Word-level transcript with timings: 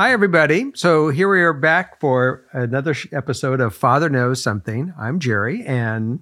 Hi, 0.00 0.12
everybody. 0.12 0.72
So 0.76 1.10
here 1.10 1.28
we 1.28 1.42
are 1.42 1.52
back 1.52 2.00
for 2.00 2.46
another 2.54 2.94
sh- 2.94 3.08
episode 3.12 3.60
of 3.60 3.74
Father 3.74 4.08
Knows 4.08 4.42
Something. 4.42 4.94
I'm 4.98 5.18
Jerry, 5.20 5.62
and 5.66 6.20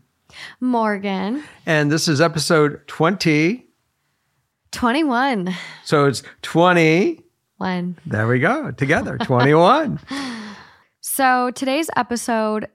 Morgan. 0.61 1.45
and 1.65 1.89
this 1.89 2.09
is 2.09 2.21
episode 2.21 2.81
20. 2.89 3.69
21. 4.73 5.55
So 5.85 6.07
it's 6.07 6.25
20. 6.43 7.23
One. 7.59 7.97
There 8.05 8.27
we 8.27 8.41
go, 8.41 8.73
together, 8.73 9.17
21. 9.17 10.01
So 11.01 11.53
today's 11.53 11.89
episode 11.95 12.69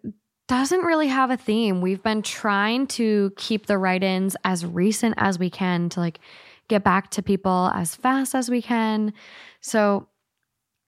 doesn't 0.48 0.86
really 0.86 1.10
have 1.10 1.32
a 1.32 1.38
theme. 1.38 1.82
We've 1.82 2.02
been 2.02 2.22
trying 2.22 2.88
to 2.88 3.34
keep 3.36 3.66
the 3.66 3.78
write 3.78 4.04
ins 4.04 4.38
as 4.46 4.66
recent 4.66 5.16
as 5.18 5.38
we 5.38 5.50
can 5.50 5.90
to 5.90 6.00
like 6.00 6.20
get 6.70 6.86
back 6.86 7.12
to 7.12 7.22
people 7.22 7.70
as 7.76 7.94
fast 7.94 8.34
as 8.34 8.50
we 8.50 8.62
can. 8.62 9.14
So, 9.60 10.08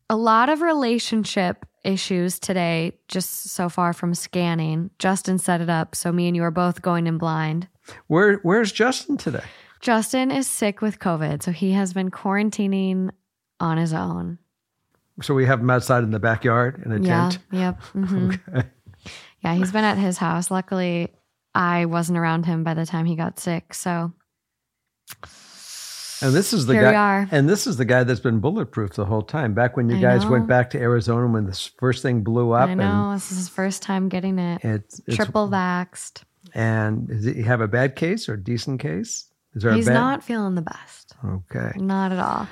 a 0.10 0.16
lot 0.16 0.50
of 0.50 0.62
relationship 0.62 1.66
issues 1.84 2.39
today, 2.39 2.98
just 3.07 3.50
so 3.50 3.70
far 3.70 3.93
from 3.93 4.14
scanning. 4.14 4.89
Justin 5.00 5.38
set 5.38 5.62
it 5.62 5.70
up. 5.70 5.96
So, 5.96 6.12
me 6.12 6.28
and 6.28 6.36
you 6.36 6.43
are 6.43 6.52
both 6.52 6.82
going 6.82 7.07
in 7.07 7.18
blind. 7.18 7.68
Where 8.07 8.38
Where's 8.38 8.71
Justin 8.71 9.18
today? 9.18 9.43
Justin 9.82 10.32
is 10.32 10.48
sick 10.48 10.82
with 10.82 11.00
COVID. 11.00 11.43
So, 11.43 11.52
he 11.52 11.71
has 11.74 11.93
been 11.93 12.10
quarantining 12.12 13.12
on 13.60 13.78
his 13.78 13.93
own. 13.93 14.38
So 15.21 15.34
we 15.34 15.46
have 15.46 15.62
him 15.62 15.70
outside 15.70 16.04
in 16.04 16.12
the 16.12 16.20
backyard 16.20 16.82
in 16.86 16.92
a 16.92 17.00
Yeah. 17.00 17.29
tent. 17.29 17.40
Yep. 17.51 17.82
mhm. 17.93 18.40
Okay. 18.57 18.68
Yeah, 19.42 19.54
he's 19.54 19.71
been 19.71 19.84
at 19.86 19.98
his 19.98 20.18
house. 20.18 20.50
Luckily, 20.51 21.14
I 21.54 21.86
wasn't 21.86 22.18
around 22.18 22.46
him 22.48 22.64
by 22.64 22.74
the 22.74 22.86
time 22.86 23.06
he 23.06 23.15
got 23.15 23.40
sick. 23.40 23.74
So 23.76 24.12
And 26.25 26.34
this 26.34 26.54
is 26.54 26.65
the 26.65 26.74
Here 26.74 26.92
guy. 26.92 27.28
And 27.29 27.47
this 27.47 27.68
is 27.68 27.78
the 27.78 27.86
guy 27.86 28.04
that's 28.04 28.20
been 28.20 28.39
bulletproof 28.39 28.93
the 28.93 29.06
whole 29.06 29.21
time. 29.21 29.54
Back 29.54 29.78
when 29.78 29.89
you 29.89 29.97
I 29.97 30.02
guys 30.02 30.24
know. 30.24 30.32
went 30.32 30.48
back 30.48 30.71
to 30.71 30.79
Arizona 30.79 31.28
when 31.28 31.46
this 31.46 31.70
first 31.78 32.02
thing 32.02 32.23
blew 32.23 32.52
up, 32.52 32.70
I 32.70 32.73
know 32.73 33.14
this 33.14 33.31
is 33.31 33.38
his 33.38 33.50
first 33.50 33.84
time 33.84 34.09
getting 34.09 34.40
it. 34.40 34.64
it's, 34.64 35.02
it's 35.06 35.16
Triple 35.16 35.48
vaxxed. 35.48 36.23
And 36.56 37.08
does 37.08 37.26
he 37.26 37.44
have 37.44 37.62
a 37.62 37.68
bad 37.68 37.96
case 37.96 38.28
or 38.28 38.34
a 38.34 38.44
decent 38.44 38.80
case? 38.80 39.26
Is 39.53 39.62
there 39.62 39.73
He's 39.73 39.88
not 39.88 40.23
feeling 40.23 40.56
the 40.56 40.64
best. 40.64 41.14
Okay. 41.23 41.72
Not 41.76 42.12
at 42.12 42.20
all. 42.20 42.48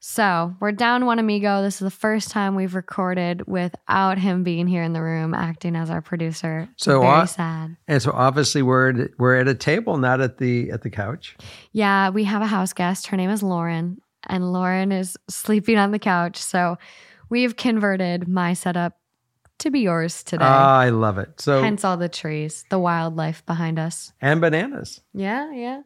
So 0.00 0.54
we're 0.60 0.72
down 0.72 1.06
one 1.06 1.18
amigo. 1.18 1.62
This 1.62 1.74
is 1.76 1.80
the 1.80 1.90
first 1.90 2.30
time 2.30 2.54
we've 2.54 2.74
recorded 2.74 3.46
without 3.46 4.18
him 4.18 4.42
being 4.44 4.66
here 4.66 4.82
in 4.82 4.92
the 4.92 5.02
room, 5.02 5.34
acting 5.34 5.74
as 5.76 5.90
our 5.90 6.00
producer. 6.00 6.68
So, 6.76 7.00
very 7.00 7.12
uh, 7.12 7.26
sad. 7.26 7.76
And 7.88 8.00
so 8.02 8.12
obviously 8.12 8.62
we're 8.62 8.90
at, 8.90 9.10
we're 9.18 9.36
at 9.36 9.48
a 9.48 9.54
table, 9.54 9.98
not 9.98 10.20
at 10.20 10.38
the 10.38 10.70
at 10.70 10.82
the 10.82 10.90
couch. 10.90 11.36
Yeah, 11.72 12.10
we 12.10 12.24
have 12.24 12.42
a 12.42 12.46
house 12.46 12.72
guest. 12.72 13.08
Her 13.08 13.16
name 13.16 13.30
is 13.30 13.42
Lauren, 13.42 14.00
and 14.26 14.52
Lauren 14.52 14.92
is 14.92 15.16
sleeping 15.28 15.78
on 15.78 15.90
the 15.90 15.98
couch. 15.98 16.36
So 16.36 16.78
we've 17.28 17.56
converted 17.56 18.28
my 18.28 18.52
setup 18.52 18.96
to 19.58 19.70
be 19.70 19.80
yours 19.80 20.22
today. 20.22 20.44
Ah, 20.44 20.78
I 20.78 20.90
love 20.90 21.18
it. 21.18 21.40
So 21.40 21.62
Hence 21.62 21.82
all 21.84 21.96
the 21.96 22.08
trees, 22.10 22.64
the 22.68 22.78
wildlife 22.78 23.44
behind 23.46 23.78
us. 23.78 24.12
and 24.20 24.40
bananas. 24.40 25.00
Yeah, 25.14 25.50
yeah. 25.52 25.80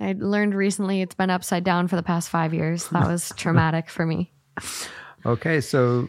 I 0.00 0.14
learned 0.18 0.54
recently 0.54 1.00
it's 1.02 1.14
been 1.14 1.30
upside 1.30 1.64
down 1.64 1.88
for 1.88 1.96
the 1.96 2.02
past 2.02 2.28
five 2.28 2.52
years. 2.52 2.88
That 2.88 3.06
was 3.06 3.32
traumatic 3.36 3.88
for 3.88 4.04
me. 4.04 4.32
Okay, 5.24 5.60
so 5.60 6.08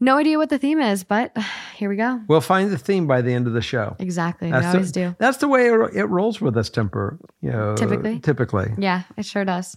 No 0.00 0.16
idea 0.16 0.38
what 0.38 0.48
the 0.48 0.58
theme 0.58 0.80
is, 0.80 1.04
but 1.04 1.36
here 1.76 1.88
we 1.88 1.96
go. 1.96 2.20
we'll 2.28 2.40
find 2.40 2.70
the 2.70 2.78
theme 2.78 3.06
by 3.06 3.20
the 3.22 3.32
end 3.32 3.46
of 3.46 3.52
the 3.52 3.60
show. 3.62 3.96
Exactly. 3.98 4.50
That's 4.50 4.64
we 4.66 4.70
the- 4.72 4.76
always 4.78 4.92
do. 4.92 5.16
That's 5.18 5.38
the 5.38 5.48
way 5.48 5.66
it, 5.68 5.90
it 5.94 6.04
rolls 6.06 6.40
with 6.40 6.56
us, 6.56 6.70
temper. 6.70 7.18
You 7.40 7.50
know, 7.50 7.76
Typically? 7.76 8.18
Typically. 8.20 8.72
Yeah, 8.78 9.02
it 9.16 9.26
sure 9.26 9.44
does. 9.44 9.76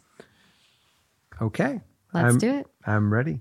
Okay. 1.41 1.81
Let's 2.13 2.33
I'm, 2.33 2.37
do 2.39 2.49
it. 2.51 2.67
I'm 2.85 3.11
ready. 3.13 3.39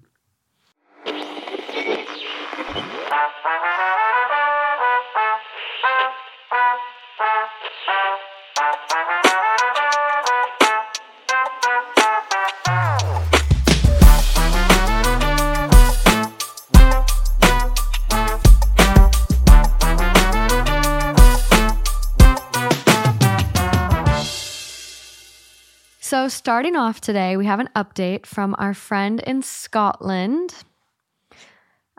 Starting 26.30 26.76
off 26.76 27.00
today, 27.00 27.36
we 27.36 27.46
have 27.46 27.60
an 27.60 27.68
update 27.76 28.26
from 28.26 28.54
our 28.58 28.74
friend 28.74 29.20
in 29.20 29.42
Scotland. 29.42 30.54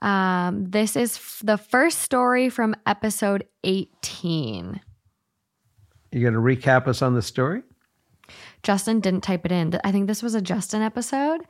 Um, 0.02 0.66
this 0.70 0.96
is 0.96 1.16
f- 1.18 1.42
the 1.44 1.58
first 1.58 2.00
story 2.00 2.50
from 2.50 2.76
episode 2.86 3.46
18. 3.64 4.82
You 6.12 6.22
going 6.22 6.34
to 6.34 6.40
recap 6.40 6.88
us 6.88 7.02
on 7.02 7.14
the 7.14 7.22
story? 7.22 7.62
Justin 8.64 9.00
didn't 9.00 9.22
type 9.22 9.46
it 9.46 9.52
in. 9.52 9.78
I 9.84 9.92
think 9.92 10.08
this 10.08 10.24
was 10.24 10.36
a 10.36 10.42
Justin 10.42 10.82
episode. 10.82 11.42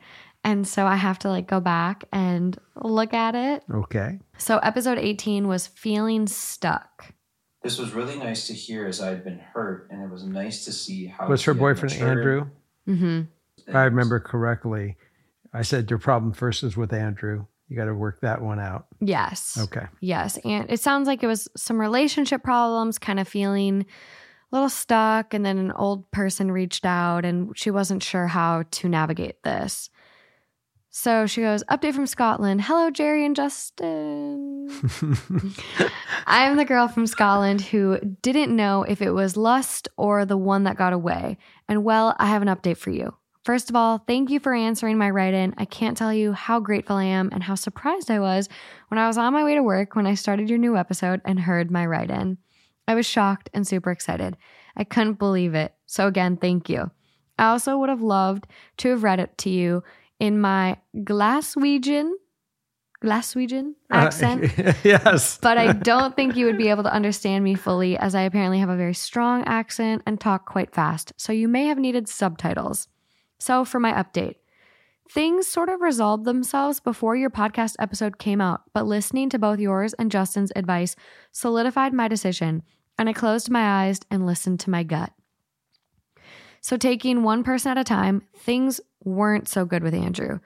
And 0.44 0.66
so 0.66 0.86
I 0.86 0.96
have 0.96 1.18
to 1.20 1.28
like 1.28 1.46
go 1.46 1.60
back 1.60 2.04
and 2.12 2.58
look 2.76 3.14
at 3.14 3.34
it. 3.34 3.64
Okay. 3.72 4.18
So, 4.38 4.58
episode 4.58 4.98
18 4.98 5.46
was 5.46 5.68
feeling 5.68 6.26
stuck. 6.26 7.14
This 7.62 7.78
was 7.78 7.92
really 7.92 8.18
nice 8.18 8.48
to 8.48 8.54
hear 8.54 8.86
as 8.86 9.00
I 9.00 9.10
had 9.10 9.22
been 9.22 9.38
hurt, 9.38 9.86
and 9.90 10.02
it 10.02 10.10
was 10.10 10.24
nice 10.24 10.64
to 10.64 10.72
see 10.72 11.06
how. 11.06 11.28
Was 11.28 11.44
her 11.44 11.54
boyfriend 11.54 11.92
matured 11.94 12.18
Andrew? 12.18 12.50
Hmm 12.86 13.22
If 13.66 13.74
I 13.74 13.84
remember 13.84 14.20
correctly, 14.20 14.96
I 15.52 15.62
said 15.62 15.90
your 15.90 15.98
problem 15.98 16.32
first 16.32 16.62
is 16.62 16.76
with 16.76 16.92
Andrew. 16.92 17.46
You 17.68 17.76
got 17.76 17.86
to 17.86 17.94
work 17.94 18.20
that 18.20 18.42
one 18.42 18.60
out. 18.60 18.86
Yes. 19.00 19.56
Okay. 19.58 19.86
Yes. 20.00 20.38
And 20.44 20.70
it 20.70 20.80
sounds 20.80 21.06
like 21.06 21.22
it 21.22 21.26
was 21.26 21.48
some 21.56 21.80
relationship 21.80 22.42
problems, 22.42 22.98
kind 22.98 23.18
of 23.18 23.26
feeling 23.26 23.86
a 24.52 24.54
little 24.54 24.68
stuck. 24.68 25.32
And 25.32 25.44
then 25.44 25.58
an 25.58 25.72
old 25.72 26.10
person 26.10 26.52
reached 26.52 26.84
out 26.84 27.24
and 27.24 27.56
she 27.56 27.70
wasn't 27.70 28.02
sure 28.02 28.26
how 28.26 28.64
to 28.72 28.88
navigate 28.88 29.42
this. 29.42 29.88
So 30.94 31.26
she 31.26 31.40
goes, 31.40 31.64
Update 31.70 31.94
from 31.94 32.06
Scotland. 32.06 32.60
Hello, 32.60 32.90
Jerry 32.90 33.24
and 33.24 33.34
Justin. 33.34 34.68
I 36.26 36.44
am 36.44 36.58
the 36.58 36.66
girl 36.66 36.86
from 36.86 37.06
Scotland 37.06 37.62
who 37.62 37.98
didn't 38.20 38.54
know 38.54 38.82
if 38.82 39.00
it 39.00 39.12
was 39.12 39.34
lust 39.34 39.88
or 39.96 40.26
the 40.26 40.36
one 40.36 40.64
that 40.64 40.76
got 40.76 40.92
away. 40.92 41.38
And 41.72 41.84
well, 41.84 42.14
I 42.18 42.26
have 42.26 42.42
an 42.42 42.48
update 42.48 42.76
for 42.76 42.90
you. 42.90 43.16
First 43.46 43.70
of 43.70 43.76
all, 43.76 43.96
thank 43.96 44.28
you 44.28 44.38
for 44.40 44.52
answering 44.52 44.98
my 44.98 45.08
write 45.08 45.32
in. 45.32 45.54
I 45.56 45.64
can't 45.64 45.96
tell 45.96 46.12
you 46.12 46.34
how 46.34 46.60
grateful 46.60 46.96
I 46.96 47.04
am 47.04 47.30
and 47.32 47.42
how 47.42 47.54
surprised 47.54 48.10
I 48.10 48.20
was 48.20 48.50
when 48.88 48.98
I 48.98 49.06
was 49.06 49.16
on 49.16 49.32
my 49.32 49.42
way 49.42 49.54
to 49.54 49.62
work 49.62 49.96
when 49.96 50.06
I 50.06 50.12
started 50.12 50.50
your 50.50 50.58
new 50.58 50.76
episode 50.76 51.22
and 51.24 51.40
heard 51.40 51.70
my 51.70 51.86
write 51.86 52.10
in. 52.10 52.36
I 52.86 52.94
was 52.94 53.06
shocked 53.06 53.48
and 53.54 53.66
super 53.66 53.90
excited. 53.90 54.36
I 54.76 54.84
couldn't 54.84 55.14
believe 55.14 55.54
it. 55.54 55.74
So, 55.86 56.06
again, 56.06 56.36
thank 56.36 56.68
you. 56.68 56.90
I 57.38 57.48
also 57.48 57.78
would 57.78 57.88
have 57.88 58.02
loved 58.02 58.46
to 58.76 58.90
have 58.90 59.02
read 59.02 59.18
it 59.18 59.38
to 59.38 59.48
you 59.48 59.82
in 60.20 60.38
my 60.38 60.76
Glaswegian, 60.94 62.10
Glaswegian 63.02 63.74
uh, 63.90 63.96
accent 63.96 64.52
yes. 64.84 65.38
but 65.38 65.58
I 65.58 65.72
don't 65.72 66.14
think 66.14 66.36
you 66.36 66.46
would 66.46 66.56
be 66.56 66.68
able 66.68 66.84
to 66.84 66.92
understand 66.92 67.42
me 67.42 67.54
fully 67.54 67.98
as 67.98 68.14
I 68.14 68.22
apparently 68.22 68.58
have 68.60 68.68
a 68.68 68.76
very 68.76 68.94
strong 68.94 69.44
accent 69.44 70.02
and 70.06 70.20
talk 70.20 70.46
quite 70.46 70.74
fast. 70.74 71.12
So 71.16 71.32
you 71.32 71.48
may 71.48 71.66
have 71.66 71.78
needed 71.78 72.08
subtitles. 72.08 72.88
So 73.38 73.64
for 73.64 73.80
my 73.80 73.92
update, 73.92 74.36
things 75.10 75.46
sort 75.46 75.68
of 75.68 75.80
resolved 75.80 76.24
themselves 76.24 76.80
before 76.80 77.16
your 77.16 77.30
podcast 77.30 77.74
episode 77.78 78.18
came 78.18 78.40
out, 78.40 78.62
but 78.72 78.86
listening 78.86 79.28
to 79.30 79.38
both 79.38 79.58
yours 79.58 79.94
and 79.94 80.10
Justin's 80.10 80.52
advice 80.54 80.94
solidified 81.32 81.92
my 81.92 82.08
decision, 82.08 82.62
and 82.98 83.08
I 83.08 83.12
closed 83.12 83.50
my 83.50 83.84
eyes 83.84 84.00
and 84.10 84.26
listened 84.26 84.60
to 84.60 84.70
my 84.70 84.84
gut. 84.84 85.12
So 86.60 86.76
taking 86.76 87.24
one 87.24 87.42
person 87.42 87.72
at 87.72 87.78
a 87.78 87.84
time, 87.84 88.22
things 88.36 88.80
weren't 89.04 89.48
so 89.48 89.64
good 89.64 89.82
with 89.82 89.94
Andrew 89.94 90.38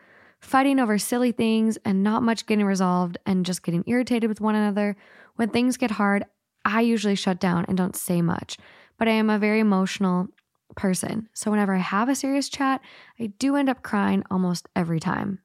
fighting 0.46 0.78
over 0.78 0.96
silly 0.96 1.32
things 1.32 1.76
and 1.84 2.02
not 2.02 2.22
much 2.22 2.47
getting 2.47 2.65
resolved 2.65 3.18
and 3.26 3.44
just 3.44 3.62
getting 3.62 3.84
irritated 3.86 4.28
with 4.28 4.41
one 4.41 4.54
another. 4.54 4.97
When 5.34 5.48
things 5.50 5.76
get 5.76 5.91
hard, 5.91 6.24
I 6.65 6.82
usually 6.82 7.16
shut 7.16 7.41
down 7.41 7.65
and 7.68 7.76
don't 7.76 7.97
say 7.97 8.22
much, 8.22 8.56
but 8.98 9.09
I 9.09 9.12
am 9.12 9.28
a 9.28 9.38
very 9.38 9.60
emotional 9.60 10.28
person. 10.76 11.28
So 11.34 11.50
whenever 11.50 11.74
I 11.74 11.78
have 11.78 12.09
a 12.09 12.15
serious 12.15 12.48
chat, 12.48 12.80
I 13.18 13.26
do 13.26 13.56
end 13.56 13.68
up 13.68 13.82
crying 13.82 14.22
almost 14.30 14.68
every 14.76 15.00
time. 15.00 15.41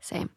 Same. 0.00 0.30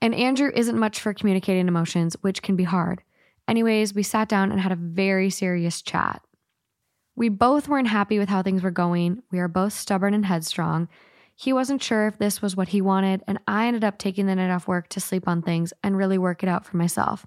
And 0.00 0.14
Andrew 0.14 0.50
isn't 0.54 0.78
much 0.78 1.00
for 1.00 1.12
communicating 1.12 1.68
emotions, 1.68 2.16
which 2.20 2.42
can 2.42 2.56
be 2.56 2.64
hard. 2.64 3.02
Anyways, 3.48 3.94
we 3.94 4.02
sat 4.02 4.28
down 4.28 4.52
and 4.52 4.60
had 4.60 4.72
a 4.72 4.76
very 4.76 5.28
serious 5.28 5.82
chat. 5.82 6.22
We 7.16 7.28
both 7.28 7.68
weren't 7.68 7.88
happy 7.88 8.18
with 8.18 8.28
how 8.28 8.42
things 8.42 8.62
were 8.62 8.70
going. 8.70 9.22
We 9.30 9.40
are 9.40 9.48
both 9.48 9.72
stubborn 9.72 10.14
and 10.14 10.24
headstrong. 10.24 10.88
He 11.42 11.52
wasn't 11.52 11.82
sure 11.82 12.06
if 12.06 12.18
this 12.18 12.40
was 12.40 12.54
what 12.54 12.68
he 12.68 12.80
wanted, 12.80 13.24
and 13.26 13.40
I 13.48 13.66
ended 13.66 13.82
up 13.82 13.98
taking 13.98 14.26
the 14.26 14.36
night 14.36 14.52
off 14.52 14.68
work 14.68 14.88
to 14.90 15.00
sleep 15.00 15.26
on 15.26 15.42
things 15.42 15.72
and 15.82 15.96
really 15.96 16.16
work 16.16 16.44
it 16.44 16.48
out 16.48 16.64
for 16.64 16.76
myself. 16.76 17.26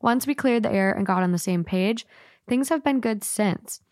Once 0.00 0.26
we 0.26 0.34
cleared 0.34 0.62
the 0.62 0.72
air 0.72 0.90
and 0.90 1.04
got 1.04 1.22
on 1.22 1.32
the 1.32 1.36
same 1.36 1.62
page, 1.62 2.06
things 2.48 2.70
have 2.70 2.82
been 2.82 3.00
good 3.00 3.22
since. 3.22 3.82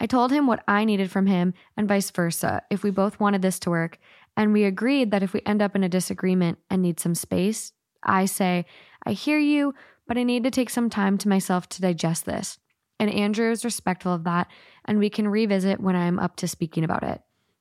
I 0.00 0.06
told 0.06 0.32
him 0.32 0.46
what 0.46 0.64
I 0.66 0.86
needed 0.86 1.10
from 1.10 1.26
him 1.26 1.52
and 1.76 1.86
vice 1.86 2.10
versa 2.10 2.62
if 2.70 2.82
we 2.82 2.90
both 2.90 3.20
wanted 3.20 3.42
this 3.42 3.58
to 3.58 3.70
work, 3.70 3.98
And 4.34 4.54
we 4.54 4.64
agreed 4.64 5.10
that 5.10 5.22
if 5.22 5.34
we 5.34 5.42
end 5.44 5.60
up 5.60 5.76
in 5.76 5.84
a 5.84 5.90
disagreement 5.90 6.56
and 6.70 6.80
need 6.80 6.98
some 6.98 7.14
space, 7.14 7.74
I 8.02 8.24
say, 8.24 8.64
I 9.04 9.12
hear 9.12 9.38
you, 9.38 9.74
but 10.06 10.16
I 10.16 10.22
need 10.22 10.44
to 10.44 10.50
take 10.50 10.70
some 10.70 10.88
time 10.88 11.18
to 11.18 11.28
myself 11.28 11.68
to 11.68 11.82
digest 11.82 12.24
this. 12.24 12.58
And 12.98 13.10
Andrew 13.10 13.50
is 13.50 13.62
respectful 13.62 14.14
of 14.14 14.24
that, 14.24 14.48
and 14.86 14.98
we 14.98 15.10
can 15.10 15.28
revisit 15.28 15.80
when 15.80 15.96
I'm 15.96 16.18
up 16.18 16.36
to 16.36 16.48
speaking 16.48 16.82
about 16.82 17.02
it. 17.02 17.20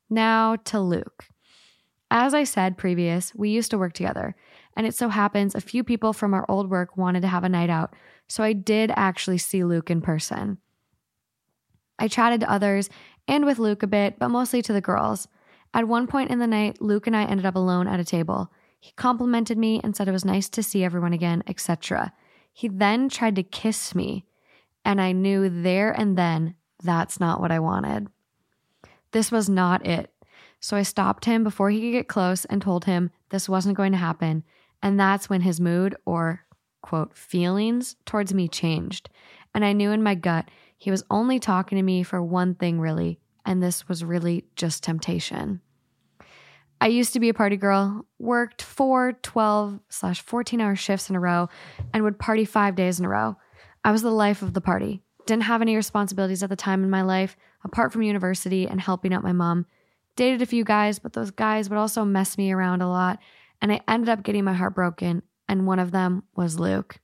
Now 0.10 0.56
to 0.56 0.80
Luke. 0.80 1.26
As 2.10 2.34
I 2.34 2.46
said 2.46 2.78
previous, 2.78 3.36
we 3.36 3.50
used 3.50 3.72
to 3.72 3.78
work 3.78 3.94
together, 3.94 4.36
and 4.76 4.88
it 4.88 4.96
so 4.96 5.10
happens 5.10 5.56
a 5.56 5.62
few 5.62 5.84
people 5.84 6.14
from 6.14 6.34
our 6.34 6.46
old 6.48 6.70
work 6.70 6.96
wanted 6.96 7.22
to 7.22 7.28
have 7.28 7.44
a 7.44 7.50
night 7.50 7.70
out, 7.70 7.94
so 8.28 8.44
I 8.44 8.54
did 8.54 8.92
actually 8.96 9.38
see 9.38 9.64
Luke 9.64 9.90
in 9.90 10.02
person. 10.02 10.58
I 12.00 12.08
chatted 12.08 12.42
to 12.42 12.52
others 12.52 12.90
and 13.28 13.46
with 13.46 13.60
Luke 13.60 13.84
a 13.84 13.88
bit, 13.88 14.20
but 14.20 14.30
mostly 14.30 14.62
to 14.62 14.74
the 14.74 14.82
girls. 14.82 15.28
At 15.74 15.88
one 15.88 16.08
point 16.08 16.32
in 16.32 16.40
the 16.40 16.48
night, 16.48 16.82
Luke 16.82 17.08
and 17.08 17.16
I 17.16 17.26
ended 17.26 17.46
up 17.46 17.56
alone 17.56 17.88
at 17.88 18.00
a 18.00 18.06
table. 18.06 18.52
He 18.80 18.94
complimented 18.94 19.58
me 19.58 19.82
and 19.84 19.96
said 19.96 20.08
it 20.08 20.14
was 20.14 20.24
nice 20.24 20.48
to 20.50 20.64
see 20.64 20.84
everyone 20.84 21.14
again, 21.14 21.44
etc. 21.48 22.14
He 22.54 22.68
then 22.68 23.10
tried 23.10 23.36
to 23.36 23.44
kiss 23.44 23.94
me, 23.94 24.26
and 24.86 25.02
I 25.02 25.12
knew 25.12 25.50
there 25.50 25.92
and 25.92 26.18
then 26.18 26.56
that's 26.82 27.20
not 27.20 27.42
what 27.42 27.52
I 27.52 27.60
wanted. 27.60 28.08
This 29.12 29.32
was 29.32 29.50
not 29.50 29.86
it. 29.86 30.12
So 30.60 30.76
I 30.76 30.84
stopped 30.84 31.26
him 31.26 31.44
before 31.44 31.70
he 31.70 31.80
could 31.80 31.92
get 31.92 32.08
close 32.08 32.46
and 32.46 32.62
told 32.62 32.86
him 32.86 33.12
this 33.30 33.50
wasn't 33.50 33.78
going 33.78 33.92
to 33.92 33.98
happen. 33.98 34.44
And 34.82 35.00
that's 35.00 35.30
when 35.30 35.42
his 35.42 35.60
mood 35.60 35.96
or 36.06 36.46
quote 36.82 37.16
feelings 37.16 37.96
towards 38.06 38.34
me 38.34 38.48
changed. 38.48 39.10
And 39.54 39.66
I 39.66 39.74
knew 39.74 39.92
in 39.92 40.04
my 40.04 40.16
gut 40.16 40.50
he 40.78 40.92
was 40.92 41.04
only 41.10 41.40
talking 41.40 41.78
to 41.78 41.84
me 41.84 42.04
for 42.04 42.22
one 42.22 42.56
thing, 42.56 42.80
really, 42.80 43.20
and 43.46 43.62
this 43.62 43.88
was 43.88 44.04
really 44.04 44.46
just 44.56 44.84
temptation. 44.84 45.62
I 46.80 46.88
used 46.88 47.14
to 47.14 47.20
be 47.20 47.30
a 47.30 47.34
party 47.34 47.58
girl, 47.58 48.06
worked 48.20 48.62
four, 48.62 49.14
12 49.24 49.80
slash 49.90 50.22
14 50.22 50.62
hour 50.62 50.76
shifts 50.76 51.10
in 51.10 51.16
a 51.16 51.20
row, 51.20 51.50
and 51.94 52.04
would 52.04 52.20
party 52.20 52.46
five 52.46 52.76
days 52.76 53.00
in 53.00 53.06
a 53.06 53.10
row. 53.10 53.36
I 53.84 53.92
was 53.92 54.04
the 54.04 54.12
life 54.12 54.44
of 54.44 54.54
the 54.54 54.62
party. 54.62 55.02
Didn't 55.26 55.44
have 55.44 55.62
any 55.62 55.76
responsibilities 55.76 56.44
at 56.44 56.50
the 56.50 56.56
time 56.56 56.84
in 56.84 56.90
my 56.90 57.02
life, 57.02 57.36
apart 57.64 57.92
from 57.92 58.04
university 58.04 58.68
and 58.68 58.80
helping 58.80 59.14
out 59.14 59.24
my 59.24 59.34
mom. 59.34 59.66
Dated 60.18 60.42
a 60.42 60.48
few 60.48 60.64
guys, 60.64 60.98
but 60.98 61.14
those 61.14 61.30
guys 61.30 61.70
would 61.70 61.78
also 61.78 62.04
mess 62.04 62.40
me 62.40 62.52
around 62.52 62.82
a 62.82 62.90
lot, 62.90 63.20
and 63.62 63.72
I 63.72 63.82
ended 63.88 64.10
up 64.10 64.24
getting 64.24 64.44
my 64.44 64.54
heart 64.54 64.74
broken, 64.74 65.22
and 65.48 65.68
one 65.68 65.78
of 65.78 65.92
them 65.92 66.24
was 66.36 66.60
Luke. 66.60 67.00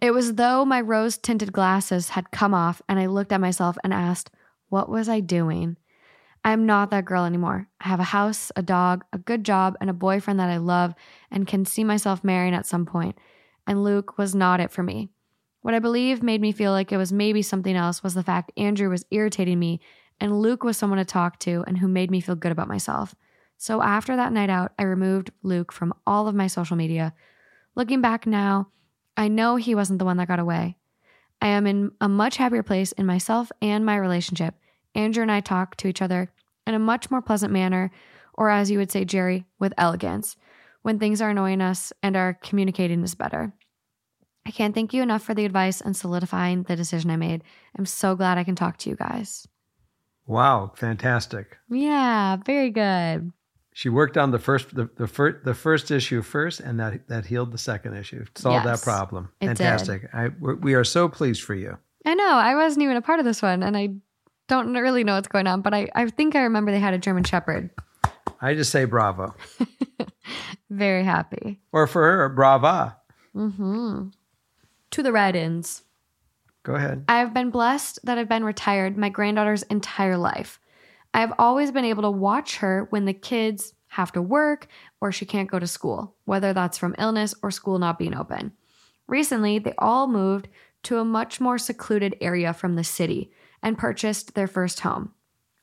It 0.00 0.12
was 0.12 0.34
though 0.34 0.64
my 0.64 0.80
rose 0.80 1.18
tinted 1.18 1.52
glasses 1.52 2.08
had 2.08 2.30
come 2.30 2.54
off, 2.54 2.80
and 2.88 2.98
I 2.98 3.06
looked 3.06 3.30
at 3.30 3.42
myself 3.42 3.76
and 3.84 3.92
asked, 3.92 4.30
What 4.70 4.88
was 4.88 5.06
I 5.06 5.20
doing? 5.20 5.76
I 6.42 6.52
am 6.52 6.64
not 6.64 6.90
that 6.90 7.04
girl 7.04 7.26
anymore. 7.26 7.68
I 7.78 7.88
have 7.88 8.00
a 8.00 8.04
house, 8.04 8.50
a 8.56 8.62
dog, 8.62 9.04
a 9.12 9.18
good 9.18 9.44
job, 9.44 9.76
and 9.78 9.90
a 9.90 9.92
boyfriend 9.92 10.40
that 10.40 10.48
I 10.48 10.56
love 10.56 10.94
and 11.30 11.46
can 11.46 11.66
see 11.66 11.84
myself 11.84 12.24
marrying 12.24 12.54
at 12.54 12.64
some 12.64 12.86
point. 12.86 13.18
And 13.66 13.84
Luke 13.84 14.16
was 14.16 14.34
not 14.34 14.60
it 14.60 14.70
for 14.70 14.82
me. 14.82 15.10
What 15.60 15.74
I 15.74 15.78
believe 15.78 16.22
made 16.22 16.40
me 16.40 16.52
feel 16.52 16.72
like 16.72 16.90
it 16.90 16.96
was 16.96 17.12
maybe 17.12 17.42
something 17.42 17.76
else 17.76 18.02
was 18.02 18.14
the 18.14 18.22
fact 18.22 18.52
Andrew 18.56 18.88
was 18.88 19.04
irritating 19.10 19.58
me 19.58 19.80
and 20.20 20.40
Luke 20.40 20.62
was 20.62 20.76
someone 20.76 20.98
to 20.98 21.04
talk 21.04 21.38
to 21.40 21.64
and 21.66 21.78
who 21.78 21.88
made 21.88 22.10
me 22.10 22.20
feel 22.20 22.36
good 22.36 22.52
about 22.52 22.68
myself. 22.68 23.14
So 23.56 23.82
after 23.82 24.16
that 24.16 24.32
night 24.32 24.50
out, 24.50 24.72
I 24.78 24.84
removed 24.84 25.30
Luke 25.42 25.72
from 25.72 25.94
all 26.06 26.28
of 26.28 26.34
my 26.34 26.46
social 26.46 26.76
media. 26.76 27.14
Looking 27.74 28.00
back 28.00 28.26
now, 28.26 28.68
I 29.16 29.28
know 29.28 29.56
he 29.56 29.74
wasn't 29.74 29.98
the 29.98 30.04
one 30.04 30.16
that 30.18 30.28
got 30.28 30.38
away. 30.38 30.76
I 31.42 31.48
am 31.48 31.66
in 31.66 31.92
a 32.00 32.08
much 32.08 32.36
happier 32.36 32.62
place 32.62 32.92
in 32.92 33.06
myself 33.06 33.50
and 33.62 33.84
my 33.84 33.96
relationship. 33.96 34.54
Andrew 34.94 35.22
and 35.22 35.32
I 35.32 35.40
talk 35.40 35.76
to 35.76 35.88
each 35.88 36.02
other 36.02 36.30
in 36.66 36.74
a 36.74 36.78
much 36.78 37.10
more 37.10 37.22
pleasant 37.22 37.52
manner, 37.52 37.90
or 38.34 38.50
as 38.50 38.70
you 38.70 38.78
would 38.78 38.90
say, 38.90 39.04
Jerry, 39.04 39.46
with 39.58 39.74
elegance, 39.78 40.36
when 40.82 40.98
things 40.98 41.20
are 41.20 41.30
annoying 41.30 41.60
us 41.60 41.92
and 42.02 42.16
our 42.16 42.34
communicating 42.34 43.02
is 43.02 43.14
better. 43.14 43.52
I 44.46 44.50
can't 44.50 44.74
thank 44.74 44.94
you 44.94 45.02
enough 45.02 45.22
for 45.22 45.34
the 45.34 45.44
advice 45.44 45.80
and 45.80 45.96
solidifying 45.96 46.62
the 46.62 46.76
decision 46.76 47.10
I 47.10 47.16
made. 47.16 47.42
I'm 47.78 47.86
so 47.86 48.16
glad 48.16 48.38
I 48.38 48.44
can 48.44 48.56
talk 48.56 48.78
to 48.78 48.90
you 48.90 48.96
guys. 48.96 49.46
Wow, 50.30 50.70
fantastic. 50.76 51.58
Yeah, 51.68 52.36
very 52.46 52.70
good. 52.70 53.32
She 53.72 53.88
worked 53.88 54.16
on 54.16 54.30
the 54.30 54.38
first 54.38 54.72
the, 54.72 54.88
the 54.96 55.08
first 55.08 55.44
the 55.44 55.54
first 55.54 55.90
issue 55.90 56.22
first, 56.22 56.60
and 56.60 56.78
that 56.78 57.08
that 57.08 57.26
healed 57.26 57.50
the 57.50 57.58
second 57.58 57.96
issue, 57.96 58.24
solved 58.36 58.64
Yes, 58.64 58.80
that 58.80 58.84
problem. 58.84 59.30
Fantastic. 59.40 60.08
I 60.14 60.28
we're, 60.38 60.54
we 60.54 60.74
are 60.74 60.84
so 60.84 61.08
pleased 61.08 61.42
for 61.42 61.54
you. 61.54 61.78
I 62.06 62.14
know, 62.14 62.30
I 62.30 62.54
wasn't 62.54 62.84
even 62.84 62.96
a 62.96 63.02
part 63.02 63.18
of 63.18 63.24
this 63.24 63.42
one, 63.42 63.64
and 63.64 63.76
I 63.76 63.88
don't 64.46 64.72
really 64.72 65.02
know 65.02 65.16
what's 65.16 65.26
going 65.26 65.48
on, 65.48 65.62
but 65.62 65.74
I, 65.74 65.88
I 65.96 66.08
think 66.08 66.36
I 66.36 66.42
remember 66.42 66.70
they 66.70 66.78
had 66.78 66.94
a 66.94 66.98
German 66.98 67.24
Shepherd. 67.24 67.70
I 68.40 68.54
just 68.54 68.70
say 68.70 68.84
bravo, 68.84 69.34
Very 70.70 71.02
happy. 71.02 71.58
or 71.72 71.88
for 71.88 72.02
her, 72.02 72.28
brava. 72.28 72.96
Mm-hmm. 73.34 74.08
To 74.92 75.02
the 75.02 75.12
red 75.12 75.34
ins. 75.34 75.82
Go 76.62 76.74
ahead. 76.74 77.04
I 77.08 77.18
have 77.18 77.32
been 77.32 77.50
blessed 77.50 78.00
that 78.04 78.18
I've 78.18 78.28
been 78.28 78.44
retired 78.44 78.96
my 78.96 79.08
granddaughter's 79.08 79.62
entire 79.64 80.16
life. 80.16 80.60
I 81.14 81.20
have 81.20 81.32
always 81.38 81.70
been 81.70 81.84
able 81.84 82.02
to 82.02 82.10
watch 82.10 82.58
her 82.58 82.86
when 82.90 83.04
the 83.04 83.14
kids 83.14 83.74
have 83.88 84.12
to 84.12 84.22
work 84.22 84.68
or 85.00 85.10
she 85.10 85.26
can't 85.26 85.50
go 85.50 85.58
to 85.58 85.66
school, 85.66 86.14
whether 86.24 86.52
that's 86.52 86.78
from 86.78 86.94
illness 86.98 87.34
or 87.42 87.50
school 87.50 87.78
not 87.78 87.98
being 87.98 88.14
open. 88.14 88.52
Recently, 89.08 89.58
they 89.58 89.74
all 89.78 90.06
moved 90.06 90.48
to 90.84 90.98
a 90.98 91.04
much 91.04 91.40
more 91.40 91.58
secluded 91.58 92.16
area 92.20 92.52
from 92.52 92.76
the 92.76 92.84
city 92.84 93.32
and 93.62 93.76
purchased 93.76 94.34
their 94.34 94.46
first 94.46 94.80
home. 94.80 95.12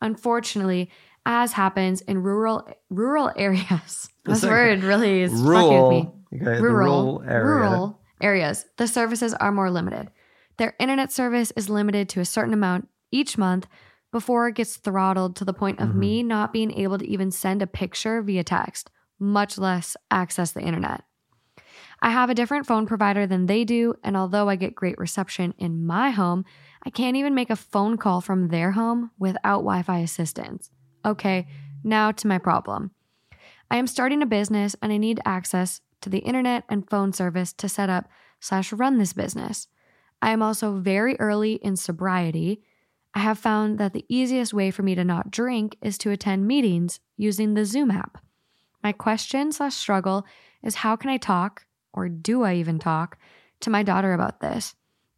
Unfortunately, 0.02 0.90
as 1.26 1.54
happens 1.54 2.02
in 2.02 2.22
rural 2.24 2.68
rural 2.90 3.32
areas, 3.38 4.10
this 4.26 4.44
word 4.44 4.84
really 4.84 5.22
is 5.22 5.32
fucking 5.32 5.82
with 5.82 5.90
me 5.92 6.12
Rural, 6.32 6.52
okay, 6.52 6.62
rural, 6.62 7.20
rural 7.20 7.24
area. 7.24 7.46
rural 7.46 8.02
areas, 8.22 8.66
the 8.78 8.88
services 8.88 9.34
are 9.34 9.52
more 9.52 9.72
limited. 9.72 10.12
Their 10.58 10.76
internet 10.80 11.12
service 11.12 11.52
is 11.56 11.70
limited 11.70 12.10
to 12.10 12.20
a 12.20 12.26
certain 12.26 12.54
amount 12.54 12.90
each 13.12 13.38
month 13.38 13.68
before 14.12 14.48
it 14.48 14.56
gets 14.56 14.78
throttled 14.78 15.36
to 15.36 15.46
the 15.46 15.54
point 15.54 15.80
of 15.80 15.90
Mm-hmm. 15.90 16.00
me 16.00 16.24
not 16.24 16.54
being 16.54 16.72
able 16.74 16.98
to 16.98 17.08
even 17.08 17.32
send 17.32 17.62
a 17.62 17.68
picture 17.68 18.22
via 18.22 18.44
text, 18.44 18.90
much 19.20 19.58
less 19.58 19.96
access 20.10 20.52
the 20.52 20.62
internet. 20.62 21.04
I 22.02 22.12
have 22.12 22.30
a 22.30 22.36
different 22.36 22.68
phone 22.68 22.86
provider 22.86 23.26
than 23.26 23.48
they 23.48 23.64
do, 23.64 23.96
and 24.04 24.16
although 24.16 24.50
I 24.50 24.56
get 24.56 24.76
great 24.76 24.98
reception 25.00 25.54
in 25.58 25.86
my 25.86 26.12
home, 26.12 26.46
I 26.86 26.90
can't 26.90 27.18
even 27.18 27.34
make 27.34 27.50
a 27.50 27.56
phone 27.56 27.98
call 27.98 28.22
from 28.22 28.50
their 28.50 28.72
home 28.72 29.12
without 29.18 29.60
Wi 29.60 29.82
Fi 29.82 30.00
assistance. 30.00 30.70
Okay, 31.04 31.48
now 31.84 32.12
to 32.12 32.28
my 32.28 32.38
problem. 32.38 32.92
I 33.70 33.78
am 33.78 33.88
starting 33.88 34.22
a 34.22 34.28
business 34.28 34.76
and 34.82 34.94
I 34.94 34.98
need 34.98 35.20
access 35.26 35.82
to 36.02 36.10
the 36.10 36.20
internet 36.20 36.64
and 36.70 36.90
phone 36.90 37.14
service 37.14 37.52
to 37.54 37.68
set 37.68 37.90
up 37.90 38.08
slash 38.40 38.72
run 38.72 38.98
this 38.98 39.14
business. 39.14 39.68
I 40.22 40.32
am 40.32 40.42
also 40.42 40.80
very 40.80 41.20
early 41.20 41.54
in 41.54 41.76
sobriety. 41.76 42.62
I 43.14 43.20
have 43.20 43.40
found 43.40 43.78
that 43.78 43.94
the 43.94 44.06
easiest 44.10 44.54
way 44.54 44.72
for 44.72 44.84
me 44.84 44.96
to 44.96 45.04
not 45.04 45.32
drink 45.32 45.78
is 45.82 45.98
to 46.00 46.12
attend 46.12 46.48
meetings 46.48 47.00
using 47.16 47.54
the 47.54 47.66
Zoom 47.66 47.92
app. 47.92 48.24
My 48.84 48.92
question 48.92 49.52
slash 49.52 49.76
struggle 49.76 50.26
is 50.64 50.76
how 50.76 50.96
can 50.96 51.10
I 51.10 51.18
talk, 51.18 51.66
or 51.94 52.10
do 52.10 52.44
I 52.44 52.56
even 52.56 52.80
talk, 52.80 53.18
to 53.62 53.70
my 53.70 53.84
daughter 53.84 54.14
about 54.14 54.40
this? 54.40 54.76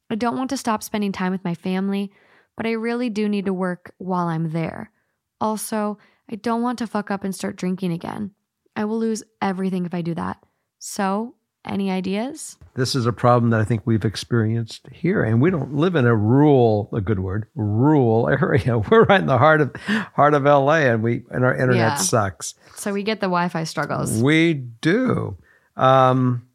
I 0.10 0.15
don't 0.15 0.38
want 0.38 0.50
to 0.51 0.58
stop 0.58 0.82
spending 0.82 1.12
time 1.12 1.32
with 1.32 1.44
my 1.44 1.56
family, 1.56 2.12
but 2.56 2.65
I 2.65 2.72
really 2.72 3.10
do 3.10 3.29
need 3.29 3.46
to 3.46 3.53
work 3.53 3.94
while 3.98 4.27
I'm 4.27 4.51
there. 4.51 4.91
Also, 5.39 5.98
I 6.29 6.36
don't 6.36 6.62
want 6.62 6.79
to 6.79 6.88
fuck 6.88 7.12
up 7.12 7.24
and 7.24 7.34
start 7.34 7.56
drinking 7.56 7.94
again. 7.94 8.32
I 8.75 8.86
will 8.86 9.00
lose 9.00 9.24
everything 9.41 9.86
if 9.86 9.94
I 9.94 10.01
do 10.01 10.13
that. 10.15 10.44
So, 10.77 11.36
any 11.70 11.90
ideas? 11.92 12.58
This 12.76 12.96
is 12.96 13.06
a 13.06 13.12
problem 13.14 13.50
that 13.52 13.60
I 13.60 13.66
think 13.66 13.82
we've 13.86 14.06
experienced 14.06 14.88
here, 14.92 15.24
and 15.24 15.42
we 15.42 15.50
don't 15.50 15.74
live 15.74 15.96
in 15.96 16.06
a 16.06 16.16
rural, 16.16 16.90
a 16.94 17.02
good 17.02 17.20
word, 17.20 17.48
rural 17.56 18.30
area. 18.42 18.78
We're 18.78 19.04
right 19.04 19.20
in 19.22 19.28
the 19.28 19.38
heart 19.38 19.62
of 19.62 19.76
heart 20.16 20.34
of 20.34 20.44
LA, 20.44 20.76
and 20.92 21.04
we 21.04 21.24
and 21.32 21.44
our 21.44 21.54
internet 21.54 21.78
Yeah. 21.78 21.96
sucks. 21.96 22.56
So, 22.76 22.94
we 22.94 23.04
get 23.04 23.20
the 23.20 23.26
Wi 23.28 23.50
Fi 23.50 23.64
struggles. 23.66 24.22
We 24.22 24.54
do. 24.54 25.38
Um, 25.76 26.48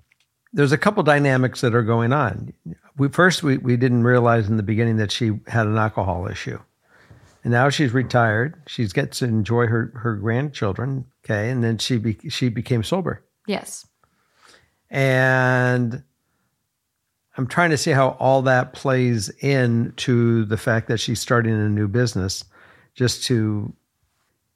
there's 0.52 0.72
a 0.72 0.78
couple 0.78 1.02
dynamics 1.02 1.60
that 1.62 1.74
are 1.74 1.82
going 1.82 2.12
on. 2.12 2.52
We 2.96 3.08
first 3.08 3.42
we, 3.42 3.58
we 3.58 3.76
didn't 3.76 4.04
realize 4.04 4.48
in 4.48 4.56
the 4.56 4.62
beginning 4.62 4.96
that 4.98 5.10
she 5.10 5.40
had 5.48 5.66
an 5.66 5.76
alcohol 5.76 6.28
issue, 6.28 6.58
and 7.42 7.52
now 7.52 7.68
she's 7.68 7.92
retired. 7.92 8.54
She 8.66 8.86
gets 8.86 9.18
to 9.18 9.24
enjoy 9.26 9.66
her 9.66 9.92
her 9.96 10.14
grandchildren. 10.16 11.06
Okay, 11.24 11.50
and 11.50 11.62
then 11.64 11.78
she 11.78 11.98
be, 11.98 12.16
she 12.28 12.48
became 12.50 12.82
sober, 12.84 13.24
Yes. 13.46 13.86
And 14.94 16.04
I'm 17.36 17.48
trying 17.48 17.70
to 17.70 17.76
see 17.76 17.90
how 17.90 18.10
all 18.20 18.42
that 18.42 18.72
plays 18.74 19.28
into 19.40 20.44
the 20.44 20.56
fact 20.56 20.86
that 20.86 20.98
she's 20.98 21.20
starting 21.20 21.52
a 21.52 21.68
new 21.68 21.88
business, 21.88 22.44
just 22.94 23.24
to 23.24 23.74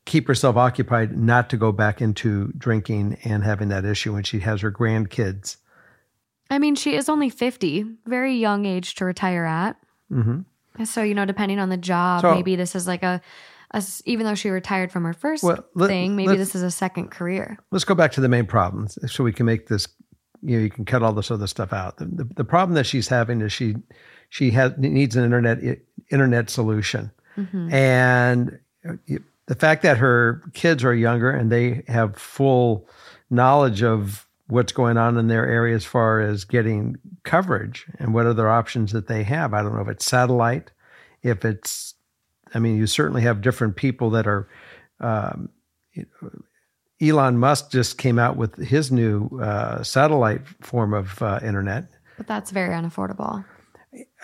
keep 0.04 0.28
herself 0.28 0.57
occupied, 0.57 1.18
not 1.18 1.50
to 1.50 1.57
go 1.57 1.73
back 1.73 2.00
into 2.00 2.52
drinking 2.57 3.18
and 3.25 3.42
having 3.42 3.68
that 3.71 3.85
issue 3.85 4.12
when 4.14 4.23
she 4.23 4.38
has 4.38 4.61
her 4.61 4.71
grandkids. 4.71 5.57
I 6.50 6.61
mean, 6.61 6.76
she 6.76 6.95
is 6.95 7.09
only 7.09 7.30
50, 7.30 7.85
very 8.07 8.35
young 8.37 8.64
age 8.64 8.95
to 8.95 9.04
retire 9.04 9.45
at. 9.45 9.76
hmm 10.09 10.40
So, 10.85 11.02
you 11.02 11.14
know, 11.14 11.25
depending 11.26 11.59
on 11.59 11.68
the 11.68 11.76
job, 11.76 12.21
So- 12.23 12.33
maybe 12.35 12.54
this 12.54 12.76
is 12.76 12.87
like 12.87 13.02
a, 13.02 13.21
As, 13.73 14.00
even 14.07 14.25
though 14.25 14.35
she 14.37 14.49
retired 14.50 14.90
from 14.92 15.02
her 15.04 15.12
first 15.12 15.42
Well, 15.42 15.62
let- 15.75 15.88
thing, 15.88 16.14
maybe 16.16 16.37
this 16.37 16.54
is 16.54 16.62
a 16.62 16.71
second 16.71 17.11
career. 17.11 17.59
let's 17.73 17.85
go 17.85 17.95
back 17.97 18.12
to 18.12 18.21
the 18.23 18.28
main 18.28 18.47
problems 18.47 18.97
so 19.12 19.25
we 19.25 19.33
can 19.33 19.45
make 19.45 19.66
this 19.66 19.88
you 20.42 20.57
know 20.57 20.62
you 20.62 20.71
can 20.71 20.85
cut 20.85 21.02
all 21.02 21.12
this 21.12 21.30
other 21.30 21.47
stuff 21.47 21.73
out 21.73 21.97
the, 21.99 22.04
the, 22.07 22.25
the 22.37 22.45
problem 22.45 22.75
that 22.75 22.85
she's 22.87 23.09
having 23.09 23.40
is 23.40 23.52
she 23.52 23.75
she 24.28 24.50
has 24.50 24.73
needs 24.78 25.16
an 25.16 25.25
internet 25.25 25.59
internet 26.11 26.50
solution 26.50 27.11
Mhm. 27.37 27.73
and 27.73 28.59
the 29.47 29.54
fact 29.54 29.83
that 29.83 29.97
her 29.99 30.42
kids 30.54 30.83
are 30.85 30.95
younger 30.95 31.30
and 31.30 31.50
they 31.52 31.83
have 31.88 32.16
full 32.16 32.88
knowledge 33.30 33.83
of 33.83 34.26
what's 34.49 34.73
going 34.73 34.97
on 34.97 35.16
in 35.18 35.28
their 35.28 35.47
area 35.47 35.75
as 35.76 35.85
far 35.85 36.21
as 36.21 36.45
getting 36.45 36.97
coverage 37.25 37.87
and 37.99 38.12
what 38.14 38.26
other 38.26 38.49
options 38.49 38.92
that 38.92 39.07
they 39.09 39.23
have 39.23 39.54
i 39.54 39.62
don't 39.62 39.75
know 39.75 39.83
if 39.83 39.88
it's 39.88 40.04
satellite 40.04 40.71
if 41.23 41.45
it's 41.45 41.95
i 42.54 42.59
mean 42.59 42.76
you 42.76 42.87
certainly 42.87 43.23
have 43.23 43.40
different 43.40 43.76
people 43.76 44.11
that 44.11 44.26
are 44.26 44.49
um, 45.00 45.49
Elon 47.00 47.38
Musk 47.38 47.71
just 47.71 47.99
came 47.99 48.19
out 48.19 48.37
with 48.37 48.57
his 48.57 48.90
new 48.90 49.28
uh, 49.40 49.83
satellite 49.83 50.47
form 50.61 50.93
of 50.93 51.23
uh, 51.23 51.38
internet. 51.43 51.88
But 52.17 52.26
that's 52.26 52.50
very 52.50 52.75
unaffordable. 52.75 53.45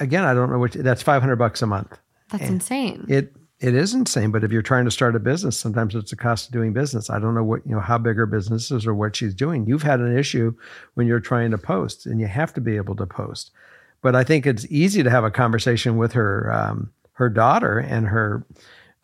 Again, 0.01 0.25
I 0.25 0.35
don't 0.35 0.51
know 0.51 0.59
which. 0.59 0.75
That's 0.75 1.03
five 1.03 1.23
hundred 1.23 1.37
bucks 1.37 1.63
a 1.63 1.67
month. 1.67 1.99
That's 2.31 2.49
insane. 2.49 3.07
It 3.09 3.33
it 3.61 3.75
is 3.75 3.95
insane. 3.95 4.31
But 4.31 4.45
if 4.45 4.51
you're 4.51 4.63
trying 4.63 4.85
to 4.85 4.91
start 4.91 5.15
a 5.15 5.21
business, 5.21 5.57
sometimes 5.57 5.95
it's 5.95 6.11
the 6.11 6.17
cost 6.17 6.49
of 6.49 6.53
doing 6.53 6.73
business. 6.73 7.09
I 7.09 7.19
don't 7.19 7.35
know 7.35 7.45
what 7.45 7.65
you 7.65 7.75
know 7.75 7.81
how 7.81 7.97
big 7.99 8.17
her 8.17 8.27
business 8.27 8.71
is 8.71 8.87
or 8.87 8.95
what 8.95 9.15
she's 9.15 9.35
doing. 9.35 9.67
You've 9.67 9.83
had 9.83 10.01
an 10.01 10.17
issue 10.19 10.55
when 10.95 11.07
you're 11.07 11.21
trying 11.21 11.53
to 11.53 11.59
post, 11.59 12.07
and 12.07 12.21
you 12.21 12.27
have 12.27 12.53
to 12.55 12.61
be 12.61 12.77
able 12.77 12.97
to 12.97 13.07
post. 13.07 13.53
But 14.03 14.17
I 14.17 14.25
think 14.25 14.47
it's 14.47 14.67
easy 14.69 15.03
to 15.03 15.11
have 15.11 15.25
a 15.25 15.31
conversation 15.31 15.97
with 15.97 16.13
her 16.13 16.53
um, 16.53 16.91
her 17.13 17.31
daughter 17.31 17.79
and 17.79 18.09
her 18.09 18.45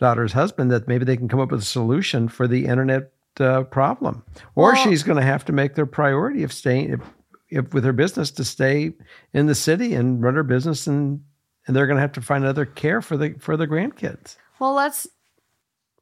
daughter's 0.00 0.33
husband 0.33 0.71
that 0.73 0.89
maybe 0.89 1.05
they 1.05 1.17
can 1.17 1.29
come 1.29 1.41
up 1.41 1.53
with 1.53 1.61
a 1.61 1.65
solution 1.65 2.29
for 2.29 2.49
the 2.49 2.67
internet 2.67 3.12
uh, 3.41 3.65
problem, 3.65 4.23
or 4.55 4.73
Well- 4.73 4.85
she's 4.85 5.03
going 5.03 5.19
to 5.19 5.25
have 5.25 5.45
to 5.47 5.53
make 5.53 5.75
their 5.75 5.87
priority 5.87 6.43
of 6.43 6.53
staying 6.53 6.91
if, 6.91 7.01
if 7.49 7.75
with 7.75 7.85
her 7.85 7.93
business 7.93 8.31
to 8.33 8.45
stay 8.45 8.93
in 9.33 9.47
the 9.47 9.55
city 9.55 9.95
and 9.95 10.23
run 10.23 10.35
her 10.35 10.43
business 10.43 10.87
and 10.87 11.23
and 11.67 11.77
they're 11.77 11.87
going 11.87 11.97
to 11.97 12.03
have 12.03 12.13
to 12.13 12.23
find 12.23 12.45
other 12.45 12.65
care 12.65 13.03
for 13.03 13.17
the 13.17 13.35
for 13.39 13.57
the 13.57 13.67
grandkids. 13.67 14.37
Well, 14.59 14.75
let's, 14.75 15.07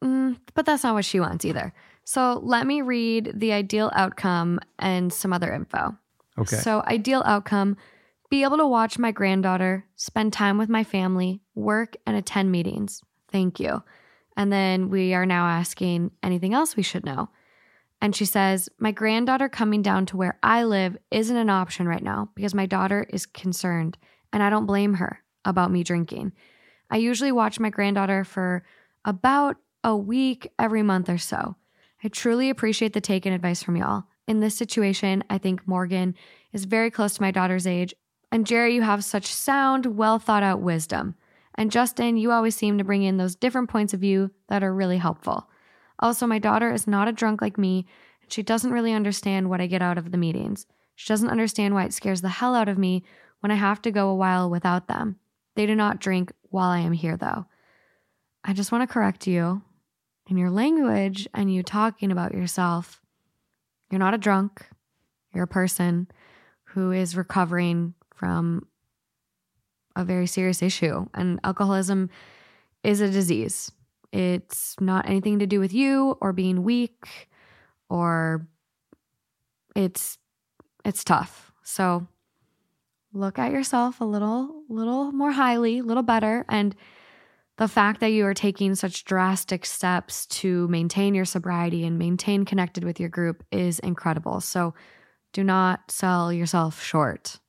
mm, 0.03 0.39
but 0.55 0.67
that's 0.67 0.83
not 0.83 0.95
what 0.95 1.05
she 1.05 1.21
wants 1.21 1.45
either. 1.45 1.73
So 2.05 2.41
let 2.43 2.67
me 2.67 2.81
read 2.81 3.33
the 3.35 3.53
ideal 3.53 3.91
outcome 3.95 4.61
and 4.79 5.13
some 5.13 5.33
other 5.33 5.53
info. 5.53 5.97
Okay. 6.39 6.57
So, 6.57 6.83
ideal 6.87 7.23
outcome 7.27 7.77
be 8.31 8.45
able 8.45 8.59
to 8.59 8.67
watch 8.67 8.99
my 8.99 9.11
granddaughter, 9.11 9.85
spend 9.97 10.33
time 10.33 10.59
with 10.59 10.69
my 10.69 10.85
family, 10.85 11.41
work, 11.55 11.97
and 12.07 12.17
attend 12.17 12.53
meetings. 12.53 13.03
Thank 13.31 13.59
you. 13.59 13.83
And 14.39 14.53
then 14.53 14.89
we 14.89 15.15
are 15.15 15.27
now 15.27 15.49
asking 15.49 16.13
anything 16.23 16.55
else 16.55 16.77
we 16.77 16.85
should 16.85 17.05
know. 17.05 17.29
And 18.01 18.15
she 18.15 18.25
says, 18.25 18.69
My 18.79 18.93
granddaughter 18.93 19.49
coming 19.49 19.83
down 19.83 20.07
to 20.07 20.17
where 20.17 20.39
I 20.45 20.63
live 20.63 20.97
isn't 21.11 21.37
an 21.37 21.51
option 21.51 21.89
right 21.89 22.03
now 22.03 22.31
because 22.37 22.55
my 22.55 22.65
daughter 22.65 23.05
is 23.11 23.27
concerned, 23.27 23.99
and 24.33 24.41
I 24.41 24.49
don't 24.49 24.67
blame 24.67 24.95
her 24.95 25.25
about 25.45 25.73
me 25.73 25.83
drinking. 25.83 26.33
I 26.89 26.99
usually 26.99 27.33
watch 27.33 27.59
my 27.59 27.69
granddaughter 27.69 28.23
for 28.23 28.63
about 29.05 29.57
a 29.83 29.97
week 29.97 30.53
every 30.57 30.85
month 30.85 31.09
or 31.09 31.19
so. 31.19 31.57
I 32.05 32.09
truly 32.09 32.49
appreciate 32.49 32.93
the 32.93 33.01
take 33.01 33.27
and 33.27 33.35
advice 33.35 33.65
from 33.65 33.75
y'all. 33.77 34.05
In 34.29 34.39
this 34.39 34.57
situation, 34.57 35.25
I 35.29 35.39
think 35.39 35.67
Morgan 35.67 36.15
is 36.53 36.65
very 36.65 36.93
close 36.93 37.15
to 37.15 37.23
my 37.23 37.33
daughter's 37.33 37.67
age. 37.67 37.93
And 38.31 38.47
Jerry, 38.47 38.77
you 38.77 38.83
have 38.83 39.03
such 39.03 39.27
sound, 39.27 39.97
well 39.97 40.21
thought 40.21 40.45
out 40.45 40.61
wisdom. 40.61 41.17
And 41.59 41.73
Justin, 41.73 42.17
you 42.17 42.31
always 42.31 42.55
seem 42.55 42.79
to 42.79 42.85
bring 42.85 43.03
in 43.03 43.17
those 43.17 43.35
different 43.35 43.69
points 43.69 43.93
of 43.93 43.99
view 43.99 44.31
that 44.49 44.63
are 44.63 44.73
really 44.73 44.99
helpful. 44.99 45.51
Also, 45.99 46.25
my 46.25 46.39
daughter 46.39 46.73
is 46.73 46.87
not 46.87 47.09
a 47.09 47.13
drunk 47.13 47.43
like 47.43 47.59
me, 47.59 47.85
and 48.23 48.33
she 48.33 48.45
doesn't 48.45 48.71
really 48.71 48.93
understand 48.93 49.51
what 49.51 49.61
I 49.61 49.67
get 49.67 49.83
out 49.83 49.99
of 49.99 50.13
the 50.13 50.19
meetings. 50.19 50.67
She 50.95 51.09
doesn't 51.09 51.29
understand 51.29 51.75
why 51.75 51.85
it 51.85 51.93
scares 51.93 52.21
the 52.21 52.29
hell 52.29 52.55
out 52.55 52.69
of 52.69 52.79
me 52.79 53.03
when 53.41 53.51
I 53.51 53.57
have 53.57 53.83
to 53.83 53.91
go 53.91 54.09
a 54.09 54.15
while 54.15 54.49
without 54.49 54.87
them. 54.87 55.17
They 55.57 55.67
do 55.67 55.75
not 55.75 55.99
drink 55.99 56.33
while 56.43 56.71
I 56.71 56.79
am 56.79 56.93
here, 56.93 57.17
though. 57.17 57.47
I 58.45 58.53
just 58.53 58.71
want 58.71 58.89
to 58.89 58.93
correct 58.93 59.27
you 59.27 59.61
in 60.29 60.39
your 60.39 60.51
language 60.51 61.27
and 61.35 61.53
you 61.53 61.65
talking 61.65 62.13
about 62.13 62.35
yourself. 62.35 63.01
You're 63.91 63.99
not 63.99 64.15
a 64.15 64.19
drunk, 64.19 64.65
you're 65.35 65.45
a 65.45 65.49
person 65.49 66.07
who 66.63 66.93
is 66.93 67.17
recovering 67.17 67.95
from 68.15 68.69
a 69.99 70.05
very 70.05 70.27
serious 70.27 70.63
issue. 70.63 71.07
And 71.13 71.41
alcoholism 71.45 72.09
is 72.85 73.01
a 73.01 73.11
disease. 73.11 73.71
It's 74.13 74.77
not 74.81 75.07
anything 75.07 75.41
to 75.41 75.47
do 75.47 75.61
with 75.61 75.75
you 75.75 76.17
or 76.23 76.33
being 76.33 76.63
weak 76.63 77.29
or 77.91 78.47
it's 79.77 80.17
it's 80.85 81.05
tough. 81.05 81.53
So 81.63 82.07
look 83.13 83.39
at 83.39 83.53
yourself 83.53 84.01
a 84.01 84.05
little 84.05 84.63
little 84.71 85.13
more 85.13 85.33
highly, 85.33 85.81
a 85.81 85.83
little 85.83 86.03
better 86.03 86.47
and 86.49 86.75
the 87.57 87.69
fact 87.69 87.99
that 88.01 88.13
you 88.13 88.25
are 88.25 88.35
taking 88.35 88.77
such 88.77 89.05
drastic 89.05 89.67
steps 89.67 90.27
to 90.27 90.69
maintain 90.69 91.13
your 91.13 91.25
sobriety 91.25 91.85
and 91.85 91.99
maintain 91.99 92.45
connected 92.45 92.85
with 92.85 93.01
your 93.01 93.09
group 93.09 93.43
is 93.51 93.81
incredible. 93.81 94.41
So 94.41 94.75
do 95.33 95.43
not 95.43 95.91
sell 95.91 96.33
yourself 96.33 96.81
short. 96.81 97.41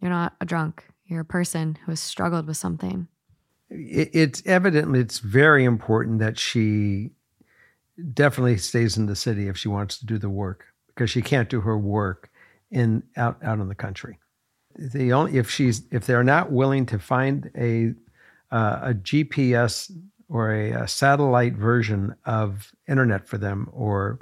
You're 0.00 0.12
not 0.12 0.34
a 0.40 0.44
drunk. 0.44 0.84
You're 1.06 1.20
a 1.20 1.24
person 1.24 1.78
who 1.84 1.92
has 1.92 2.00
struggled 2.00 2.46
with 2.46 2.56
something. 2.56 3.08
It, 3.70 4.10
it's 4.12 4.42
evidently 4.46 5.00
it's 5.00 5.18
very 5.18 5.64
important 5.64 6.18
that 6.20 6.38
she 6.38 7.10
definitely 8.12 8.56
stays 8.56 8.96
in 8.96 9.06
the 9.06 9.16
city 9.16 9.48
if 9.48 9.56
she 9.56 9.68
wants 9.68 9.98
to 9.98 10.06
do 10.06 10.18
the 10.18 10.30
work 10.30 10.64
because 10.88 11.10
she 11.10 11.22
can't 11.22 11.48
do 11.48 11.60
her 11.60 11.78
work 11.78 12.30
in 12.70 13.02
out 13.16 13.38
out 13.42 13.60
in 13.60 13.68
the 13.68 13.74
country. 13.74 14.18
The 14.76 15.12
only 15.12 15.38
if 15.38 15.50
she's 15.50 15.82
if 15.90 16.06
they're 16.06 16.24
not 16.24 16.50
willing 16.50 16.86
to 16.86 16.98
find 16.98 17.50
a 17.56 17.94
uh, 18.50 18.90
a 18.90 18.94
GPS 18.94 19.90
or 20.28 20.52
a, 20.52 20.70
a 20.72 20.88
satellite 20.88 21.54
version 21.54 22.14
of 22.24 22.72
internet 22.88 23.26
for 23.26 23.38
them 23.38 23.68
or 23.72 24.18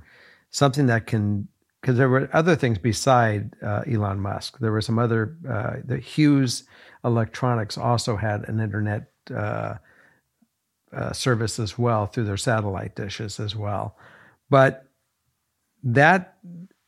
something 0.51 0.87
that 0.87 1.07
can 1.07 1.49
because 1.83 1.99
there 1.99 2.09
were 2.09 2.31
other 2.33 2.55
things 2.55 2.79
beside 2.79 3.55
uh, 3.61 3.83
Elon 3.91 4.21
Musk. 4.21 4.59
There 4.61 4.71
were 4.71 4.81
some 4.81 5.01
other. 5.01 5.37
Uh, 5.49 5.77
the 5.85 5.99
Hughes 5.99 6.63
Electronics 7.05 7.77
also 7.77 8.17
had 8.17 8.49
an 8.49 8.61
internet 8.61 9.11
uh, 9.35 9.75
uh, 10.93 11.13
service 11.13 11.59
as 11.59 11.77
well 11.77 12.07
through 12.07 12.25
their 12.25 12.37
satellite 12.37 12.95
dishes 12.95 13.41
as 13.41 13.57
well. 13.57 13.97
But 14.49 14.87
that 15.83 16.37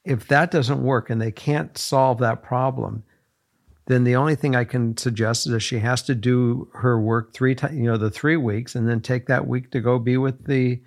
if 0.04 0.28
that 0.28 0.52
doesn't 0.52 0.82
work 0.82 1.10
and 1.10 1.20
they 1.20 1.32
can't 1.32 1.76
solve 1.76 2.18
that 2.18 2.44
problem, 2.44 3.02
then 3.86 4.04
the 4.04 4.14
only 4.14 4.36
thing 4.36 4.54
I 4.54 4.64
can 4.64 4.96
suggest 4.96 5.46
is 5.46 5.52
that 5.52 5.60
she 5.60 5.80
has 5.80 6.02
to 6.02 6.14
do 6.14 6.68
her 6.74 7.00
work 7.00 7.32
three 7.32 7.56
times, 7.56 7.76
you 7.76 7.84
know, 7.84 7.96
the 7.96 8.10
three 8.10 8.36
weeks, 8.36 8.76
and 8.76 8.88
then 8.88 9.00
take 9.00 9.26
that 9.26 9.48
week 9.48 9.72
to 9.72 9.80
go 9.80 9.98
be 9.98 10.16
with 10.16 10.44
the 10.46 10.80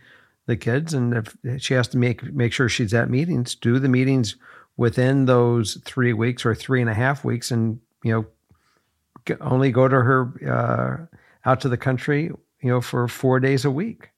the 0.47 0.57
kids. 0.57 0.93
And 0.93 1.13
if 1.13 1.37
she 1.61 1.75
has 1.75 1.87
to 1.89 1.97
make 1.97 2.23
make 2.33 2.51
sure 2.53 2.67
she's 2.67 2.93
at 2.93 3.09
meetings, 3.09 3.53
do 3.55 3.77
the 3.79 3.87
meetings 3.89 4.35
within 4.75 5.25
those 5.25 5.75
three 5.85 6.13
weeks 6.13 6.45
or 6.45 6.55
three 6.55 6.81
and 6.81 6.89
a 6.89 6.93
half 6.93 7.23
weeks, 7.23 7.51
and 7.51 7.79
you 8.03 8.11
know, 8.11 9.35
only 9.41 9.71
go 9.71 9.87
to 9.87 9.95
her 9.95 11.07
uh, 11.45 11.49
out 11.49 11.61
to 11.61 11.69
the 11.69 11.77
country, 11.77 12.23
you 12.61 12.69
know, 12.69 12.81
for 12.81 13.07
four 13.07 13.39
days 13.39 13.65
a 13.65 13.71
week. 13.71 14.09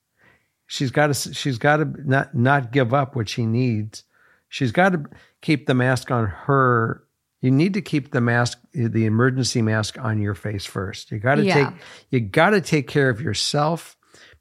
She's 0.68 0.92
got 0.92 1.14
to 1.14 1.34
she's 1.34 1.58
got 1.58 1.78
to 1.78 1.86
not 2.10 2.36
not 2.36 2.72
give 2.72 2.94
up 2.94 3.16
what 3.16 3.28
she 3.28 3.46
needs. 3.46 4.04
She's 4.50 4.72
got 4.72 4.94
to 4.94 5.04
keep 5.42 5.66
the 5.68 5.74
mask 5.74 6.12
on 6.12 6.28
her 6.28 7.04
you 7.42 7.50
need 7.52 7.74
to 7.74 7.82
keep 7.82 8.12
the 8.12 8.20
mask 8.20 8.60
the 8.74 9.06
emergency 9.06 9.62
mask 9.62 9.98
on 9.98 10.20
your 10.22 10.36
face 10.36 10.66
first 10.66 11.10
you 11.12 11.20
got 11.20 11.36
to 11.36 11.46
Yeah. 11.46 11.70
take 11.70 11.80
you 12.10 12.20
got 12.20 12.50
to 12.50 12.60
take 12.60 12.88
care 12.88 13.10
of 13.10 13.22
yourself 13.22 13.96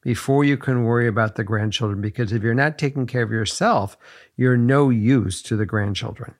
before 0.08 0.42
you 0.42 0.56
can 0.56 0.84
worry 0.84 1.06
about 1.06 1.34
the 1.34 1.44
grandchildren 1.44 2.00
because 2.00 2.32
if 2.32 2.42
you're 2.42 2.54
not 2.54 2.78
taking 2.78 3.06
care 3.06 3.22
of 3.22 3.30
yourself 3.30 3.94
you're 4.38 4.56
no 4.56 4.88
use 4.88 5.42
to 5.42 5.54
the 5.54 5.66
grandchildren. 5.66 6.34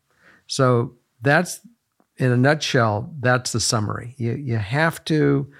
So 0.47 0.95
that's 1.21 1.61
in 2.17 2.33
a 2.33 2.37
nutshell 2.39 3.13
that's 3.21 3.53
the 3.53 3.61
summary. 3.61 4.15
You 4.17 4.33
you 4.37 4.57
have 4.57 5.05
to 5.05 5.53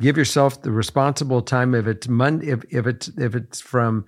give 0.00 0.16
yourself 0.16 0.62
the 0.62 0.70
responsible 0.70 1.42
time. 1.42 1.74
If 1.74 1.86
it's 1.86 2.08
monday 2.08 2.48
if, 2.48 2.64
if 2.70 2.86
it's 2.86 3.08
if 3.08 3.34
it's 3.34 3.60
from 3.60 4.06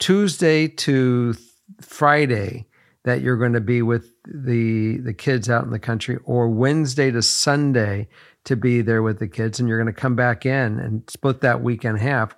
tuesday 0.00 0.66
to 0.66 1.36
friday 1.80 2.66
that 3.04 3.20
you're 3.20 3.36
going 3.36 3.52
to 3.52 3.60
be 3.60 3.82
with 3.82 4.12
the 4.24 4.96
the 4.98 5.14
kids 5.14 5.48
out 5.48 5.62
in 5.62 5.70
the 5.70 5.78
country 5.78 6.18
or 6.24 6.48
Wednesday 6.48 7.12
to 7.12 7.22
Sunday 7.22 8.08
to 8.44 8.56
be 8.56 8.82
there 8.82 9.02
with 9.02 9.18
the 9.18 9.28
kids 9.28 9.60
and 9.60 9.68
you're 9.68 9.82
going 9.82 9.92
to 9.92 10.00
come 10.00 10.16
back 10.16 10.44
in 10.44 10.78
and 10.78 11.02
split 11.08 11.40
that 11.40 11.62
week 11.62 11.84
in 11.84 11.96
half 11.96 12.34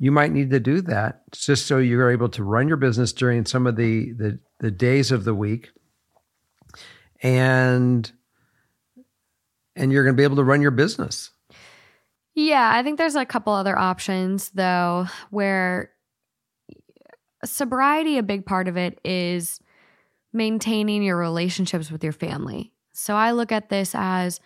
you 0.00 0.12
might 0.12 0.30
need 0.30 0.50
to 0.50 0.60
do 0.60 0.80
that 0.80 1.22
just 1.32 1.66
so 1.66 1.78
you're 1.78 2.10
able 2.10 2.28
to 2.28 2.44
run 2.44 2.68
your 2.68 2.76
business 2.76 3.12
during 3.12 3.44
some 3.44 3.66
of 3.66 3.76
the 3.76 4.12
the, 4.12 4.38
the 4.60 4.70
days 4.70 5.10
of 5.10 5.24
the 5.24 5.34
week 5.34 5.70
and 7.22 8.12
and 9.74 9.92
you're 9.92 10.04
going 10.04 10.14
to 10.14 10.20
be 10.20 10.24
able 10.24 10.36
to 10.36 10.44
run 10.44 10.62
your 10.62 10.70
business 10.70 11.30
Yeah, 12.34 12.70
I 12.72 12.84
think 12.84 12.98
there's 12.98 13.16
a 13.16 13.26
couple 13.26 13.52
other 13.52 13.76
options 13.76 14.50
though 14.50 15.06
where 15.30 15.90
sobriety, 17.44 18.18
a 18.18 18.22
big 18.22 18.46
part 18.46 18.68
of 18.68 18.76
it 18.76 19.00
is 19.04 19.60
maintaining 20.32 21.02
your 21.02 21.16
relationships 21.16 21.90
with 21.90 22.04
your 22.04 22.12
family. 22.12 22.72
So 22.92 23.14
I 23.14 23.32
look 23.32 23.52
at 23.52 23.70
this 23.70 23.92
as 23.94 24.40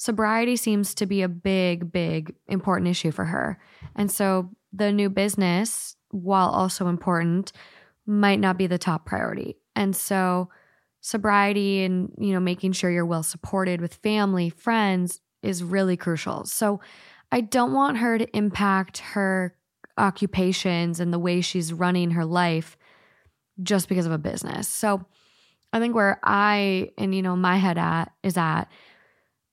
sobriety 0.00 0.56
seems 0.56 0.94
to 0.94 1.04
be 1.04 1.20
a 1.20 1.28
big, 1.28 1.92
big, 1.92 2.34
important 2.48 2.88
issue 2.88 3.10
for 3.10 3.26
her. 3.26 3.58
And 3.94 4.10
so 4.10 4.48
the 4.72 4.90
new 4.90 5.10
business, 5.10 5.94
while 6.10 6.48
also 6.48 6.88
important, 6.88 7.52
might 8.06 8.40
not 8.40 8.56
be 8.56 8.66
the 8.66 8.78
top 8.78 9.04
priority. 9.04 9.58
And 9.76 9.94
so 9.94 10.48
sobriety 11.02 11.84
and, 11.84 12.14
you 12.16 12.32
know, 12.32 12.40
making 12.40 12.72
sure 12.72 12.90
you're 12.90 13.04
well 13.04 13.22
supported 13.22 13.82
with 13.82 13.92
family, 13.96 14.48
friends 14.48 15.20
is 15.42 15.62
really 15.62 15.98
crucial. 15.98 16.46
So 16.46 16.80
I 17.30 17.42
don't 17.42 17.74
want 17.74 17.98
her 17.98 18.16
to 18.16 18.36
impact 18.36 18.98
her 18.98 19.54
occupations 19.98 20.98
and 20.98 21.12
the 21.12 21.18
way 21.18 21.42
she's 21.42 21.74
running 21.74 22.12
her 22.12 22.24
life 22.24 22.78
just 23.62 23.86
because 23.86 24.06
of 24.06 24.12
a 24.12 24.18
business. 24.18 24.66
So 24.66 25.04
I 25.74 25.78
think 25.78 25.94
where 25.94 26.18
I 26.24 26.88
and 26.96 27.14
you 27.14 27.20
know 27.20 27.36
my 27.36 27.58
head 27.58 27.76
at 27.76 28.12
is 28.22 28.38
at 28.38 28.64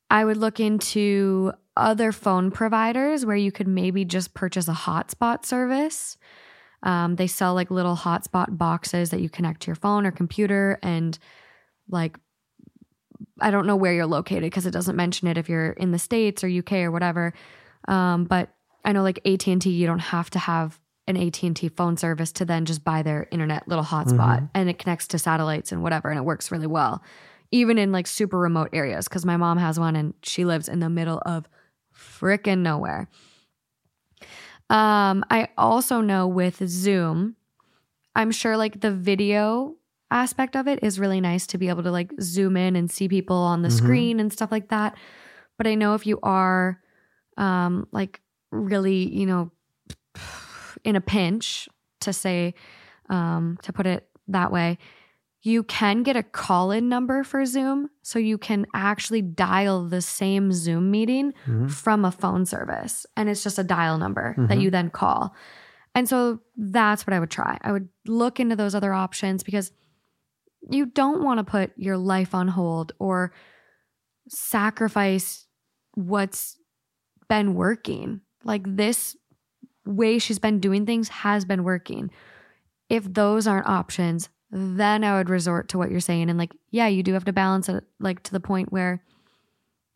I 0.10 0.24
would 0.26 0.38
look 0.38 0.60
into 0.60 1.52
other 1.76 2.12
phone 2.12 2.50
providers 2.52 3.26
where 3.26 3.36
you 3.36 3.52
could 3.52 3.68
maybe 3.68 4.06
just 4.06 4.34
purchase 4.34 4.68
a 4.68 4.74
hotspot 4.74 5.46
service. 5.46 6.18
Um, 6.84 7.16
they 7.16 7.28
sell 7.28 7.54
like 7.54 7.70
little 7.72 7.96
hotspot 7.96 8.58
boxes 8.58 9.10
that 9.10 9.22
you 9.22 9.30
connect 9.30 9.62
to 9.64 9.68
your 9.68 9.76
phone 9.76 10.06
or 10.06 10.12
computer 10.12 10.80
and 10.82 11.18
like 11.90 12.18
I 13.42 13.50
don't 13.52 13.66
know 13.68 13.76
where 13.76 13.94
you're 13.94 14.06
located 14.06 14.44
because 14.44 14.66
it 14.66 14.72
doesn't 14.72 14.96
mention 14.96 15.28
it 15.28 15.38
if 15.38 15.50
you're 15.50 15.72
in 15.72 15.92
the 15.92 16.00
states 16.00 16.44
or 16.44 16.48
UK 16.48 16.74
or 16.74 16.92
whatever. 16.92 17.34
Um, 17.88 18.26
but 18.26 18.50
I 18.86 18.92
know 18.92 19.02
like 19.04 19.20
AT 19.26 19.48
and 19.48 19.62
T, 19.62 19.72
you 19.72 19.88
don't 19.88 20.00
have 20.00 20.30
to 20.32 20.40
have 20.40 20.80
an 21.08 21.18
AT 21.18 21.42
and 21.44 21.56
T 21.56 21.70
phone 21.70 21.98
service 21.98 22.32
to 22.34 22.46
then 22.46 22.66
just 22.66 22.84
buy 22.84 23.02
their 23.02 23.28
internet 23.32 23.68
little 23.68 23.84
hotspot, 23.84 24.40
Mhm. 24.42 24.50
and 24.54 24.70
it 24.70 24.78
connects 24.78 25.08
to 25.08 25.20
satellites 25.20 25.72
and 25.72 25.82
whatever, 25.82 26.10
and 26.10 26.18
it 26.18 26.24
works 26.26 26.52
really 26.52 26.68
well, 26.68 27.02
even 27.52 27.78
in 27.78 27.92
like 27.92 28.08
super 28.08 28.38
remote 28.38 28.70
areas. 28.74 29.08
Because 29.08 29.26
my 29.26 29.38
mom 29.38 29.58
has 29.58 29.80
one, 29.80 29.96
and 29.96 30.14
she 30.24 30.46
lives 30.46 30.68
in 30.70 30.80
the 30.80 30.90
middle 30.90 31.22
of 31.26 31.48
frickin' 31.94 32.60
nowhere. 32.60 33.10
Um, 34.70 35.24
I 35.30 35.48
also 35.58 36.02
know 36.02 36.28
with 36.28 36.68
Zoom, 36.68 37.36
I'm 38.16 38.32
sure 38.32 38.58
like 38.58 38.82
the 38.82 38.92
video 38.92 39.76
aspect 40.12 40.56
of 40.56 40.68
it 40.68 40.80
is 40.84 41.00
really 41.00 41.22
nice 41.22 41.48
to 41.48 41.58
be 41.58 41.70
able 41.70 41.84
to 41.84 41.92
like 41.92 42.12
zoom 42.22 42.58
in 42.58 42.76
and 42.76 42.90
see 42.90 43.08
people 43.08 43.38
on 43.38 43.62
the 43.62 43.70
Mhm. 43.70 43.72
screen 43.72 44.20
and 44.20 44.32
stuff 44.32 44.52
like 44.52 44.70
that. 44.70 44.98
But 45.58 45.68
I 45.68 45.76
know 45.76 45.94
if 45.94 46.06
you 46.06 46.20
are 46.24 46.82
um 47.38 47.88
like 47.92 48.22
really, 48.52 49.08
you 49.14 49.26
know, 49.26 49.52
in 50.84 50.96
a 50.96 51.02
pinch 51.02 51.70
to 52.02 52.12
say 52.14 52.54
um 53.10 53.58
to 53.64 53.72
put 53.72 53.86
it 53.86 54.10
that 54.28 54.52
way, 54.52 54.78
you 55.44 55.64
can 55.64 56.04
get 56.04 56.16
a 56.18 56.24
call-in 56.24 56.90
number 56.90 57.24
for 57.24 57.46
Zoom 57.46 57.90
so 58.02 58.18
you 58.20 58.38
can 58.38 58.66
actually 58.74 59.22
dial 59.22 59.88
the 59.88 60.02
same 60.02 60.52
Zoom 60.52 60.90
meeting 60.92 61.34
Mhm. 61.46 61.70
from 61.72 62.04
a 62.04 62.12
phone 62.12 62.46
service 62.46 63.06
and 63.16 63.30
it's 63.30 63.44
just 63.44 63.60
a 63.60 63.64
dial 63.64 63.98
number 63.98 64.36
that 64.38 64.58
Mhm. 64.58 64.62
you 64.62 64.72
then 64.72 64.90
call. 64.90 65.34
And 65.96 66.08
so 66.10 66.42
that's 66.58 67.08
what 67.08 67.14
I 67.14 67.20
would 67.20 67.32
try. 67.32 67.58
I 67.62 67.72
would 67.72 67.88
look 68.06 68.40
into 68.40 68.56
those 68.56 68.76
other 68.76 68.94
options 68.94 69.44
because 69.44 69.72
you 70.70 70.86
don't 70.88 71.24
want 71.24 71.38
to 71.38 71.44
put 71.44 71.72
your 71.78 71.98
life 71.98 72.36
on 72.36 72.48
hold 72.50 72.92
or 73.00 73.32
sacrifice 74.28 75.48
what's 75.94 76.58
been 77.30 77.54
working. 77.56 78.22
Like 78.44 78.64
this 78.66 79.16
way 79.86 80.20
she's 80.20 80.40
been 80.40 80.60
doing 80.60 80.86
things 80.86 81.10
has 81.10 81.46
been 81.46 81.64
working. 81.64 82.12
If 82.90 83.12
those 83.14 83.48
aren't 83.48 83.68
options, 83.68 84.30
then 84.52 85.04
I 85.04 85.18
would 85.18 85.30
resort 85.30 85.70
to 85.70 85.78
what 85.78 85.92
you're 85.92 86.00
saying. 86.00 86.30
And 86.30 86.40
like, 86.40 86.56
yeah, 86.72 86.88
you 86.88 87.04
do 87.04 87.14
have 87.14 87.26
to 87.26 87.34
balance 87.34 87.70
it 87.70 87.84
like 88.00 88.24
to 88.24 88.32
the 88.32 88.40
point 88.40 88.72
where 88.72 89.04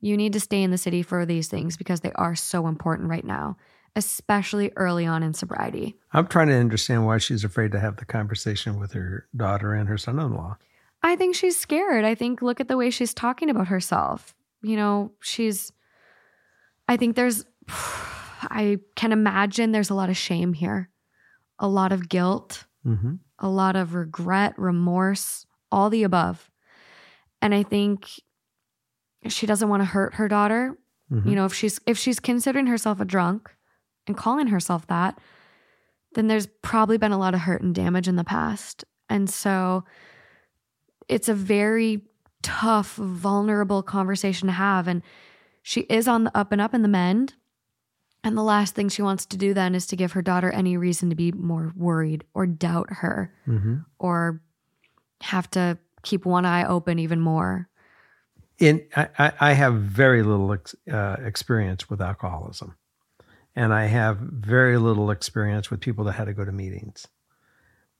you 0.01 0.17
need 0.17 0.33
to 0.33 0.39
stay 0.39 0.61
in 0.63 0.71
the 0.71 0.77
city 0.77 1.03
for 1.03 1.25
these 1.25 1.47
things 1.47 1.77
because 1.77 2.01
they 2.01 2.11
are 2.13 2.35
so 2.35 2.67
important 2.67 3.09
right 3.09 3.23
now, 3.23 3.55
especially 3.95 4.71
early 4.75 5.05
on 5.05 5.23
in 5.23 5.33
sobriety. 5.33 5.95
I'm 6.11 6.27
trying 6.27 6.47
to 6.47 6.55
understand 6.55 7.05
why 7.05 7.19
she's 7.19 7.43
afraid 7.43 7.71
to 7.71 7.79
have 7.79 7.97
the 7.97 8.05
conversation 8.05 8.79
with 8.79 8.93
her 8.93 9.27
daughter 9.35 9.73
and 9.73 9.87
her 9.87 9.97
son-in-law. 9.97 10.57
I 11.03 11.15
think 11.15 11.35
she's 11.35 11.59
scared. 11.59 12.03
I 12.03 12.15
think 12.15 12.41
look 12.41 12.59
at 12.59 12.67
the 12.67 12.77
way 12.77 12.89
she's 12.89 13.13
talking 13.13 13.49
about 13.49 13.67
herself. 13.67 14.35
You 14.61 14.75
know, 14.75 15.11
she's 15.19 15.71
I 16.87 16.97
think 16.97 17.15
there's 17.15 17.45
I 18.43 18.79
can 18.95 19.11
imagine 19.11 19.71
there's 19.71 19.91
a 19.91 19.95
lot 19.95 20.09
of 20.09 20.17
shame 20.17 20.53
here. 20.53 20.89
A 21.59 21.67
lot 21.67 21.91
of 21.91 22.09
guilt, 22.09 22.65
hmm 22.83 23.15
a 23.43 23.49
lot 23.49 23.75
of 23.75 23.95
regret, 23.95 24.53
remorse, 24.59 25.47
all 25.71 25.89
the 25.89 26.03
above. 26.03 26.51
And 27.41 27.55
I 27.55 27.63
think 27.63 28.07
she 29.27 29.47
doesn't 29.47 29.67
want 29.67 29.81
to 29.81 29.85
hurt 29.85 30.15
her 30.15 30.27
daughter. 30.27 30.77
hmm 31.09 31.27
You 31.27 31.35
know, 31.35 31.45
if 31.45 31.53
she's 31.53 31.79
if 31.87 31.97
she's 31.97 32.19
considering 32.19 32.67
herself 32.67 32.99
a 32.99 33.05
drunk 33.05 33.49
and 34.07 34.15
calling 34.15 34.47
herself 34.47 34.85
that, 34.87 35.19
then 36.13 36.27
there's 36.27 36.47
probably 36.61 36.97
been 36.97 37.11
a 37.11 37.17
lot 37.17 37.33
of 37.33 37.41
hurt 37.41 37.61
and 37.61 37.73
damage 37.73 38.07
in 38.07 38.15
the 38.15 38.23
past. 38.23 38.85
And 39.09 39.29
so 39.29 39.83
it's 41.07 41.29
a 41.29 41.33
very 41.33 42.01
tough, 42.43 42.95
vulnerable 42.95 43.83
conversation 43.83 44.47
to 44.47 44.53
have 44.53 44.87
and 44.87 45.01
she 45.63 45.81
is 45.81 46.07
on 46.07 46.23
the 46.23 46.37
up 46.37 46.51
and 46.51 46.61
up 46.61 46.73
in 46.73 46.81
the 46.81 46.87
mend. 46.87 47.35
And 48.23 48.37
the 48.37 48.43
last 48.43 48.75
thing 48.75 48.89
she 48.89 49.01
wants 49.01 49.25
to 49.27 49.37
do 49.37 49.53
then 49.53 49.73
is 49.73 49.87
to 49.87 49.95
give 49.95 50.11
her 50.11 50.21
daughter 50.21 50.51
any 50.51 50.77
reason 50.77 51.09
to 51.09 51.15
be 51.15 51.31
more 51.31 51.73
worried 51.75 52.23
or 52.33 52.45
doubt 52.45 52.87
her 52.89 53.33
hmm 53.45 53.77
or 53.99 54.41
have 55.21 55.49
to 55.51 55.77
keep 56.01 56.25
one 56.25 56.45
eye 56.45 56.65
open 56.65 56.97
even 56.97 57.19
more. 57.19 57.69
in 58.57 58.81
I, 58.95 59.09
I 59.17 59.31
I 59.39 59.53
have 59.53 59.75
very 59.75 60.23
little 60.23 60.53
ex, 60.53 60.75
uh, 60.91 61.17
experience 61.19 61.89
with 61.89 62.01
alcoholism, 62.01 62.75
and 63.55 63.73
I 63.73 63.85
have 63.85 64.17
very 64.17 64.77
little 64.77 65.11
experience 65.11 65.69
with 65.69 65.79
people 65.79 66.05
that 66.05 66.13
had 66.13 66.25
to 66.25 66.33
go 66.33 66.45
to 66.45 66.51
meetings. 66.51 67.07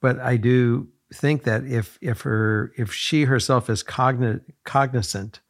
But 0.02 0.20
I 0.20 0.38
do 0.38 0.90
think 1.14 1.44
that 1.44 1.66
if 1.66 1.98
if 2.02 2.22
her 2.22 2.72
if 2.78 2.94
she 2.94 3.26
herself 3.26 3.70
is 3.70 3.84
cogni- 3.84 4.42
cognizant 4.64 5.42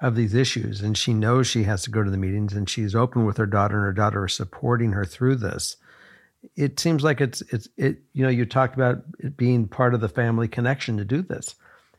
of 0.00 0.16
these 0.16 0.34
issues 0.34 0.80
and 0.80 0.96
she 0.96 1.12
knows 1.12 1.46
she 1.46 1.64
has 1.64 1.82
to 1.82 1.90
go 1.90 2.02
to 2.02 2.10
the 2.10 2.16
meetings 2.16 2.54
and 2.54 2.68
she's 2.70 2.94
open 2.94 3.24
with 3.26 3.36
her 3.36 3.46
daughter 3.46 3.76
and 3.76 3.84
her 3.84 3.92
daughter 3.92 4.24
is 4.24 4.34
supporting 4.34 4.92
her 4.92 5.04
through 5.04 5.36
this, 5.36 5.76
it 6.56 6.80
seems 6.80 7.04
like 7.04 7.20
it's 7.20 7.42
it's 7.52 7.68
it 7.76 7.98
you 8.14 8.22
know 8.22 8.30
you 8.30 8.46
talked 8.46 8.74
about 8.74 9.02
it 9.18 9.36
being 9.36 9.68
part 9.68 9.92
of 9.94 10.00
the 10.00 10.08
family 10.08 10.48
connection 10.48 10.96
to 10.96 11.04
do 11.04 11.20
this. 11.22 11.54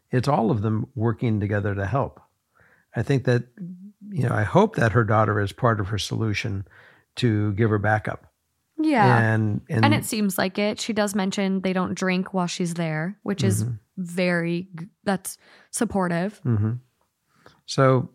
It's 0.10 0.28
all 0.28 0.50
of 0.52 0.62
them 0.62 0.88
working 0.96 1.40
together 1.40 1.76
to 1.76 1.86
help. 1.86 2.20
I 2.96 3.04
think 3.04 3.24
that, 3.26 3.44
you 4.10 4.28
know, 4.28 4.36
I 4.36 4.44
hope 4.44 4.76
that 4.76 4.92
her 4.92 5.06
daughter 5.06 5.40
is 5.40 5.54
part 5.54 5.80
of 5.80 5.88
her 5.88 5.98
solution 5.98 6.68
to 7.18 7.54
give 7.54 7.70
her 7.70 7.78
backup. 7.78 8.26
Yeah. 8.78 9.18
And, 9.34 9.62
and, 9.70 9.86
And 9.86 9.94
it 9.94 10.04
seems 10.04 10.38
like 10.38 10.58
it. 10.60 10.82
She 10.82 10.92
does 10.92 11.16
mention 11.16 11.62
they 11.62 11.72
don't 11.72 11.94
drink 11.94 12.34
while 12.34 12.48
she's 12.48 12.74
there, 12.74 13.16
which 13.24 13.44
is 13.44 13.64
Mhm. 13.64 13.80
very 13.98 14.68
that's 15.06 15.38
supportive. 15.70 16.42
Mhm. 16.44 16.80
So 17.72 18.10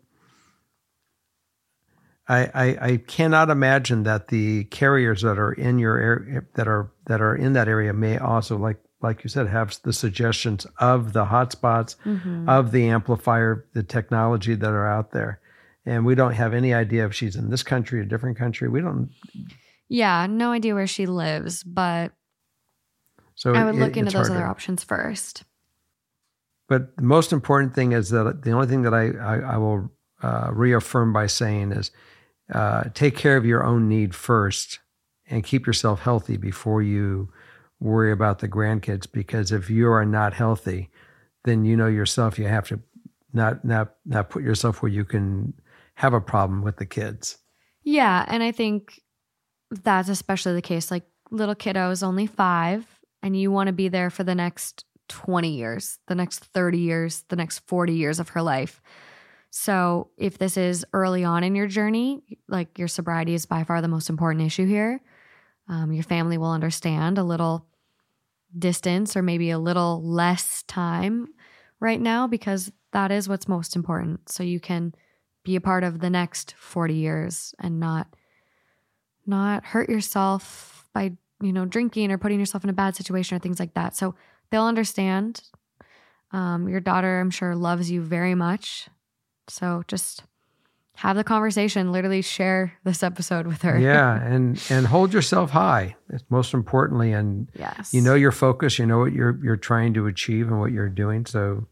I, 2.27 2.39
I 2.53 2.77
I 2.91 2.97
cannot 2.97 3.49
imagine 3.49 4.03
that 4.03 4.27
the 4.27 4.65
carriers 4.65 5.23
that 5.23 5.39
are 5.39 5.53
in 5.53 5.79
your 5.79 5.97
area 5.97 6.43
that 6.53 6.67
are 6.67 6.91
that 7.07 7.21
are 7.21 7.35
in 7.35 7.53
that 7.53 7.67
area 7.67 7.91
may 7.93 8.17
also 8.19 8.55
like 8.57 8.77
like 9.01 9.23
you 9.23 9.29
said 9.29 9.47
have 9.47 9.75
the 9.83 9.93
suggestions 9.93 10.67
of 10.79 11.13
the 11.13 11.25
hotspots 11.25 11.95
Mhm. 12.05 12.47
of 12.47 12.71
the 12.71 12.87
amplifier 12.89 13.65
the 13.73 13.81
technology 13.81 14.53
that 14.53 14.69
are 14.71 14.87
out 14.87 15.11
there 15.11 15.39
and 15.87 16.05
we 16.05 16.13
don't 16.13 16.33
have 16.33 16.53
any 16.53 16.71
idea 16.73 17.05
if 17.07 17.15
she's 17.15 17.35
in 17.35 17.49
this 17.49 17.63
country 17.63 17.99
a 18.01 18.05
different 18.05 18.37
country 18.37 18.67
we 18.69 18.81
don't 18.81 19.09
yeah, 19.89 20.27
no 20.27 20.51
idea 20.51 20.75
where 20.75 20.85
she 20.85 21.05
lives, 21.05 21.63
but 21.63 22.11
so 23.35 23.53
I 23.55 23.63
would 23.63 23.75
it- 23.75 23.79
look 23.79 23.95
into 23.95 24.11
those 24.11 24.27
harder. 24.27 24.33
other 24.43 24.45
options 24.45 24.83
first. 24.83 25.45
But 26.67 26.95
the 26.97 27.03
most 27.03 27.31
important 27.31 27.73
thing 27.73 27.93
is 27.93 28.09
that 28.09 28.43
the 28.43 28.51
only 28.51 28.67
thing 28.67 28.81
that 28.81 28.93
I, 28.93 29.11
I, 29.11 29.53
I 29.53 29.57
will 29.57 29.89
uh, 30.21 30.49
reaffirm 30.51 31.13
by 31.13 31.27
saying 31.27 31.71
is 31.71 31.91
uh, 32.53 32.85
take 32.93 33.15
care 33.15 33.37
of 33.37 33.45
your 33.45 33.63
own 33.63 33.87
need 33.87 34.13
first 34.13 34.79
and 35.29 35.43
keep 35.43 35.65
yourself 35.65 36.01
healthy 36.01 36.37
before 36.37 36.81
you 36.81 37.29
worry 37.79 38.11
about 38.11 38.39
the 38.39 38.47
grandkids. 38.47 39.09
Because 39.11 39.51
if 39.51 39.69
you 39.69 39.89
are 39.89 40.05
not 40.05 40.33
healthy, 40.33 40.89
then 41.43 41.65
you 41.65 41.77
know 41.77 41.87
yourself 41.87 42.37
you 42.37 42.47
have 42.47 42.67
to 42.67 42.79
not 43.33 43.63
not 43.63 43.95
not 44.05 44.29
put 44.29 44.43
yourself 44.43 44.81
where 44.81 44.91
you 44.91 45.05
can 45.05 45.53
have 45.95 46.13
a 46.13 46.21
problem 46.21 46.61
with 46.61 46.77
the 46.77 46.85
kids. 46.85 47.37
Yeah, 47.83 48.25
and 48.27 48.43
I 48.43 48.51
think 48.51 49.01
that's 49.71 50.09
especially 50.09 50.53
the 50.53 50.61
case. 50.61 50.91
Like 50.91 51.05
little 51.31 51.55
kiddo 51.55 51.91
is 51.91 52.03
only 52.03 52.27
five, 52.27 52.85
and 53.21 53.39
you 53.39 53.51
want 53.51 53.67
to 53.67 53.73
be 53.73 53.87
there 53.87 54.09
for 54.09 54.23
the 54.23 54.35
next 54.35 54.83
20 55.07 55.49
years, 55.49 55.99
the 56.07 56.15
next 56.15 56.39
30 56.45 56.79
years, 56.79 57.23
the 57.29 57.35
next 57.35 57.59
40 57.67 57.93
years 57.93 58.19
of 58.19 58.29
her 58.29 58.41
life. 58.41 58.81
So, 59.49 60.11
if 60.17 60.37
this 60.37 60.57
is 60.57 60.85
early 60.93 61.23
on 61.23 61.43
in 61.43 61.55
your 61.55 61.67
journey, 61.67 62.21
like 62.47 62.77
your 62.77 62.87
sobriety 62.87 63.33
is 63.33 63.45
by 63.45 63.63
far 63.63 63.81
the 63.81 63.87
most 63.87 64.09
important 64.09 64.45
issue 64.45 64.67
here, 64.67 65.01
um, 65.69 65.91
your 65.91 66.03
family 66.03 66.37
will 66.37 66.51
understand 66.51 67.17
a 67.17 67.23
little 67.23 67.65
distance 68.57 69.15
or 69.15 69.21
maybe 69.21 69.49
a 69.49 69.59
little 69.59 70.01
less 70.03 70.63
time 70.63 71.27
right 71.79 71.99
now 71.99 72.27
because 72.27 72.71
that 72.93 73.11
is 73.11 73.27
what's 73.27 73.47
most 73.47 73.75
important. 73.75 74.29
So 74.29 74.43
you 74.43 74.59
can 74.59 74.93
be 75.43 75.55
a 75.55 75.61
part 75.61 75.83
of 75.83 75.99
the 75.99 76.09
next 76.09 76.55
40 76.57 76.93
years 76.93 77.55
and 77.59 77.79
not 77.79 78.07
not 79.25 79.65
hurt 79.65 79.89
yourself 79.89 80.87
by, 80.93 81.11
you 81.41 81.51
know, 81.51 81.65
drinking 81.65 82.11
or 82.11 82.17
putting 82.17 82.39
yourself 82.39 82.63
in 82.63 82.69
a 82.69 82.73
bad 82.73 82.95
situation 82.95 83.35
or 83.35 83.39
things 83.39 83.59
like 83.59 83.73
that. 83.73 83.95
So 83.95 84.15
they'll 84.49 84.63
understand. 84.63 85.41
Um, 86.31 86.67
your 86.67 86.79
daughter, 86.79 87.19
I'm 87.19 87.29
sure, 87.29 87.55
loves 87.55 87.89
you 87.89 88.01
very 88.01 88.35
much. 88.35 88.89
So 89.47 89.83
just 89.87 90.23
have 90.97 91.15
the 91.15 91.23
conversation, 91.23 91.91
literally 91.91 92.21
share 92.21 92.73
this 92.83 93.03
episode 93.03 93.47
with 93.47 93.61
her. 93.61 93.77
Yeah, 93.77 94.21
and 94.23 94.61
and 94.69 94.87
hold 94.87 95.13
yourself 95.13 95.51
high. 95.51 95.95
Most 96.29 96.53
importantly, 96.53 97.13
and 97.13 97.49
yes. 97.57 97.93
you 97.93 98.01
know 98.01 98.15
your 98.15 98.31
focus. 98.31 98.79
You 98.79 98.85
know 98.85 98.99
what 98.99 99.13
you're 99.13 99.39
you're 99.43 99.57
trying 99.57 99.93
to 99.93 100.07
achieve 100.07 100.47
and 100.47 100.59
what 100.59 100.71
you're 100.71 100.89
doing. 100.89 101.25
So 101.25 101.67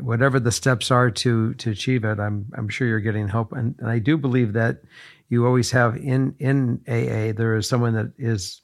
whatever 0.00 0.38
the 0.40 0.52
steps 0.52 0.90
are 0.90 1.10
to 1.10 1.54
to 1.54 1.70
achieve 1.70 2.04
it, 2.04 2.18
I'm 2.18 2.50
I'm 2.56 2.68
sure 2.68 2.86
you're 2.86 3.00
getting 3.00 3.28
help. 3.28 3.52
And, 3.52 3.76
and 3.78 3.88
I 3.88 3.98
do 3.98 4.16
believe 4.16 4.52
that 4.54 4.82
you 5.28 5.46
always 5.46 5.70
have 5.70 5.96
in 5.96 6.34
in 6.38 6.80
AA 6.88 7.32
there 7.32 7.56
is 7.56 7.68
someone 7.68 7.94
that 7.94 8.12
is 8.18 8.60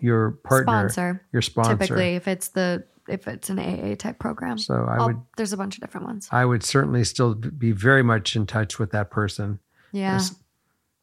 your 0.00 0.32
partner, 0.44 0.88
sponsor. 0.88 1.26
your 1.32 1.42
sponsor. 1.42 1.76
Typically, 1.76 2.16
if 2.16 2.28
it's 2.28 2.48
the 2.48 2.84
if 3.08 3.28
it's 3.28 3.50
an 3.50 3.58
AA 3.58 3.94
type 3.94 4.18
program. 4.18 4.58
So 4.58 4.74
I 4.88 4.96
I'll- 4.96 5.06
would 5.08 5.20
There's 5.36 5.52
a 5.52 5.56
bunch 5.56 5.76
of 5.76 5.80
different 5.80 6.06
ones. 6.06 6.28
I 6.32 6.44
would 6.44 6.62
certainly 6.62 7.04
still 7.04 7.34
be 7.34 7.72
very 7.72 8.02
much 8.02 8.34
in 8.36 8.46
touch 8.46 8.78
with 8.78 8.90
that 8.92 9.10
person. 9.10 9.60
Yeah. 9.92 10.18
Just, 10.18 10.42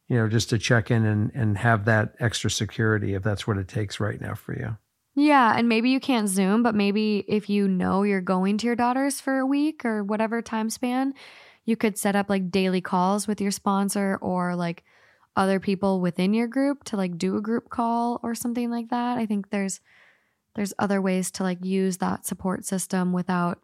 you 0.08 0.16
know, 0.16 0.28
just 0.28 0.50
to 0.50 0.58
check 0.58 0.90
in 0.90 1.04
and 1.06 1.30
and 1.34 1.56
have 1.58 1.86
that 1.86 2.14
extra 2.20 2.50
security 2.50 3.14
if 3.14 3.22
that's 3.22 3.46
what 3.46 3.56
it 3.56 3.68
takes 3.68 4.00
right 4.00 4.20
now 4.20 4.34
for 4.34 4.52
you. 4.54 4.76
Yeah, 5.16 5.54
and 5.56 5.68
maybe 5.68 5.90
you 5.90 6.00
can't 6.00 6.28
Zoom, 6.28 6.62
but 6.64 6.74
maybe 6.74 7.24
if 7.28 7.48
you 7.48 7.68
know 7.68 8.02
you're 8.02 8.20
going 8.20 8.58
to 8.58 8.66
your 8.66 8.74
daughter's 8.74 9.20
for 9.20 9.38
a 9.38 9.46
week 9.46 9.84
or 9.84 10.02
whatever 10.02 10.42
time 10.42 10.68
span, 10.70 11.14
you 11.64 11.76
could 11.76 11.96
set 11.96 12.16
up 12.16 12.28
like 12.28 12.50
daily 12.50 12.80
calls 12.80 13.28
with 13.28 13.40
your 13.40 13.52
sponsor 13.52 14.18
or 14.20 14.56
like 14.56 14.84
other 15.36 15.58
people 15.58 16.00
within 16.00 16.34
your 16.34 16.46
group 16.46 16.84
to 16.84 16.96
like 16.96 17.18
do 17.18 17.36
a 17.36 17.42
group 17.42 17.68
call 17.68 18.20
or 18.22 18.34
something 18.34 18.70
like 18.70 18.90
that. 18.90 19.18
I 19.18 19.26
think 19.26 19.50
there's 19.50 19.80
there's 20.54 20.72
other 20.78 21.02
ways 21.02 21.30
to 21.32 21.42
like 21.42 21.64
use 21.64 21.96
that 21.96 22.26
support 22.26 22.64
system 22.64 23.12
without 23.12 23.58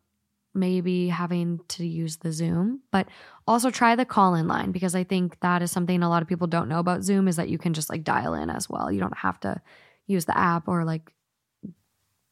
maybe 0.53 1.09
having 1.09 1.61
to 1.69 1.87
use 1.87 2.17
the 2.17 2.33
Zoom, 2.33 2.81
but 2.91 3.07
also 3.47 3.71
try 3.71 3.95
the 3.95 4.05
call 4.05 4.35
in 4.35 4.49
line 4.49 4.73
because 4.73 4.97
I 4.97 5.05
think 5.05 5.39
that 5.41 5.63
is 5.63 5.71
something 5.71 6.03
a 6.03 6.09
lot 6.09 6.23
of 6.23 6.29
people 6.29 6.49
don't 6.49 6.69
know 6.69 6.81
about 6.81 7.05
Zoom 7.05 7.29
is 7.29 7.37
that 7.37 7.49
you 7.49 7.59
can 7.59 7.73
just 7.73 7.89
like 7.89 8.03
dial 8.03 8.35
in 8.35 8.51
as 8.51 8.69
well. 8.69 8.91
You 8.91 9.01
don't 9.01 9.19
have 9.19 9.39
to 9.41 9.61
use 10.09 10.25
the 10.25 10.37
app 10.37 10.67
or 10.67 10.85
like 10.85 11.13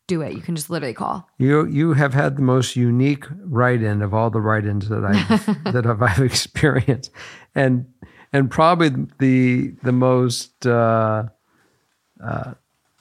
do 0.09 0.23
it. 0.23 0.33
You 0.33 0.41
can 0.41 0.57
just 0.57 0.71
literally 0.71 0.95
call. 0.95 1.29
You 1.39 1.67
you 1.67 1.93
have 1.93 2.15
had 2.15 2.37
the 2.37 2.43
most 2.43 2.75
unique 2.75 3.27
write-in 3.45 4.03
of 4.03 4.13
all 4.13 4.31
the 4.31 4.41
write-ins 4.41 4.89
that 4.89 5.05
I 5.05 5.71
that 5.71 5.87
I've, 5.87 6.03
I've 6.03 6.21
experienced, 6.21 7.13
and 7.55 7.87
and 8.33 8.51
probably 8.51 9.07
the 9.19 9.75
the 9.83 9.93
most 9.93 10.67
uh, 10.67 11.25
uh, 12.23 12.55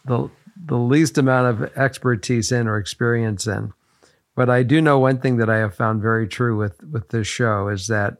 the 0.05 0.29
the 0.65 0.77
least 0.77 1.17
amount 1.17 1.47
of 1.61 1.77
expertise 1.77 2.51
in 2.51 2.67
or 2.67 2.77
experience 2.77 3.47
in. 3.47 3.73
But 4.35 4.49
I 4.49 4.63
do 4.63 4.81
know 4.81 4.99
one 4.99 5.19
thing 5.19 5.37
that 5.37 5.49
I 5.49 5.57
have 5.57 5.75
found 5.75 6.01
very 6.01 6.27
true 6.27 6.57
with 6.57 6.83
with 6.83 7.09
this 7.09 7.27
show 7.27 7.67
is 7.69 7.87
that 7.87 8.17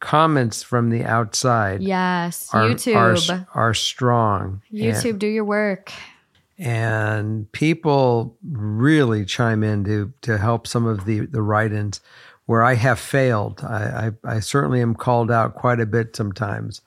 comments 0.00 0.62
from 0.62 0.90
the 0.90 1.04
outside 1.04 1.82
Yes, 1.82 2.48
are, 2.54 2.62
YouTube. 2.70 2.96
are 2.96 3.46
are 3.54 3.74
strong. 3.74 4.62
And- 4.70 4.80
YouTube, 4.80 5.18
do 5.18 5.26
your 5.26 5.44
work. 5.44 5.92
and 6.58 7.50
people 7.52 8.36
really 8.42 9.24
chime 9.24 9.62
in 9.62 9.84
to 9.84 10.12
to 10.22 10.38
help 10.38 10.66
some 10.66 10.86
of 10.86 11.04
the 11.04 11.20
the 11.20 11.42
write-ins 11.42 12.00
where 12.50 12.64
I 12.64 12.74
have 12.74 12.98
failed. 12.98 13.60
I, 13.62 14.10
I 14.24 14.34
I 14.36 14.40
certainly 14.40 14.80
am 14.82 14.96
called 14.96 15.30
out 15.30 15.54
quite 15.54 15.78
a 15.78 15.86
bit 15.86 16.16
sometimes. 16.16 16.80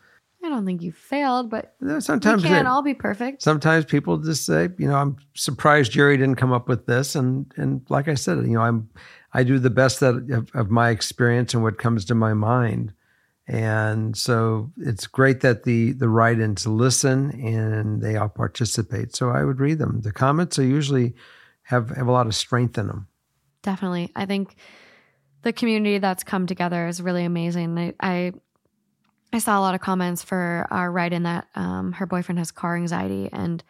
I 0.43 0.49
don't 0.49 0.65
think 0.65 0.81
you 0.81 0.91
failed, 0.91 1.49
but 1.49 1.73
Sometimes 1.99 2.43
we 2.43 2.49
can't 2.49 2.65
they- 2.65 2.69
all 2.69 2.81
be 2.81 2.93
perfect. 2.93 3.41
sometimes 3.41 3.85
people 3.85 4.17
just 4.17 4.45
say, 4.45 4.67
you 4.77 4.89
know, 4.89 4.95
I'm 4.95 5.15
surprised 5.35 5.93
Jerry 5.93 6.17
didn't 6.17 6.35
come 6.35 6.51
up 6.51 6.67
with 6.67 6.85
this, 6.85 7.15
and 7.15 7.45
and 7.55 7.81
like 7.87 8.09
I 8.09 8.15
said, 8.15 8.39
you 8.39 8.55
know, 8.55 8.61
I'm 8.61 8.89
I 9.33 9.43
do 9.43 9.57
the 9.57 9.69
best 9.69 10.01
that 10.01 10.15
of, 10.37 10.51
of 10.53 10.69
my 10.69 10.89
experience 10.89 11.53
and 11.53 11.63
what 11.63 11.77
comes 11.77 12.03
to 12.05 12.15
my 12.15 12.33
mind. 12.33 12.91
And 13.47 14.17
so 14.17 14.69
it's 14.77 15.07
great 15.07 15.39
that 15.41 15.63
the 15.63 15.93
the 15.93 16.09
write-ins 16.09 16.67
listen 16.67 17.31
and 17.41 18.01
they 18.01 18.17
all 18.17 18.27
participate. 18.29 19.15
So 19.15 19.29
I 19.29 19.45
would 19.45 19.59
read 19.61 19.79
them. 19.79 20.01
The 20.01 20.11
comments 20.11 20.59
are 20.59 20.65
usually 20.79 21.13
have 21.63 21.89
have 21.91 22.07
a 22.09 22.11
lot 22.11 22.27
of 22.27 22.35
strength 22.35 22.77
in 22.77 22.87
them. 22.87 23.07
Definitely. 23.61 24.11
I 24.15 24.25
think 24.25 24.55
the 25.43 25.53
community 25.53 25.99
that's 25.99 26.23
come 26.23 26.47
together 26.47 26.87
is 26.87 27.01
really 27.01 27.23
amazing. 27.25 27.77
I 27.77 27.93
I, 27.99 28.33
I 29.31 29.39
saw 29.39 29.57
a 29.59 29.61
lot 29.61 29.75
of 29.75 29.81
comments 29.81 30.23
for 30.23 30.67
our 30.71 30.91
write 30.91 31.13
in 31.13 31.23
that 31.23 31.47
um, 31.55 31.91
her 31.93 32.05
boyfriend 32.05 32.39
has 32.39 32.51
car 32.51 32.75
anxiety, 32.75 33.29
and 33.31 33.63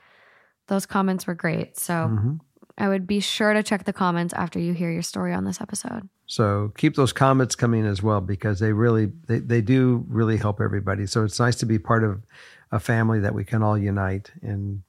those 0.67 0.85
comments 0.85 1.27
were 1.27 1.35
great. 1.35 1.77
So 1.77 1.93
Mhm. 1.93 2.39
I 2.77 2.87
would 2.87 3.05
be 3.05 3.19
sure 3.19 3.53
to 3.53 3.61
check 3.61 3.83
the 3.83 3.93
comments 3.93 4.33
after 4.33 4.59
you 4.59 4.73
hear 4.73 4.91
your 4.91 5.03
story 5.03 5.31
on 5.33 5.45
this 5.45 5.61
episode. 5.61 6.09
So 6.25 6.71
keep 6.75 6.95
those 6.95 7.13
comments 7.13 7.53
coming 7.55 7.85
as 7.85 8.01
well 8.01 8.19
because 8.21 8.59
they 8.59 8.73
really 8.73 9.11
they, 9.27 9.39
they 9.39 9.61
do 9.61 10.05
really 10.07 10.37
help 10.37 10.59
everybody. 10.59 11.05
So 11.05 11.23
it's 11.23 11.39
nice 11.39 11.55
to 11.57 11.65
be 11.67 11.77
part 11.77 12.03
of 12.03 12.23
a 12.71 12.79
family 12.79 13.19
that 13.19 13.35
we 13.35 13.43
can 13.43 13.61
all 13.61 13.77
unite 13.77 14.31
and 14.41 14.81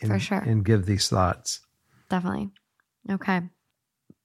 and, 0.00 0.10
For 0.10 0.18
sure. 0.18 0.38
and 0.38 0.64
give 0.64 0.86
these 0.86 1.08
thoughts. 1.08 1.60
Definitely. 2.08 2.50
Okay. 3.10 3.42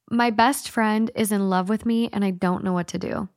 My 0.09 0.29
best 0.29 0.69
friend 0.69 1.09
is 1.15 1.31
in 1.31 1.49
love 1.49 1.69
with 1.69 1.85
me 1.85 2.09
and 2.11 2.23
I 2.23 2.31
don't 2.31 2.63
know 2.63 2.73
what 2.73 2.87
to 2.89 2.99
do. 2.99 3.29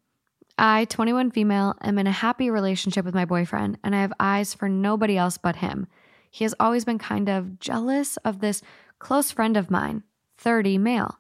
I, 0.59 0.87
21 0.87 1.31
female, 1.31 1.75
am 1.83 1.99
in 1.99 2.07
a 2.07 2.13
happy 2.13 2.51
relationship 2.51 3.05
with 3.05 3.15
my 3.15 3.25
boyfriend 3.25 3.79
and 3.85 3.95
I 3.95 4.01
have 4.01 4.13
eyes 4.19 4.55
for 4.55 4.69
nobody 4.69 5.17
else 5.17 5.39
but 5.39 5.57
him. 5.57 5.87
He 6.31 6.45
has 6.45 6.55
always 6.59 6.85
been 6.85 6.99
kind 6.99 7.29
of 7.29 7.59
jealous 7.61 8.17
of 8.19 8.41
this 8.41 8.63
close 8.99 9.31
friend 9.31 9.57
of 9.57 9.71
mine, 9.71 10.03
30 10.39 10.79
male, 10.79 11.19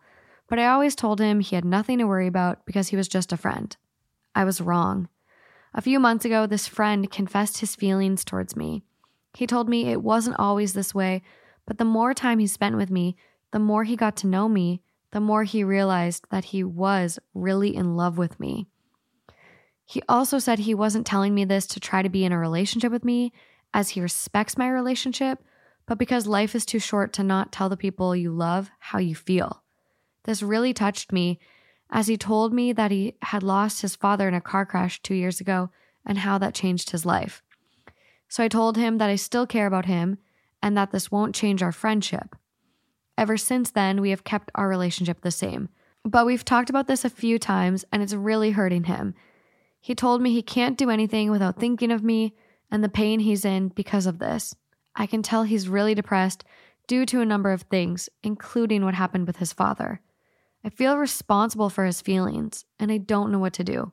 but 0.48 0.58
I 0.58 0.66
always 0.66 0.94
told 0.94 1.20
him 1.20 1.40
he 1.40 1.56
had 1.56 1.64
nothing 1.64 1.98
to 1.98 2.06
worry 2.06 2.26
about 2.26 2.64
because 2.66 2.88
he 2.88 2.96
was 2.96 3.08
just 3.08 3.32
a 3.32 3.36
friend. 3.36 3.76
I 4.34 4.44
was 4.44 4.60
wrong. 4.60 5.08
A 5.74 5.82
few 5.82 6.00
months 6.00 6.24
ago, 6.24 6.46
this 6.46 6.66
friend 6.66 7.10
confessed 7.10 7.58
his 7.58 7.74
feelings 7.74 8.24
towards 8.24 8.56
me. 8.56 8.82
He 9.34 9.46
told 9.46 9.68
me 9.68 9.88
it 9.90 10.02
wasn't 10.02 10.38
always 10.38 10.72
this 10.72 10.94
way, 10.94 11.22
but 11.66 11.78
the 11.78 11.84
more 11.84 12.14
time 12.14 12.38
he 12.38 12.46
spent 12.46 12.76
with 12.76 12.90
me, 12.90 13.16
the 13.52 13.58
more 13.58 13.84
he 13.84 13.96
got 13.96 14.16
to 14.16 14.26
know 14.26 14.48
me, 14.48 14.82
the 15.12 15.20
more 15.20 15.44
he 15.44 15.64
realized 15.64 16.24
that 16.30 16.46
he 16.46 16.64
was 16.64 17.18
really 17.34 17.74
in 17.74 17.96
love 17.96 18.18
with 18.18 18.38
me. 18.40 18.66
He 19.84 20.02
also 20.08 20.38
said 20.38 20.58
he 20.58 20.74
wasn't 20.74 21.06
telling 21.06 21.34
me 21.34 21.44
this 21.44 21.66
to 21.68 21.80
try 21.80 22.02
to 22.02 22.08
be 22.08 22.24
in 22.24 22.32
a 22.32 22.38
relationship 22.38 22.90
with 22.90 23.04
me, 23.04 23.32
as 23.72 23.90
he 23.90 24.00
respects 24.00 24.56
my 24.56 24.68
relationship, 24.68 25.42
but 25.86 25.98
because 25.98 26.26
life 26.26 26.54
is 26.54 26.66
too 26.66 26.78
short 26.78 27.12
to 27.12 27.22
not 27.22 27.52
tell 27.52 27.68
the 27.68 27.76
people 27.76 28.16
you 28.16 28.32
love 28.32 28.70
how 28.78 28.98
you 28.98 29.14
feel. 29.14 29.62
This 30.24 30.42
really 30.42 30.72
touched 30.72 31.12
me 31.12 31.38
as 31.90 32.08
he 32.08 32.16
told 32.16 32.52
me 32.52 32.72
that 32.72 32.90
he 32.90 33.14
had 33.22 33.42
lost 33.42 33.82
his 33.82 33.94
father 33.94 34.26
in 34.26 34.34
a 34.34 34.40
car 34.40 34.66
crash 34.66 35.00
two 35.02 35.14
years 35.14 35.40
ago 35.40 35.70
and 36.04 36.18
how 36.18 36.38
that 36.38 36.54
changed 36.54 36.90
his 36.90 37.06
life. 37.06 37.42
So 38.28 38.42
I 38.42 38.48
told 38.48 38.76
him 38.76 38.98
that 38.98 39.10
I 39.10 39.16
still 39.16 39.46
care 39.46 39.66
about 39.66 39.86
him 39.86 40.18
and 40.62 40.76
that 40.76 40.90
this 40.90 41.12
won't 41.12 41.34
change 41.34 41.62
our 41.62 41.70
friendship. 41.70 42.34
Ever 43.18 43.36
since 43.36 43.70
then, 43.70 44.00
we 44.00 44.10
have 44.10 44.24
kept 44.24 44.50
our 44.54 44.68
relationship 44.68 45.22
the 45.22 45.30
same. 45.30 45.68
But 46.04 46.26
we've 46.26 46.44
talked 46.44 46.70
about 46.70 46.86
this 46.86 47.04
a 47.04 47.10
few 47.10 47.38
times 47.38 47.84
and 47.90 48.02
it's 48.02 48.14
really 48.14 48.52
hurting 48.52 48.84
him. 48.84 49.14
He 49.80 49.94
told 49.94 50.22
me 50.22 50.32
he 50.32 50.42
can't 50.42 50.78
do 50.78 50.90
anything 50.90 51.30
without 51.30 51.58
thinking 51.58 51.90
of 51.90 52.04
me 52.04 52.34
and 52.70 52.84
the 52.84 52.88
pain 52.88 53.20
he's 53.20 53.44
in 53.44 53.68
because 53.68 54.06
of 54.06 54.18
this. 54.18 54.54
I 54.94 55.06
can 55.06 55.22
tell 55.22 55.42
he's 55.42 55.68
really 55.68 55.94
depressed 55.94 56.44
due 56.86 57.06
to 57.06 57.20
a 57.20 57.26
number 57.26 57.52
of 57.52 57.62
things, 57.62 58.08
including 58.22 58.84
what 58.84 58.94
happened 58.94 59.26
with 59.26 59.38
his 59.38 59.52
father. 59.52 60.00
I 60.64 60.68
feel 60.68 60.98
responsible 60.98 61.70
for 61.70 61.84
his 61.84 62.00
feelings 62.00 62.64
and 62.78 62.92
I 62.92 62.98
don't 62.98 63.32
know 63.32 63.38
what 63.38 63.52
to 63.54 63.64
do. 63.64 63.92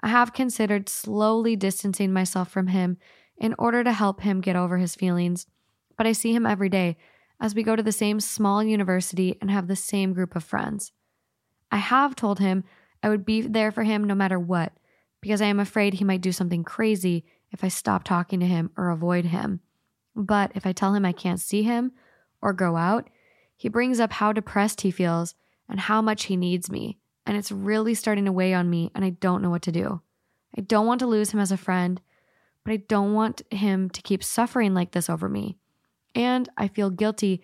I 0.00 0.08
have 0.08 0.32
considered 0.32 0.88
slowly 0.88 1.56
distancing 1.56 2.12
myself 2.12 2.50
from 2.50 2.68
him 2.68 2.96
in 3.36 3.54
order 3.58 3.84
to 3.84 3.92
help 3.92 4.20
him 4.20 4.40
get 4.40 4.56
over 4.56 4.78
his 4.78 4.94
feelings, 4.94 5.46
but 5.96 6.06
I 6.06 6.12
see 6.12 6.34
him 6.34 6.46
every 6.46 6.68
day 6.68 6.96
as 7.40 7.54
we 7.54 7.62
go 7.62 7.74
to 7.74 7.82
the 7.82 7.92
same 7.92 8.20
small 8.20 8.62
university 8.62 9.36
and 9.40 9.50
have 9.50 9.66
the 9.66 9.76
same 9.76 10.12
group 10.12 10.36
of 10.36 10.44
friends. 10.44 10.92
I 11.72 11.78
have 11.78 12.14
told 12.14 12.38
him 12.38 12.64
I 13.02 13.08
would 13.08 13.24
be 13.24 13.40
there 13.40 13.70
for 13.70 13.82
him 13.82 14.04
no 14.04 14.14
matter 14.14 14.38
what, 14.38 14.72
because 15.20 15.40
I 15.40 15.46
am 15.46 15.60
afraid 15.60 15.94
he 15.94 16.04
might 16.04 16.20
do 16.20 16.32
something 16.32 16.64
crazy 16.64 17.24
if 17.50 17.64
I 17.64 17.68
stop 17.68 18.04
talking 18.04 18.40
to 18.40 18.46
him 18.46 18.70
or 18.76 18.90
avoid 18.90 19.26
him. 19.26 19.60
But 20.14 20.52
if 20.54 20.66
I 20.66 20.72
tell 20.72 20.94
him 20.94 21.04
I 21.04 21.12
can't 21.12 21.40
see 21.40 21.62
him 21.62 21.92
or 22.42 22.52
go 22.52 22.76
out, 22.76 23.08
he 23.56 23.68
brings 23.68 24.00
up 24.00 24.12
how 24.12 24.32
depressed 24.32 24.80
he 24.82 24.90
feels 24.90 25.34
and 25.68 25.80
how 25.80 26.02
much 26.02 26.24
he 26.24 26.36
needs 26.36 26.70
me, 26.70 26.98
and 27.26 27.36
it's 27.36 27.52
really 27.52 27.94
starting 27.94 28.24
to 28.24 28.32
weigh 28.32 28.54
on 28.54 28.68
me, 28.68 28.90
and 28.94 29.04
I 29.04 29.10
don't 29.10 29.42
know 29.42 29.50
what 29.50 29.62
to 29.62 29.72
do. 29.72 30.02
I 30.56 30.62
don't 30.62 30.86
want 30.86 30.98
to 31.00 31.06
lose 31.06 31.30
him 31.30 31.40
as 31.40 31.52
a 31.52 31.56
friend, 31.56 32.00
but 32.64 32.72
I 32.72 32.78
don't 32.78 33.14
want 33.14 33.42
him 33.50 33.88
to 33.90 34.02
keep 34.02 34.24
suffering 34.24 34.74
like 34.74 34.90
this 34.90 35.08
over 35.08 35.28
me. 35.28 35.58
And 36.14 36.48
I 36.56 36.68
feel 36.68 36.90
guilty 36.90 37.42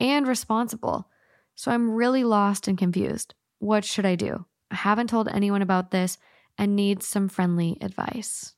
and 0.00 0.26
responsible. 0.26 1.08
So 1.54 1.70
I'm 1.70 1.90
really 1.90 2.24
lost 2.24 2.68
and 2.68 2.76
confused. 2.76 3.34
What 3.58 3.84
should 3.84 4.06
I 4.06 4.16
do? 4.16 4.46
I 4.70 4.76
haven't 4.76 5.08
told 5.08 5.28
anyone 5.28 5.62
about 5.62 5.90
this 5.90 6.18
and 6.58 6.74
need 6.74 7.02
some 7.02 7.28
friendly 7.28 7.78
advice. 7.80 8.54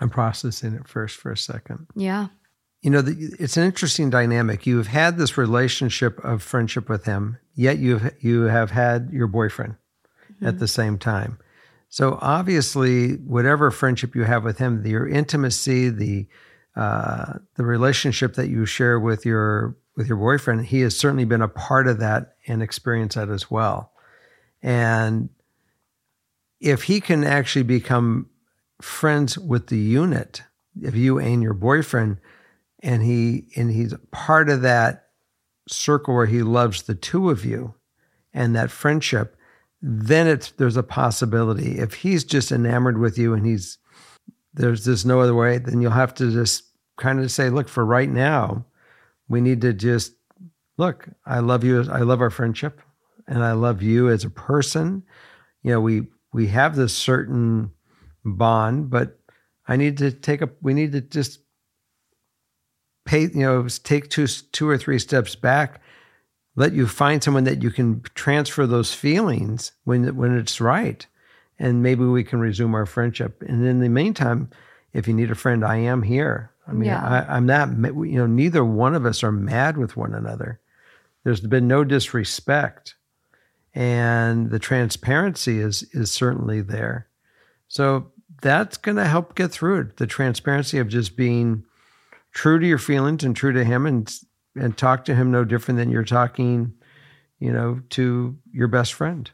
I'm 0.00 0.10
processing 0.10 0.74
it 0.74 0.88
first 0.88 1.16
for 1.16 1.30
a 1.30 1.36
second. 1.36 1.86
Yeah. 1.94 2.28
You 2.82 2.90
know, 2.90 3.02
the, 3.02 3.36
it's 3.38 3.56
an 3.56 3.64
interesting 3.64 4.10
dynamic. 4.10 4.66
You 4.66 4.76
have 4.78 4.88
had 4.88 5.16
this 5.16 5.38
relationship 5.38 6.18
of 6.24 6.42
friendship 6.42 6.88
with 6.88 7.04
him, 7.04 7.38
yet 7.54 7.78
you 7.78 7.98
have, 7.98 8.14
you 8.20 8.42
have 8.42 8.72
had 8.72 9.10
your 9.12 9.28
boyfriend 9.28 9.76
mm-hmm. 10.32 10.46
at 10.46 10.58
the 10.58 10.66
same 10.66 10.98
time. 10.98 11.38
So 11.88 12.18
obviously, 12.20 13.12
whatever 13.12 13.70
friendship 13.70 14.16
you 14.16 14.24
have 14.24 14.42
with 14.42 14.58
him, 14.58 14.82
the, 14.82 14.90
your 14.90 15.06
intimacy, 15.06 15.90
the 15.90 16.26
uh, 16.76 17.34
the 17.56 17.64
relationship 17.64 18.34
that 18.34 18.48
you 18.48 18.64
share 18.64 18.98
with 18.98 19.26
your 19.26 19.76
with 19.96 20.08
your 20.08 20.16
boyfriend, 20.16 20.66
he 20.66 20.80
has 20.80 20.96
certainly 20.96 21.26
been 21.26 21.42
a 21.42 21.48
part 21.48 21.86
of 21.86 21.98
that 21.98 22.36
and 22.46 22.62
experienced 22.62 23.16
that 23.16 23.28
as 23.28 23.50
well. 23.50 23.92
And 24.62 25.28
if 26.60 26.84
he 26.84 27.00
can 27.00 27.24
actually 27.24 27.64
become 27.64 28.30
friends 28.80 29.36
with 29.36 29.66
the 29.66 29.78
unit, 29.78 30.42
if 30.80 30.94
you 30.94 31.18
and 31.18 31.42
your 31.42 31.54
boyfriend, 31.54 32.18
and 32.82 33.02
he 33.02 33.46
and 33.56 33.70
he's 33.70 33.94
part 34.10 34.48
of 34.48 34.62
that 34.62 35.08
circle 35.68 36.14
where 36.14 36.26
he 36.26 36.42
loves 36.42 36.82
the 36.82 36.94
two 36.94 37.30
of 37.30 37.44
you 37.44 37.74
and 38.32 38.56
that 38.56 38.70
friendship, 38.70 39.36
then 39.80 40.26
it's 40.26 40.52
there's 40.52 40.76
a 40.76 40.82
possibility. 40.82 41.78
If 41.78 41.94
he's 41.94 42.24
just 42.24 42.50
enamored 42.50 42.98
with 42.98 43.18
you 43.18 43.34
and 43.34 43.44
he's 43.44 43.78
there's 44.54 44.84
just 44.84 45.06
no 45.06 45.20
other 45.20 45.34
way, 45.34 45.58
then 45.58 45.80
you'll 45.80 45.92
have 45.92 46.14
to 46.14 46.30
just 46.30 46.64
kind 46.98 47.20
of 47.20 47.30
say, 47.30 47.50
look, 47.50 47.68
for 47.68 47.84
right 47.84 48.08
now, 48.08 48.64
we 49.28 49.40
need 49.40 49.60
to 49.62 49.72
just 49.72 50.12
look, 50.78 51.08
I 51.24 51.40
love 51.40 51.64
you. 51.64 51.84
I 51.90 52.00
love 52.00 52.20
our 52.20 52.30
friendship 52.30 52.80
and 53.26 53.42
I 53.42 53.52
love 53.52 53.82
you 53.82 54.10
as 54.10 54.24
a 54.24 54.30
person. 54.30 55.02
You 55.62 55.72
know, 55.72 55.80
we 55.80 56.08
we 56.32 56.48
have 56.48 56.76
this 56.76 56.94
certain 56.96 57.70
bond, 58.24 58.90
but 58.90 59.18
I 59.66 59.76
need 59.76 59.98
to 59.98 60.10
take 60.10 60.42
a 60.42 60.50
we 60.60 60.74
need 60.74 60.92
to 60.92 61.00
just 61.00 61.40
pay, 63.04 63.22
you 63.22 63.40
know, 63.40 63.66
take 63.68 64.10
two 64.10 64.26
two 64.26 64.68
or 64.68 64.78
three 64.78 64.98
steps 64.98 65.34
back, 65.34 65.80
let 66.56 66.72
you 66.72 66.86
find 66.86 67.22
someone 67.22 67.44
that 67.44 67.62
you 67.62 67.70
can 67.70 68.02
transfer 68.14 68.66
those 68.66 68.92
feelings 68.92 69.72
when 69.84 70.16
when 70.16 70.36
it's 70.36 70.60
right. 70.60 71.06
And 71.58 71.82
maybe 71.82 72.04
we 72.04 72.24
can 72.24 72.40
resume 72.40 72.74
our 72.74 72.86
friendship. 72.86 73.42
And 73.46 73.64
in 73.64 73.80
the 73.80 73.88
meantime, 73.88 74.50
if 74.92 75.06
you 75.06 75.14
need 75.14 75.30
a 75.30 75.36
friend, 75.36 75.64
I 75.64 75.76
am 75.76 76.02
here. 76.02 76.50
I 76.66 76.72
mean, 76.72 76.88
yeah. 76.88 77.24
I, 77.28 77.36
I'm 77.36 77.46
not, 77.46 77.70
you 77.70 78.18
know, 78.18 78.26
neither 78.26 78.64
one 78.64 78.94
of 78.94 79.06
us 79.06 79.22
are 79.22 79.32
mad 79.32 79.76
with 79.76 79.96
one 79.96 80.14
another. 80.14 80.60
There's 81.24 81.40
been 81.40 81.68
no 81.68 81.84
disrespect. 81.84 82.94
And 83.74 84.50
the 84.50 84.58
transparency 84.58 85.58
is 85.58 85.82
is 85.92 86.10
certainly 86.12 86.60
there. 86.60 87.08
So 87.68 88.12
that's 88.42 88.76
going 88.76 88.98
to 88.98 89.06
help 89.06 89.34
get 89.34 89.50
through 89.50 89.80
it. 89.80 89.96
The 89.96 90.06
transparency 90.06 90.78
of 90.78 90.88
just 90.88 91.16
being 91.16 91.64
true 92.32 92.58
to 92.58 92.66
your 92.66 92.78
feelings 92.78 93.24
and 93.24 93.34
true 93.34 93.52
to 93.52 93.64
him 93.64 93.86
and 93.86 94.14
and 94.54 94.76
talk 94.76 95.06
to 95.06 95.14
him 95.14 95.30
no 95.30 95.44
different 95.44 95.78
than 95.78 95.90
you're 95.90 96.04
talking, 96.04 96.74
you 97.38 97.50
know, 97.50 97.80
to 97.90 98.36
your 98.52 98.68
best 98.68 98.92
friend. 98.92 99.30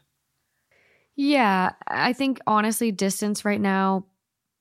Yeah, 1.21 1.73
I 1.85 2.13
think 2.13 2.39
honestly 2.47 2.93
distance 2.93 3.43
right 3.43 3.59
now 3.59 4.05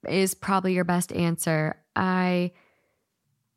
is 0.09 0.35
probably 0.35 0.75
your 0.75 0.83
best 0.83 1.13
answer. 1.13 1.77
I 1.95 2.51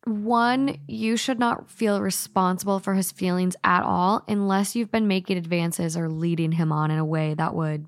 one, 0.05 0.77
you 0.87 1.17
should 1.17 1.39
not 1.39 1.67
feel 1.67 1.99
responsible 1.99 2.77
for 2.77 2.93
his 2.93 3.11
feelings 3.11 3.55
at 3.63 3.81
all 3.81 4.23
unless 4.27 4.75
you've 4.75 4.91
been 4.91 5.07
making 5.07 5.39
advances 5.39 5.97
or 5.97 6.09
leading 6.09 6.51
him 6.51 6.71
on 6.71 6.91
in 6.91 6.99
a 6.99 7.05
way 7.05 7.33
that 7.33 7.55
would 7.55 7.87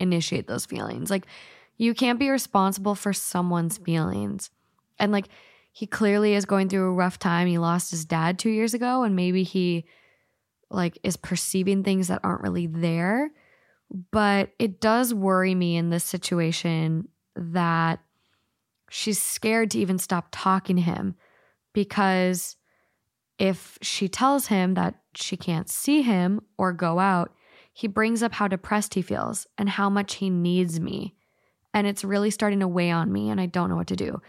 initiate 0.00 0.48
those 0.48 0.66
feelings. 0.66 1.08
Like, 1.08 1.26
you 1.76 1.94
can't 1.94 2.18
be 2.18 2.28
responsible 2.28 2.96
for 2.96 3.12
someone's 3.12 3.78
feelings. 3.78 4.50
And, 4.98 5.12
like, 5.12 5.28
he 5.70 5.86
clearly 5.86 6.34
is 6.34 6.46
going 6.46 6.68
through 6.68 6.88
a 6.88 6.94
rough 6.94 7.20
time. 7.20 7.46
He 7.46 7.58
lost 7.58 7.92
his 7.92 8.04
dad 8.04 8.40
two 8.40 8.50
years 8.50 8.74
ago, 8.74 9.04
and 9.04 9.14
maybe 9.14 9.44
he, 9.44 9.84
like, 10.68 10.98
is 11.04 11.16
perceiving 11.16 11.84
things 11.84 12.08
that 12.08 12.20
aren't 12.24 12.42
really 12.42 12.66
there. 12.66 13.30
But 13.90 14.52
it 14.58 14.80
does 14.80 15.14
worry 15.14 15.54
me 15.54 15.76
in 15.76 15.90
this 15.90 16.04
situation 16.04 17.08
that 17.34 18.00
she's 18.90 19.20
scared 19.20 19.70
to 19.72 19.78
even 19.78 19.98
stop 19.98 20.28
talking 20.30 20.76
to 20.76 20.82
him 20.82 21.14
because 21.72 22.56
if 23.38 23.78
she 23.80 24.08
tells 24.08 24.48
him 24.48 24.74
that 24.74 24.96
she 25.14 25.36
can't 25.36 25.70
see 25.70 26.02
him 26.02 26.40
or 26.56 26.72
go 26.72 26.98
out, 26.98 27.32
he 27.72 27.86
brings 27.86 28.22
up 28.22 28.32
how 28.32 28.48
depressed 28.48 28.94
he 28.94 29.02
feels 29.02 29.46
and 29.56 29.68
how 29.68 29.88
much 29.88 30.16
he 30.16 30.30
needs 30.30 30.80
me. 30.80 31.14
And 31.72 31.86
it's 31.86 32.02
really 32.02 32.30
starting 32.30 32.60
to 32.60 32.68
weigh 32.68 32.90
on 32.90 33.12
me, 33.12 33.30
and 33.30 33.40
I 33.40 33.46
don't 33.46 33.68
know 33.68 33.76
what 33.76 33.86
to 33.88 33.96
do. 33.96 34.20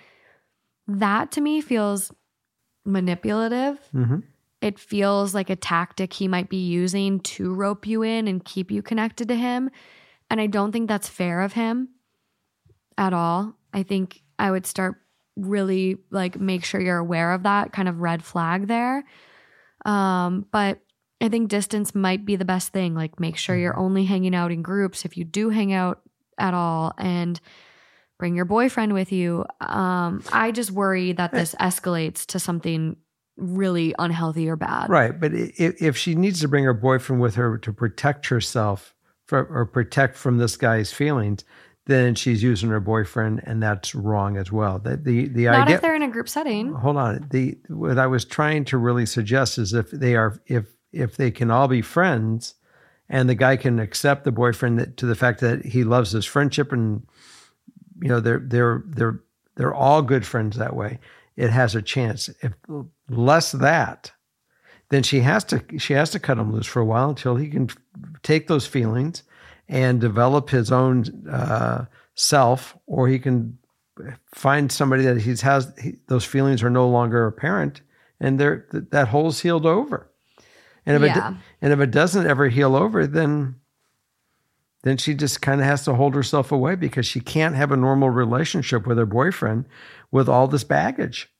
That 0.87 1.31
to 1.31 1.41
me 1.41 1.61
feels 1.61 2.11
manipulative. 2.85 3.79
Mm-hmm. 3.95 4.19
It 4.61 4.77
feels 4.77 5.33
like 5.33 5.49
a 5.49 5.55
tactic 5.55 6.13
he 6.13 6.27
might 6.27 6.49
be 6.49 6.57
using 6.57 7.21
to 7.21 7.53
rope 7.53 7.87
you 7.87 8.03
in 8.03 8.27
and 8.27 8.43
keep 8.43 8.71
you 8.71 8.81
connected 8.81 9.27
to 9.29 9.35
him. 9.35 9.69
And 10.29 10.41
I 10.41 10.47
don't 10.47 10.71
think 10.71 10.87
that's 10.87 11.07
fair 11.07 11.41
of 11.41 11.53
him 11.53 11.89
at 12.97 13.13
all. 13.13 13.55
I 13.73 13.83
think 13.83 14.21
I 14.37 14.51
would 14.51 14.65
start 14.65 14.97
really 15.37 15.97
like 16.11 16.39
make 16.39 16.65
sure 16.65 16.81
you're 16.81 16.97
aware 16.97 17.31
of 17.31 17.43
that 17.43 17.71
kind 17.71 17.87
of 17.87 17.99
red 18.01 18.23
flag 18.23 18.67
there. 18.67 19.03
Um, 19.85 20.45
but 20.51 20.79
I 21.21 21.29
think 21.29 21.49
distance 21.49 21.95
might 21.95 22.25
be 22.25 22.35
the 22.35 22.45
best 22.45 22.73
thing. 22.73 22.95
Like 22.95 23.19
make 23.19 23.37
sure 23.37 23.55
you're 23.55 23.73
mm-hmm. 23.73 23.81
only 23.81 24.05
hanging 24.05 24.35
out 24.35 24.51
in 24.51 24.61
groups 24.61 25.05
if 25.05 25.17
you 25.17 25.23
do 25.23 25.49
hang 25.49 25.73
out 25.73 26.01
at 26.37 26.53
all 26.53 26.93
and 26.97 27.39
bring 28.17 28.35
your 28.35 28.45
boyfriend 28.45 28.93
with 28.93 29.11
you. 29.11 29.45
Um, 29.61 30.23
I 30.31 30.51
just 30.51 30.71
worry 30.71 31.13
that 31.13 31.31
this 31.31 31.55
escalates 31.55 32.25
to 32.27 32.39
something 32.39 32.97
really 33.39 33.95
unhealthy 33.99 34.49
or 34.49 34.55
bad. 34.55 34.89
Right. 34.89 35.17
But 35.19 35.33
if, 35.33 35.81
if 35.81 35.97
she 35.97 36.15
needs 36.15 36.41
to 36.41 36.47
bring 36.47 36.63
her 36.65 36.73
boyfriend 36.73 37.21
with 37.21 37.35
her 37.35 37.57
to 37.59 37.73
protect 37.73 38.27
herself 38.27 38.95
or 39.31 39.65
protect 39.65 40.17
from 40.17 40.37
this 40.37 40.57
guy's 40.57 40.91
feelings, 40.91 41.43
then 41.85 42.13
she's 42.13 42.43
using 42.43 42.69
her 42.69 42.79
boyfriend, 42.79 43.41
and 43.45 43.63
that's 43.63 43.95
wrong 43.95 44.37
as 44.37 44.51
well. 44.51 44.77
The 44.77 44.95
the, 44.95 45.27
the 45.27 45.45
not 45.45 45.61
idea, 45.63 45.75
if 45.75 45.81
they're 45.81 45.95
in 45.95 46.03
a 46.03 46.07
group 46.09 46.29
setting. 46.29 46.71
Hold 46.73 46.97
on. 46.97 47.27
The 47.31 47.57
what 47.67 47.97
I 47.97 48.05
was 48.05 48.25
trying 48.25 48.65
to 48.65 48.77
really 48.77 49.07
suggest 49.07 49.57
is 49.57 49.73
if 49.73 49.89
they 49.89 50.15
are 50.15 50.39
if 50.45 50.65
if 50.91 51.17
they 51.17 51.31
can 51.31 51.49
all 51.49 51.67
be 51.67 51.81
friends, 51.81 52.53
and 53.09 53.27
the 53.27 53.35
guy 53.35 53.57
can 53.57 53.79
accept 53.79 54.23
the 54.23 54.31
boyfriend 54.31 54.79
that, 54.79 54.97
to 54.97 55.07
the 55.07 55.15
fact 55.15 55.39
that 55.41 55.65
he 55.65 55.83
loves 55.83 56.11
his 56.11 56.25
friendship, 56.25 56.71
and 56.71 57.07
you 58.01 58.09
know 58.09 58.19
they're 58.19 58.39
they're 58.39 58.83
they're 58.85 59.19
they're 59.55 59.73
all 59.73 60.03
good 60.03 60.25
friends 60.25 60.57
that 60.57 60.75
way. 60.75 60.99
It 61.39 61.51
has 61.51 61.73
a 61.73 61.81
chance. 61.81 62.29
If 62.41 62.51
less 63.09 63.53
that, 63.53 64.11
then 64.89 65.03
she 65.03 65.21
has 65.21 65.45
to 65.45 65.63
she 65.77 65.93
has 65.93 66.09
to 66.09 66.19
cut 66.19 66.37
him 66.37 66.51
loose 66.51 66.67
for 66.67 66.81
a 66.81 66.85
while 66.85 67.09
until 67.09 67.37
he 67.37 67.47
can 67.47 67.69
take 68.23 68.47
those 68.47 68.67
feelings 68.67 69.23
and 69.69 70.01
develop 70.01 70.49
his 70.49 70.69
own 70.69 71.05
uh, 71.31 71.85
self, 72.15 72.77
or 72.87 73.07
he 73.07 73.19
can 73.19 73.57
find 74.35 74.69
somebody 74.69 75.03
that 75.03 75.21
he 75.21 75.33
has 75.37 75.71
he, 75.81 75.95
those 76.07 76.25
feelings 76.25 76.61
are 76.61 76.69
no 76.69 76.89
longer 76.89 77.25
apparent, 77.25 77.81
and 78.19 78.37
there 78.37 78.67
that 78.71 79.07
hole's 79.07 79.39
healed 79.39 79.65
over. 79.65 80.11
And 80.85 81.01
if 81.01 81.07
yeah. 81.07 81.31
it 81.31 81.37
and 81.61 81.71
if 81.71 81.79
it 81.79 81.91
doesn't 81.91 82.27
ever 82.27 82.49
heal 82.49 82.75
over, 82.75 83.07
then 83.07 83.55
then 84.83 84.97
she 84.97 85.13
just 85.13 85.41
kind 85.41 85.59
of 85.59 85.67
has 85.67 85.83
to 85.85 85.93
hold 85.93 86.15
herself 86.15 86.51
away 86.51 86.75
because 86.75 87.05
she 87.05 87.19
can't 87.19 87.55
have 87.55 87.71
a 87.71 87.77
normal 87.77 88.09
relationship 88.09 88.87
with 88.87 88.97
her 88.97 89.05
boyfriend 89.05 89.65
with 90.11 90.29
all 90.29 90.47
this 90.47 90.63
baggage. 90.63 91.31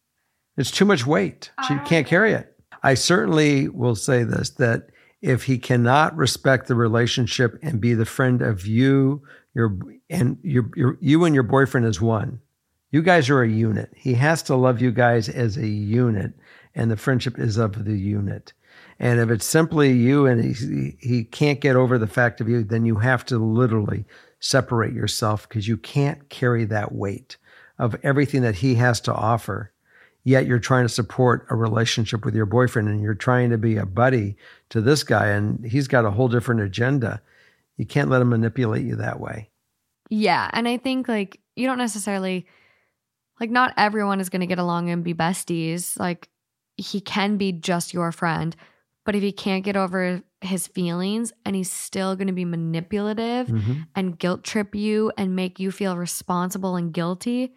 It's 0.57 0.71
too 0.71 0.85
much 0.85 1.05
weight. 1.05 1.51
She 1.67 1.75
ah. 1.75 1.83
can't 1.85 2.07
carry 2.07 2.33
it. 2.33 2.55
I 2.83 2.93
certainly 2.93 3.67
will 3.67 3.95
say 3.95 4.23
this 4.23 4.51
that 4.51 4.89
if 5.21 5.43
he 5.43 5.57
cannot 5.57 6.15
respect 6.15 6.67
the 6.67 6.75
relationship 6.75 7.57
and 7.61 7.81
be 7.81 7.93
the 7.93 8.05
friend 8.05 8.41
of 8.41 8.65
you, 8.65 9.21
your 9.53 9.77
and 10.09 10.37
your, 10.43 10.69
your 10.75 10.97
you 11.01 11.25
and 11.25 11.33
your 11.35 11.43
boyfriend 11.43 11.85
is 11.85 12.01
one. 12.01 12.39
You 12.91 13.01
guys 13.01 13.29
are 13.29 13.41
a 13.41 13.49
unit. 13.49 13.91
He 13.95 14.15
has 14.15 14.41
to 14.43 14.55
love 14.55 14.81
you 14.81 14.91
guys 14.91 15.29
as 15.29 15.57
a 15.57 15.67
unit, 15.67 16.33
and 16.73 16.89
the 16.89 16.97
friendship 16.97 17.37
is 17.37 17.57
of 17.57 17.85
the 17.85 17.97
unit. 17.97 18.53
And 18.99 19.19
if 19.19 19.29
it's 19.29 19.45
simply 19.45 19.93
you 19.93 20.25
and 20.25 20.43
he, 20.43 20.97
he 20.99 21.23
can't 21.23 21.61
get 21.61 21.75
over 21.75 21.97
the 21.97 22.07
fact 22.07 22.41
of 22.41 22.49
you, 22.49 22.63
then 22.63 22.85
you 22.85 22.95
have 22.95 23.25
to 23.27 23.37
literally 23.37 24.05
separate 24.39 24.93
yourself 24.93 25.47
because 25.47 25.67
you 25.67 25.77
can't 25.77 26.29
carry 26.29 26.65
that 26.65 26.93
weight 26.93 27.37
of 27.79 27.95
everything 28.03 28.41
that 28.43 28.55
he 28.55 28.75
has 28.75 29.01
to 29.01 29.13
offer 29.13 29.71
yet 30.25 30.45
you're 30.45 30.59
trying 30.59 30.83
to 30.83 30.89
support 30.89 31.47
a 31.49 31.55
relationship 31.55 32.25
with 32.25 32.35
your 32.35 32.45
boyfriend 32.45 32.89
and 32.89 33.01
you're 33.01 33.13
trying 33.15 33.49
to 33.49 33.57
be 33.57 33.77
a 33.77 33.85
buddy 33.85 34.35
to 34.69 34.81
this 34.81 35.01
guy 35.01 35.27
and 35.27 35.65
he's 35.65 35.87
got 35.87 36.03
a 36.05 36.11
whole 36.11 36.27
different 36.27 36.59
agenda 36.61 37.21
You 37.77 37.85
can't 37.85 38.09
let 38.09 38.21
him 38.21 38.29
manipulate 38.29 38.85
you 38.85 38.97
that 38.97 39.21
way. 39.21 39.49
Yeah. 40.09 40.49
And 40.51 40.67
I 40.67 40.75
think 40.77 41.07
like 41.07 41.39
you 41.55 41.65
don't 41.65 41.77
necessarily 41.77 42.45
like 43.39 43.49
not 43.49 43.73
everyone 43.77 44.19
is 44.19 44.27
going 44.29 44.41
to 44.41 44.47
get 44.47 44.59
along 44.59 44.89
and 44.89 45.01
be 45.03 45.13
besties. 45.13 45.97
Like 45.97 46.27
he 46.75 46.99
can 46.99 47.37
be 47.37 47.53
just 47.53 47.93
your 47.93 48.11
friend, 48.11 48.53
but 49.05 49.15
if 49.15 49.21
he 49.23 49.31
can't 49.31 49.63
get 49.63 49.77
over 49.77 50.21
his 50.41 50.67
feelings 50.67 51.31
and 51.45 51.55
he's 51.55 51.71
still 51.71 52.17
going 52.17 52.27
to 52.27 52.33
be 52.33 52.45
manipulative 52.45 53.47
Mhm. 53.47 53.87
and 53.95 54.19
guilt 54.19 54.43
trip 54.43 54.75
you 54.75 55.11
and 55.17 55.35
make 55.35 55.59
you 55.61 55.71
feel 55.71 55.95
responsible 55.97 56.75
and 56.75 56.93
guilty, 56.93 57.53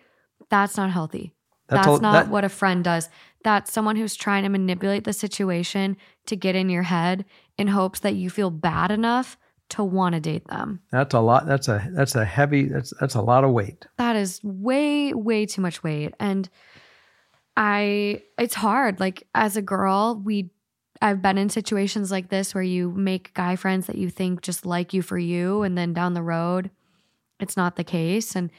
that's 0.53 0.77
not 0.77 0.91
healthy. 0.91 1.33
That's, 1.69 1.88
all- 1.88 2.01
not 2.01 2.12
that- 2.12 2.29
what 2.29 2.45
a 2.45 2.49
friend 2.49 2.85
does. 2.85 3.09
That's 3.43 3.73
someone 3.73 3.97
who's 3.97 4.15
trying 4.15 4.45
to 4.45 4.49
manipulate 4.49 5.03
the 5.03 5.12
situation 5.12 5.97
to 6.27 6.37
get 6.37 6.55
in 6.55 6.69
your 6.69 6.85
head 6.85 7.25
in 7.59 7.67
hopes 7.67 7.99
that 8.01 8.15
you 8.15 8.31
feel 8.31 8.51
bad 8.51 8.93
enough 8.93 9.37
to 9.71 9.83
want 9.83 10.15
to 10.15 10.21
date 10.21 10.47
them. 10.49 10.81
That's 10.93 11.15
a 11.15 11.21
lot. 11.21 11.47
That's 11.47 11.67
a 11.67 11.88
that's 11.93 12.15
a 12.15 12.25
heavy. 12.25 12.65
That's 12.69 12.93
that's 13.01 13.15
a 13.17 13.23
lot 13.23 13.43
of 13.43 13.51
weight. 13.51 13.87
That 13.99 14.15
is 14.17 14.38
way, 14.45 15.12
way 15.15 15.47
too 15.47 15.62
much 15.62 15.83
weight. 15.83 16.15
And 16.21 16.49
I, 17.57 18.23
it's 18.38 18.55
hard. 18.55 19.01
Like 19.01 19.27
as 19.35 19.57
a 19.57 19.62
girl, 19.62 20.21
we, 20.23 20.51
I've 21.01 21.21
been 21.23 21.38
in 21.38 21.49
situations 21.49 22.11
like 22.11 22.29
this 22.29 22.55
where 22.55 22.62
you 22.62 22.91
make 22.93 23.35
guy 23.35 23.57
friends 23.57 23.87
that 23.87 23.97
you 23.97 24.09
think 24.11 24.43
just 24.43 24.65
like 24.65 24.93
you 24.93 25.03
for 25.03 25.19
you. 25.19 25.62
And 25.62 25.77
then 25.77 25.93
down 25.93 26.15
the 26.15 26.23
road, 26.23 26.71
it's 27.41 27.57
not 27.57 27.77
the 27.77 27.85
case. 27.85 28.37
And 28.37 28.51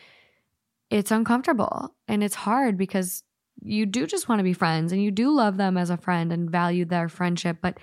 it's 0.94 1.10
uncomfortable 1.10 1.96
and 2.08 2.24
it's 2.24 2.36
hard 2.36 2.78
because 2.78 3.24
you 3.64 3.88
do 3.88 4.06
just 4.06 4.30
want 4.30 4.38
to 4.38 4.44
be 4.44 4.54
friends 4.54 4.92
and 4.92 5.04
you 5.04 5.10
do 5.10 5.32
love 5.32 5.58
them 5.58 5.76
as 5.76 5.90
a 5.90 5.98
friend 5.98 6.32
and 6.32 6.52
value 6.52 6.86
their 6.86 7.10
friendship. 7.10 7.58
But 7.62 7.80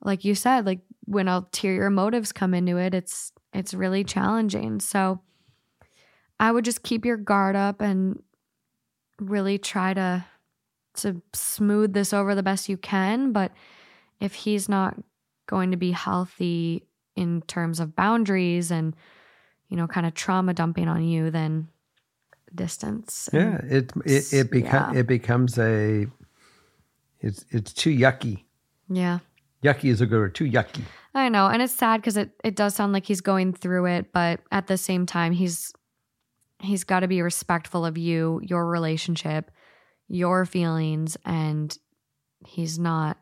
like 0.00 0.24
you 0.24 0.36
said, 0.36 0.64
like 0.64 0.82
when 1.04 1.26
ulterior 1.26 1.90
motives 1.90 2.30
come 2.30 2.54
into 2.54 2.76
it, 2.76 2.94
it's, 2.94 3.32
it's 3.52 3.74
really 3.74 4.04
challenging. 4.04 4.78
So, 4.78 5.20
I 6.38 6.50
would 6.50 6.64
just 6.64 6.82
keep 6.82 7.04
your 7.04 7.16
guard 7.16 7.54
up 7.54 7.80
and 7.80 8.20
really 9.20 9.58
try 9.58 9.94
to 9.94 10.24
to 10.94 11.22
smooth 11.32 11.92
this 11.92 12.12
over 12.12 12.34
the 12.34 12.42
best 12.42 12.68
you 12.68 12.76
can, 12.76 13.32
but 13.32 13.52
if 14.20 14.34
he's 14.34 14.68
not 14.68 14.96
going 15.46 15.70
to 15.70 15.76
be 15.76 15.92
healthy 15.92 16.84
in 17.14 17.42
terms 17.42 17.78
of 17.78 17.94
boundaries 17.94 18.70
and 18.70 18.94
you 19.68 19.76
know 19.76 19.86
kind 19.86 20.04
of 20.04 20.14
trauma 20.14 20.52
dumping 20.52 20.88
on 20.88 21.04
you, 21.04 21.30
then 21.30 21.68
distance. 22.54 23.28
Yeah, 23.32 23.60
it 23.64 23.92
it 24.04 24.32
it 24.32 24.50
become 24.50 24.94
Yeah. 24.94 25.00
it 25.00 25.06
becomes 25.06 25.58
a. 25.58 26.06
It's 27.20 27.44
it's 27.50 27.72
too 27.72 27.90
yucky. 27.90 28.44
Yeah. 28.88 29.20
Yucky 29.62 29.90
is 29.90 30.00
a 30.00 30.06
good 30.06 30.18
word. 30.18 30.34
Too 30.34 30.50
yucky. 30.50 30.82
I 31.14 31.28
know, 31.28 31.46
and 31.46 31.62
it's 31.62 31.74
sad 31.74 32.00
because 32.00 32.16
it 32.16 32.30
it 32.42 32.56
does 32.56 32.74
sound 32.74 32.92
like 32.92 33.06
he's 33.06 33.20
going 33.20 33.52
through 33.52 33.86
it, 33.86 34.12
but 34.12 34.40
at 34.50 34.66
the 34.66 34.76
same 34.76 35.06
time, 35.06 35.32
he's 35.32 35.72
he's 36.60 36.84
got 36.84 37.00
to 37.00 37.08
be 37.08 37.22
respectful 37.22 37.84
of 37.86 37.96
you, 37.98 38.40
your 38.42 38.66
relationship, 38.66 39.50
your 40.08 40.44
feelings, 40.46 41.16
and 41.24 41.76
he's 42.46 42.78
not. 42.78 43.18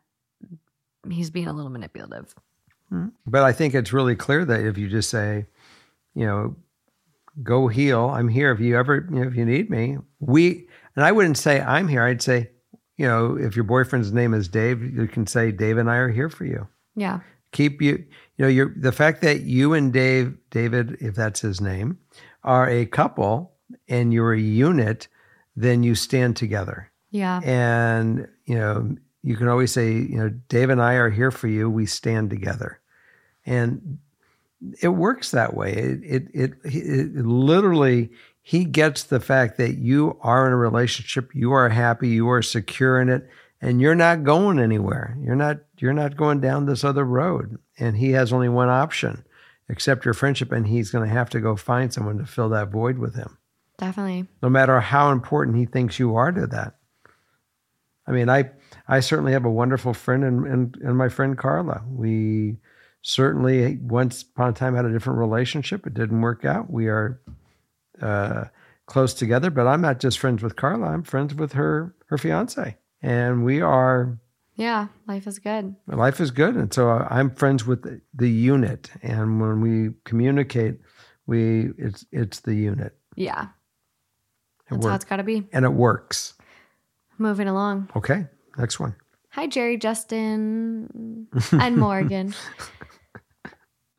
He's 1.08 1.30
being 1.30 1.48
a 1.48 1.52
little 1.52 1.70
manipulative. 1.70 2.34
Hmm. 2.90 3.08
But 3.26 3.42
I 3.42 3.52
think 3.52 3.74
it's 3.74 3.92
really 3.92 4.16
clear 4.16 4.44
that 4.44 4.60
if 4.60 4.76
you 4.78 4.88
just 4.88 5.10
say, 5.10 5.46
you 6.14 6.26
know, 6.26 6.56
go 7.42 7.68
heal. 7.68 8.06
I'm 8.08 8.28
here 8.28 8.52
if 8.52 8.60
you 8.60 8.76
ever, 8.76 9.06
you 9.10 9.20
know, 9.20 9.28
if 9.28 9.34
you 9.34 9.44
need 9.44 9.70
me. 9.70 9.98
We 10.18 10.68
and 10.96 11.04
I 11.04 11.12
wouldn't 11.12 11.38
say 11.38 11.60
I'm 11.60 11.88
here. 11.88 12.02
I'd 12.02 12.22
say, 12.22 12.50
you 12.96 13.06
know, 13.06 13.36
if 13.36 13.56
your 13.56 13.64
boyfriend's 13.64 14.12
name 14.12 14.34
is 14.34 14.48
Dave, 14.48 14.82
you 14.82 15.06
can 15.06 15.26
say 15.26 15.52
Dave 15.52 15.78
and 15.78 15.90
I 15.90 15.96
are 15.96 16.10
here 16.10 16.28
for 16.28 16.44
you. 16.44 16.68
Yeah, 16.96 17.20
Keep 17.52 17.82
you, 17.82 17.92
you 18.36 18.44
know, 18.44 18.48
you're 18.48 18.74
the 18.76 18.92
fact 18.92 19.22
that 19.22 19.42
you 19.42 19.74
and 19.74 19.92
Dave, 19.92 20.36
David, 20.50 20.96
if 21.00 21.14
that's 21.14 21.40
his 21.40 21.60
name, 21.60 21.98
are 22.44 22.68
a 22.68 22.86
couple 22.86 23.52
and 23.88 24.12
you're 24.12 24.34
a 24.34 24.40
unit, 24.40 25.08
then 25.56 25.82
you 25.82 25.94
stand 25.94 26.36
together. 26.36 26.90
yeah, 27.10 27.40
And, 27.42 28.28
you 28.44 28.54
know, 28.56 28.96
you 29.22 29.36
can 29.36 29.48
always 29.48 29.72
say, 29.72 29.92
you 29.92 30.16
know, 30.16 30.28
Dave 30.48 30.70
and 30.70 30.80
I 30.80 30.94
are 30.94 31.10
here 31.10 31.30
for 31.30 31.48
you. 31.48 31.68
We 31.68 31.86
stand 31.86 32.30
together. 32.30 32.80
And 33.44 33.98
it 34.82 34.88
works 34.88 35.30
that 35.30 35.54
way. 35.54 35.72
It, 35.72 36.00
it, 36.04 36.28
it, 36.34 36.52
it 36.64 37.16
literally, 37.16 38.10
he 38.42 38.64
gets 38.64 39.04
the 39.04 39.20
fact 39.20 39.56
that 39.58 39.78
you 39.78 40.18
are 40.20 40.46
in 40.46 40.52
a 40.52 40.56
relationship, 40.56 41.30
you 41.34 41.52
are 41.52 41.68
happy, 41.68 42.08
you 42.08 42.28
are 42.30 42.42
secure 42.42 43.00
in 43.00 43.08
it, 43.08 43.28
and 43.60 43.80
you're 43.80 43.94
not 43.94 44.24
going 44.24 44.58
anywhere. 44.58 45.16
You're 45.22 45.36
not, 45.36 45.58
you're 45.78 45.92
not 45.92 46.16
going 46.16 46.40
down 46.40 46.66
this 46.66 46.84
other 46.84 47.04
road. 47.04 47.58
And 47.78 47.96
he 47.96 48.12
has 48.12 48.32
only 48.32 48.48
one 48.48 48.68
option, 48.68 49.24
accept 49.68 50.04
your 50.04 50.14
friendship, 50.14 50.52
and 50.52 50.66
he's 50.66 50.90
going 50.90 51.08
to 51.08 51.14
have 51.14 51.30
to 51.30 51.40
go 51.40 51.56
find 51.56 51.92
someone 51.92 52.18
to 52.18 52.26
fill 52.26 52.48
that 52.50 52.70
void 52.70 52.98
with 52.98 53.14
him 53.14 53.38
definitely. 53.80 54.26
no 54.42 54.48
matter 54.48 54.78
how 54.78 55.10
important 55.10 55.56
he 55.56 55.66
thinks 55.66 55.98
you 55.98 56.14
are 56.14 56.30
to 56.30 56.46
that. 56.46 56.76
I 58.06 58.12
mean, 58.12 58.28
I 58.28 58.50
I 58.86 59.00
certainly 59.00 59.32
have 59.32 59.44
a 59.44 59.50
wonderful 59.50 59.94
friend 59.94 60.22
and 60.22 60.46
and, 60.46 60.76
and 60.82 60.96
my 60.96 61.08
friend 61.08 61.36
Carla. 61.36 61.82
We 61.88 62.58
certainly 63.02 63.78
once 63.82 64.22
upon 64.22 64.50
a 64.50 64.52
time 64.52 64.74
had 64.74 64.84
a 64.84 64.92
different 64.92 65.18
relationship. 65.18 65.86
It 65.86 65.94
didn't 65.94 66.20
work 66.20 66.44
out. 66.44 66.70
We 66.70 66.88
are 66.88 67.20
uh, 68.00 68.44
close 68.86 69.14
together, 69.14 69.50
but 69.50 69.66
I'm 69.66 69.80
not 69.80 70.00
just 70.00 70.18
friends 70.18 70.42
with 70.42 70.56
Carla. 70.56 70.86
I'm 70.88 71.02
friends 71.02 71.34
with 71.34 71.52
her 71.52 71.94
her 72.06 72.18
fiance, 72.18 72.76
and 73.02 73.44
we 73.44 73.60
are. 73.60 74.18
Yeah, 74.56 74.88
life 75.08 75.26
is 75.26 75.38
good. 75.38 75.74
Life 75.86 76.20
is 76.20 76.30
good, 76.30 76.54
and 76.56 76.72
so 76.74 76.90
I'm 76.90 77.30
friends 77.34 77.64
with 77.66 77.82
the, 77.82 78.00
the 78.12 78.28
unit. 78.28 78.90
And 79.02 79.40
when 79.40 79.60
we 79.62 79.94
communicate, 80.04 80.80
we 81.26 81.70
it's 81.78 82.04
it's 82.12 82.40
the 82.40 82.54
unit. 82.54 82.94
Yeah, 83.16 83.46
It 84.70 84.74
that's 84.74 84.86
how 84.86 84.94
it's 84.96 85.04
got 85.04 85.16
to 85.16 85.22
be. 85.22 85.46
and 85.52 85.64
it 85.64 85.72
works. 85.72 86.34
Moving 87.16 87.48
along. 87.48 87.88
Okay, 87.96 88.26
next 88.58 88.78
one. 88.80 88.94
Hi, 89.30 89.46
Jerry, 89.46 89.76
Justin, 89.78 91.26
and 91.52 91.76
Morgan. 91.78 92.34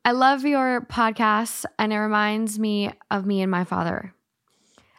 I 0.04 0.14
love 0.14 0.46
your 0.46 0.82
podcast, 0.82 1.64
and 1.78 1.94
it 1.94 1.98
reminds 2.00 2.58
me 2.58 2.92
of 3.12 3.28
me 3.28 3.44
and 3.44 3.52
my 3.52 3.64
father. 3.64 4.16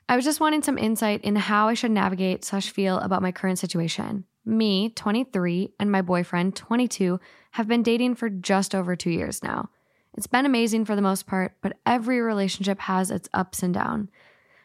I 0.08 0.14
was 0.14 0.24
just 0.24 0.38
wanting 0.38 0.62
some 0.62 0.78
insight 0.78 1.24
in 1.24 1.34
how 1.34 1.66
I 1.66 1.74
should 1.74 1.90
navigate 1.90 2.44
slash 2.44 2.70
feel 2.70 2.98
about 2.98 3.20
my 3.20 3.32
current 3.32 3.58
situation. 3.58 4.26
Me, 4.44 4.90
23, 4.90 5.72
and 5.80 5.90
my 5.90 6.02
boyfriend, 6.02 6.54
22, 6.54 7.18
have 7.52 7.66
been 7.66 7.82
dating 7.82 8.14
for 8.14 8.28
just 8.28 8.76
over 8.76 8.94
two 8.94 9.10
years 9.10 9.42
now. 9.42 9.70
It's 10.16 10.28
been 10.28 10.46
amazing 10.46 10.84
for 10.84 10.94
the 10.94 11.02
most 11.02 11.26
part, 11.26 11.56
but 11.62 11.78
every 11.84 12.20
relationship 12.20 12.78
has 12.80 13.10
its 13.10 13.28
ups 13.34 13.64
and 13.64 13.74
downs. 13.74 14.08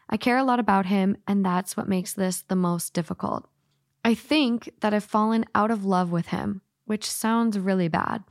I 0.07 0.17
care 0.17 0.37
a 0.37 0.43
lot 0.43 0.59
about 0.59 0.85
him, 0.85 1.17
and 1.27 1.43
that's 1.43 1.75
what 1.75 1.89
makes 1.89 2.13
this 2.13 2.43
the 2.43 2.55
most 2.55 2.93
difficult. 2.93 3.49
I 4.05 4.13
think 4.13 4.71
that 4.81 4.93
I've 4.93 5.03
fallen 5.03 5.45
out 5.55 5.71
of 5.71 5.83
love 5.83 6.11
with 6.11 6.27
him, 6.27 6.61
which 6.85 7.09
sounds 7.09 7.57
really 7.57 7.87
bad. 7.87 8.23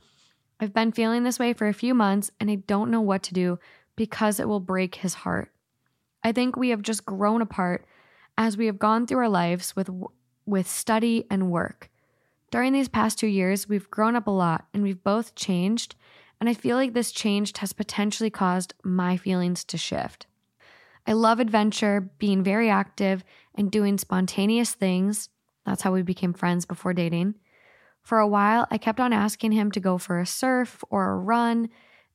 I've 0.59 0.73
been 0.73 0.91
feeling 0.91 1.23
this 1.23 1.39
way 1.39 1.53
for 1.53 1.67
a 1.67 1.73
few 1.73 1.93
months 1.93 2.31
and 2.39 2.49
I 2.49 2.55
don't 2.55 2.91
know 2.91 3.01
what 3.01 3.23
to 3.23 3.33
do 3.33 3.59
because 3.95 4.39
it 4.39 4.47
will 4.47 4.59
break 4.59 4.95
his 4.95 5.13
heart. 5.13 5.51
I 6.23 6.31
think 6.31 6.55
we 6.55 6.69
have 6.69 6.81
just 6.81 7.05
grown 7.05 7.41
apart 7.41 7.85
as 8.37 8.57
we 8.57 8.65
have 8.65 8.79
gone 8.79 9.05
through 9.05 9.19
our 9.19 9.29
lives 9.29 9.75
with 9.75 9.89
with 10.45 10.67
study 10.67 11.25
and 11.29 11.51
work. 11.51 11.89
During 12.51 12.71
these 12.71 12.87
past 12.87 13.19
2 13.19 13.27
years, 13.27 13.67
we've 13.67 13.89
grown 13.91 14.15
up 14.15 14.27
a 14.27 14.31
lot 14.31 14.65
and 14.73 14.81
we've 14.81 15.03
both 15.03 15.35
changed, 15.35 15.95
and 16.39 16.49
I 16.49 16.53
feel 16.53 16.77
like 16.77 16.93
this 16.93 17.11
change 17.11 17.57
has 17.57 17.73
potentially 17.73 18.29
caused 18.29 18.73
my 18.83 19.17
feelings 19.17 19.63
to 19.65 19.77
shift. 19.77 20.25
I 21.05 21.13
love 21.13 21.39
adventure, 21.39 22.09
being 22.17 22.43
very 22.43 22.69
active, 22.69 23.23
and 23.55 23.69
doing 23.69 23.97
spontaneous 23.97 24.73
things. 24.73 25.29
That's 25.65 25.81
how 25.81 25.91
we 25.91 26.01
became 26.01 26.33
friends 26.33 26.65
before 26.65 26.93
dating. 26.93 27.35
For 28.07 28.19
a 28.19 28.27
while, 28.27 28.65
I 28.71 28.77
kept 28.77 29.01
on 29.01 29.11
asking 29.11 29.51
him 29.51 29.69
to 29.71 29.81
go 29.81 29.97
for 29.97 30.17
a 30.17 30.25
surf 30.25 30.81
or 30.89 31.11
a 31.11 31.17
run, 31.17 31.67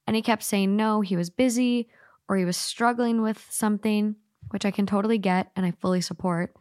and 0.06 0.16
he 0.16 0.22
kept 0.22 0.42
saying 0.42 0.74
no, 0.74 1.02
he 1.02 1.18
was 1.18 1.28
busy 1.28 1.90
or 2.26 2.38
he 2.38 2.46
was 2.46 2.56
struggling 2.56 3.20
with 3.20 3.46
something, 3.50 4.16
which 4.48 4.64
I 4.64 4.70
can 4.70 4.86
totally 4.86 5.18
get 5.18 5.50
and 5.54 5.66
I 5.66 5.72
fully 5.72 6.00
support. 6.00 6.56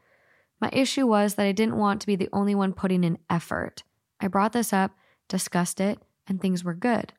My 0.59 0.69
issue 0.73 1.07
was 1.07 1.35
that 1.35 1.45
I 1.45 1.53
didn't 1.53 1.77
want 1.77 2.01
to 2.01 2.07
be 2.07 2.17
the 2.17 2.27
only 2.33 2.53
one 2.53 2.73
putting 2.73 3.05
in 3.05 3.19
effort. 3.29 3.83
I 4.19 4.27
brought 4.27 4.51
this 4.51 4.73
up, 4.73 4.91
discussed 5.29 5.79
it, 5.79 5.99
and 6.27 6.41
things 6.41 6.65
were 6.65 6.73
good. 6.73 7.13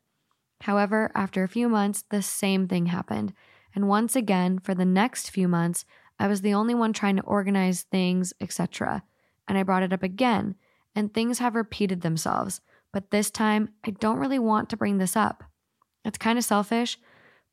However, 0.60 1.10
after 1.14 1.42
a 1.42 1.48
few 1.48 1.66
months, 1.66 2.04
the 2.10 2.20
same 2.20 2.68
thing 2.68 2.84
happened. 2.84 3.32
And 3.74 3.88
once 3.88 4.14
again, 4.14 4.58
for 4.58 4.74
the 4.74 4.84
next 4.84 5.30
few 5.30 5.48
months, 5.48 5.86
I 6.18 6.26
was 6.26 6.42
the 6.42 6.52
only 6.52 6.74
one 6.74 6.92
trying 6.92 7.16
to 7.16 7.22
organize 7.22 7.84
things, 7.84 8.34
etc. 8.38 9.02
And 9.48 9.56
I 9.56 9.62
brought 9.62 9.82
it 9.82 9.94
up 9.94 10.02
again, 10.02 10.56
and 10.94 11.12
things 11.12 11.38
have 11.38 11.54
repeated 11.54 12.00
themselves. 12.00 12.60
But 12.92 13.10
this 13.10 13.30
time, 13.30 13.70
I 13.84 13.90
don't 13.90 14.18
really 14.18 14.38
want 14.38 14.68
to 14.70 14.76
bring 14.76 14.98
this 14.98 15.16
up. 15.16 15.44
It's 16.04 16.18
kind 16.18 16.38
of 16.38 16.44
selfish, 16.44 16.98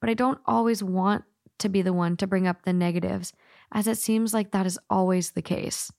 but 0.02 0.10
I 0.10 0.14
don't 0.14 0.40
always 0.46 0.84
want 0.84 1.24
to 1.60 1.70
be 1.70 1.82
the 1.82 1.94
one 1.94 2.18
to 2.18 2.28
bring 2.28 2.48
up 2.48 2.64
the 2.64 2.74
negatives, 2.74 3.34
as 3.72 3.88
it 3.88 3.98
seems 3.98 4.34
like 4.34 4.52
that 4.52 4.66
is 4.66 4.80
always 4.90 5.32
the 5.32 5.42
case. 5.42 5.92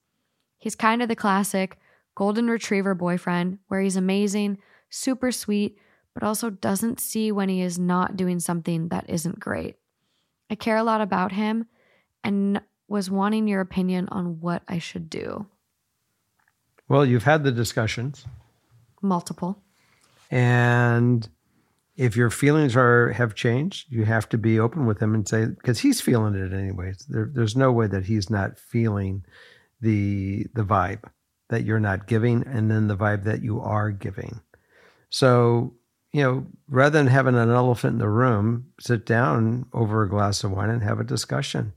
He's 0.59 0.75
kind 0.75 1.03
of 1.03 1.09
the 1.09 1.17
classic 1.17 1.79
golden 2.15 2.49
retriever 2.49 2.95
boyfriend 2.95 3.59
where 3.69 3.81
he's 3.81 3.97
amazing, 3.97 4.59
super 4.91 5.33
sweet, 5.33 5.79
but 6.13 6.23
also 6.23 6.51
doesn't 6.51 7.01
see 7.01 7.31
when 7.31 7.49
he 7.49 7.63
is 7.63 7.79
not 7.79 8.17
doing 8.17 8.41
something 8.41 8.89
that 8.89 9.09
isn't 9.09 9.41
great. 9.41 9.77
I 10.51 10.55
care 10.57 10.77
a 10.77 10.83
lot 10.83 11.01
about 11.01 11.33
him 11.33 11.67
and 12.25 12.61
was 12.89 13.11
wanting 13.11 13.47
your 13.47 13.61
opinion 13.61 14.09
on 14.11 14.41
what 14.41 14.63
I 14.67 14.79
should 14.79 15.09
do. 15.09 15.47
Well, 16.91 17.07
you've 17.07 17.23
had 17.23 17.45
the 17.45 17.53
discussions, 17.53 18.27
Multiple. 19.01 19.63
and 20.29 21.29
if 21.97 22.17
your 22.17 22.31
feelings 22.31 22.75
are 22.75 23.13
have 23.13 23.37
changed, 23.37 23.87
you 23.93 24.05
have 24.07 24.29
to 24.31 24.37
be 24.37 24.59
open 24.59 24.87
with 24.87 25.01
him 25.01 25.15
and 25.15 25.27
say 25.27 25.47
because 25.47 25.79
he's 25.79 26.01
feeling 26.01 26.35
it 26.35 26.53
anyways. 26.53 27.07
There, 27.09 27.31
there's 27.33 27.55
no 27.55 27.71
way 27.71 27.87
that 27.87 28.07
he's 28.07 28.29
not 28.29 28.59
feeling 28.59 29.25
the 29.81 30.49
the 30.55 30.65
vibe 30.65 31.05
that 31.49 31.65
you're 31.65 31.79
not 31.79 32.09
giving, 32.09 32.45
and 32.45 32.69
then 32.69 32.89
the 32.89 32.97
vibe 32.97 33.23
that 33.23 33.41
you 33.41 33.61
are 33.61 33.93
giving. 33.93 34.41
So 35.11 35.75
you 36.13 36.25
know, 36.25 36.47
rather 36.69 36.99
than 36.99 37.07
having 37.07 37.37
an 37.37 37.51
elephant 37.51 37.93
in 37.93 37.99
the 37.99 38.09
room, 38.09 38.67
sit 38.81 39.07
down 39.07 39.67
over 39.73 40.03
a 40.03 40.09
glass 40.09 40.43
of 40.43 40.51
wine 40.51 40.71
and 40.71 40.83
have 40.83 40.99
a 40.99 41.05
discussion 41.05 41.73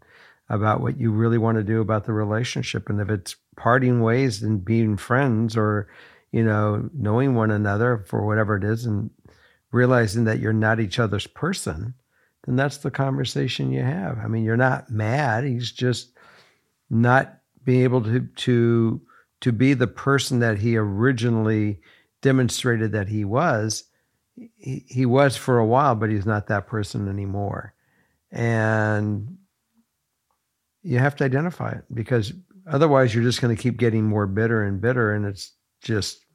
about 0.50 0.82
what 0.82 1.00
you 1.00 1.12
really 1.12 1.38
want 1.38 1.58
to 1.60 1.64
do 1.64 1.82
about 1.82 2.06
the 2.06 2.14
relationship. 2.14 2.90
And 2.90 3.00
if 3.00 3.12
it's 3.12 3.36
parting 3.56 4.02
ways 4.02 4.42
and 4.42 4.64
being 4.64 4.98
friends 4.98 5.56
or, 5.56 5.88
you 6.32 6.44
know, 6.44 6.90
knowing 6.94 7.36
one 7.36 7.52
another 7.52 8.04
for 8.08 8.26
whatever 8.26 8.56
it 8.56 8.64
is 8.64 8.86
and 8.86 9.10
realizing 9.72 10.26
that 10.26 10.40
you're 10.40 10.54
not 10.54 10.80
each 10.80 11.00
other's 11.00 11.28
person, 11.28 11.94
then 12.46 12.56
that's 12.56 12.78
the 12.78 12.92
conversation 12.92 13.72
you 13.72 13.82
have. 13.82 14.18
I 14.20 14.28
mean, 14.28 14.44
you're 14.44 14.58
not 14.58 14.90
mad. 14.90 15.44
He's 15.44 15.72
just 15.72 16.18
not 16.90 17.40
being 17.64 17.84
able 17.84 18.02
to 18.04 18.22
to 18.22 19.02
to 19.42 19.52
be 19.52 19.74
the 19.74 19.88
person 19.88 20.40
that 20.40 20.60
he 20.60 20.78
originally 20.78 21.80
demonstrated 22.22 22.92
that 22.94 23.08
he 23.08 23.26
was 23.26 23.86
he, 24.36 24.86
he 24.88 25.06
was 25.06 25.38
for 25.38 25.60
a 25.60 25.66
while, 25.66 25.96
but 25.96 26.10
he's 26.10 26.26
not 26.26 26.48
that 26.48 26.68
person 26.68 27.08
anymore. 27.08 27.74
And 28.32 29.38
you 30.82 31.00
have 31.00 31.16
to 31.18 31.24
identify 31.24 31.72
it 31.72 31.84
because 31.94 32.34
otherwise 32.68 33.14
you're 33.14 33.24
just 33.24 33.42
going 33.42 33.56
to 33.56 33.62
keep 33.62 33.78
getting 33.78 34.06
more 34.06 34.28
bitter 34.28 34.64
and 34.64 34.82
bitter 34.82 35.14
and 35.14 35.26
it's 35.26 35.52
just 35.82 36.26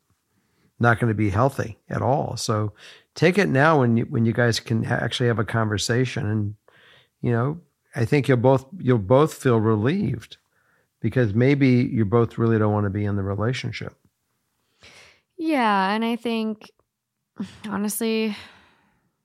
not 0.80 1.00
going 1.00 1.08
to 1.10 1.14
be 1.14 1.30
healthy 1.30 1.78
at 1.88 2.02
all. 2.02 2.36
So 2.36 2.72
take 3.14 3.38
it 3.38 3.48
now 3.48 3.80
when 3.80 3.96
you 3.96 4.04
when 4.04 4.24
you 4.24 4.32
guys 4.32 4.60
can 4.60 4.84
ha- 4.84 4.98
actually 5.00 5.26
have 5.28 5.38
a 5.38 5.44
conversation 5.44 6.26
and 6.26 6.54
you 7.20 7.32
know, 7.32 7.60
I 7.96 8.04
think 8.04 8.28
you'll 8.28 8.36
both 8.36 8.66
you'll 8.78 8.98
both 8.98 9.34
feel 9.34 9.58
relieved 9.58 10.36
because 11.00 11.34
maybe 11.34 11.68
you 11.68 12.04
both 12.04 12.38
really 12.38 12.58
don't 12.58 12.72
want 12.72 12.84
to 12.84 12.90
be 12.90 13.04
in 13.04 13.16
the 13.16 13.22
relationship. 13.22 13.94
Yeah, 15.36 15.90
and 15.90 16.04
I 16.04 16.16
think 16.16 16.70
honestly, 17.68 18.36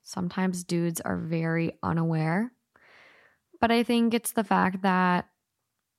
sometimes 0.04 0.64
dudes 0.64 1.02
are 1.02 1.18
very 1.18 1.78
unaware. 1.82 2.52
But 3.60 3.72
I 3.72 3.84
think 3.84 4.14
it's 4.14 4.34
the 4.34 4.44
fact 4.44 4.82
that 4.82 5.28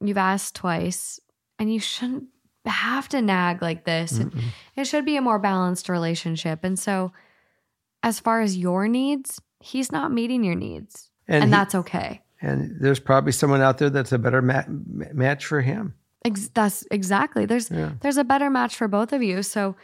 you've 0.08 0.16
asked 0.18 0.54
twice 0.56 1.20
and 1.58 1.72
you 1.72 1.80
shouldn't 1.80 2.24
have 2.66 3.08
to 3.10 3.20
nag 3.22 3.60
like 3.62 3.84
this. 3.84 4.18
Mm-mm. 4.18 4.40
It 4.76 4.86
should 4.86 5.04
be 5.04 5.16
a 5.16 5.20
more 5.22 5.38
balanced 5.38 5.88
relationship. 5.88 6.64
And 6.64 6.78
so, 6.78 7.12
as 8.02 8.20
far 8.20 8.40
as 8.40 8.56
your 8.56 8.88
needs, 8.88 9.40
he's 9.60 9.90
not 9.92 10.12
meeting 10.12 10.44
your 10.44 10.54
needs. 10.54 11.10
And, 11.28 11.44
he- 11.44 11.50
that's 11.50 11.74
okay. 11.74 12.22
and 12.42 12.76
there's 12.80 13.00
probably 13.00 13.32
someone 13.32 13.60
out 13.62 13.78
there 13.78 13.90
that's 13.90 14.12
a 14.12 14.18
better 14.18 14.42
ma- 14.42 14.64
match 14.68 15.46
for 15.46 15.60
him. 15.62 15.94
Ex- 16.24 16.48
that's 16.54 16.86
exactly. 16.90 17.44
There's 17.46 17.70
Yeah. 17.70 17.92
there's 18.00 18.16
a 18.16 18.24
better 18.24 18.48
match 18.50 18.76
for 18.76 18.88
both 18.88 19.12
of 19.12 19.22
you. 19.22 19.42
So 19.42 19.76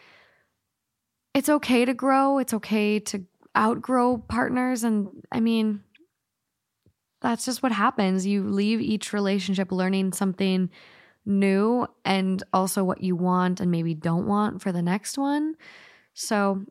it's 1.34 1.48
okay 1.48 1.84
to 1.84 1.94
grow. 1.94 2.38
It's 2.38 2.54
okay 2.54 2.98
to 2.98 3.24
outgrow 3.56 4.18
partners. 4.18 4.84
And 4.84 5.08
I 5.30 5.40
mean, 5.40 5.82
that's 7.20 7.44
just 7.44 7.62
what 7.62 7.72
happens. 7.72 8.26
You 8.26 8.44
leave 8.48 8.80
each 8.80 9.12
relationship 9.12 9.72
learning 9.72 10.12
something 10.12 10.70
new 11.26 11.86
and 12.04 12.42
also 12.52 12.82
what 12.82 13.02
you 13.02 13.14
want 13.14 13.60
and 13.60 13.70
maybe 13.70 13.94
don't 13.94 14.26
want 14.26 14.62
for 14.62 14.72
the 14.72 14.82
next 14.82 15.18
one. 15.18 15.54
So 16.14 16.64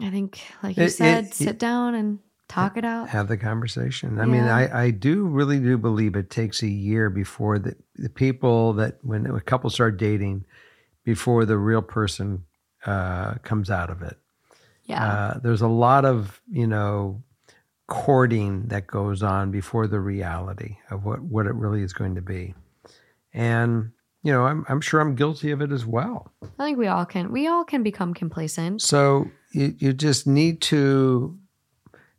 I 0.00 0.10
think, 0.10 0.40
like 0.62 0.76
you 0.76 0.82
It- 0.84 0.86
it- 0.86 0.90
said, 0.92 1.24
it- 1.26 1.34
sit 1.34 1.58
down 1.58 1.94
and 1.94 2.18
talk 2.48 2.76
it 2.76 2.84
out. 2.84 3.08
have 3.08 3.28
the 3.28 3.36
conversation. 3.36 4.20
I 4.20 4.26
mean, 4.26 4.42
I, 4.44 4.84
I 4.86 4.90
do 4.90 5.24
really 5.26 5.58
do 5.60 5.78
believe 5.78 6.16
it 6.16 6.28
takes 6.30 6.62
a 6.62 6.68
year 6.68 7.08
before 7.08 7.58
the, 7.58 7.76
the 7.94 8.10
people 8.10 8.74
that 8.74 8.98
when 9.02 9.26
a 9.26 9.40
couple 9.40 9.70
start 9.70 9.96
dating, 9.96 10.44
before 11.04 11.44
the 11.46 11.56
real 11.56 11.82
person 11.82 12.44
uh, 12.86 13.34
comes 13.42 13.70
out 13.70 13.90
of 13.90 14.02
it. 14.02 14.18
Yeah. 14.84 15.04
Uh, 15.04 15.38
there's 15.38 15.62
a 15.62 15.68
lot 15.68 16.04
of 16.04 16.42
you 16.50 16.66
know 16.66 17.22
courting 17.86 18.68
that 18.68 18.86
goes 18.86 19.22
on 19.22 19.50
before 19.50 19.86
the 19.86 20.00
reality 20.00 20.78
of 20.90 21.04
what 21.04 21.20
what 21.20 21.46
it 21.46 21.54
really 21.54 21.82
is 21.82 21.92
going 21.92 22.14
to 22.14 22.22
be, 22.22 22.54
and 23.32 23.92
you 24.22 24.32
know 24.32 24.44
I'm 24.46 24.64
I'm 24.68 24.80
sure 24.80 25.00
I'm 25.00 25.14
guilty 25.14 25.50
of 25.50 25.60
it 25.60 25.72
as 25.72 25.84
well. 25.84 26.32
I 26.42 26.64
think 26.64 26.78
we 26.78 26.86
all 26.86 27.04
can. 27.04 27.30
We 27.32 27.46
all 27.46 27.64
can 27.64 27.82
become 27.82 28.14
complacent. 28.14 28.82
So 28.82 29.30
you, 29.52 29.74
you 29.78 29.92
just 29.92 30.26
need 30.26 30.60
to 30.62 31.38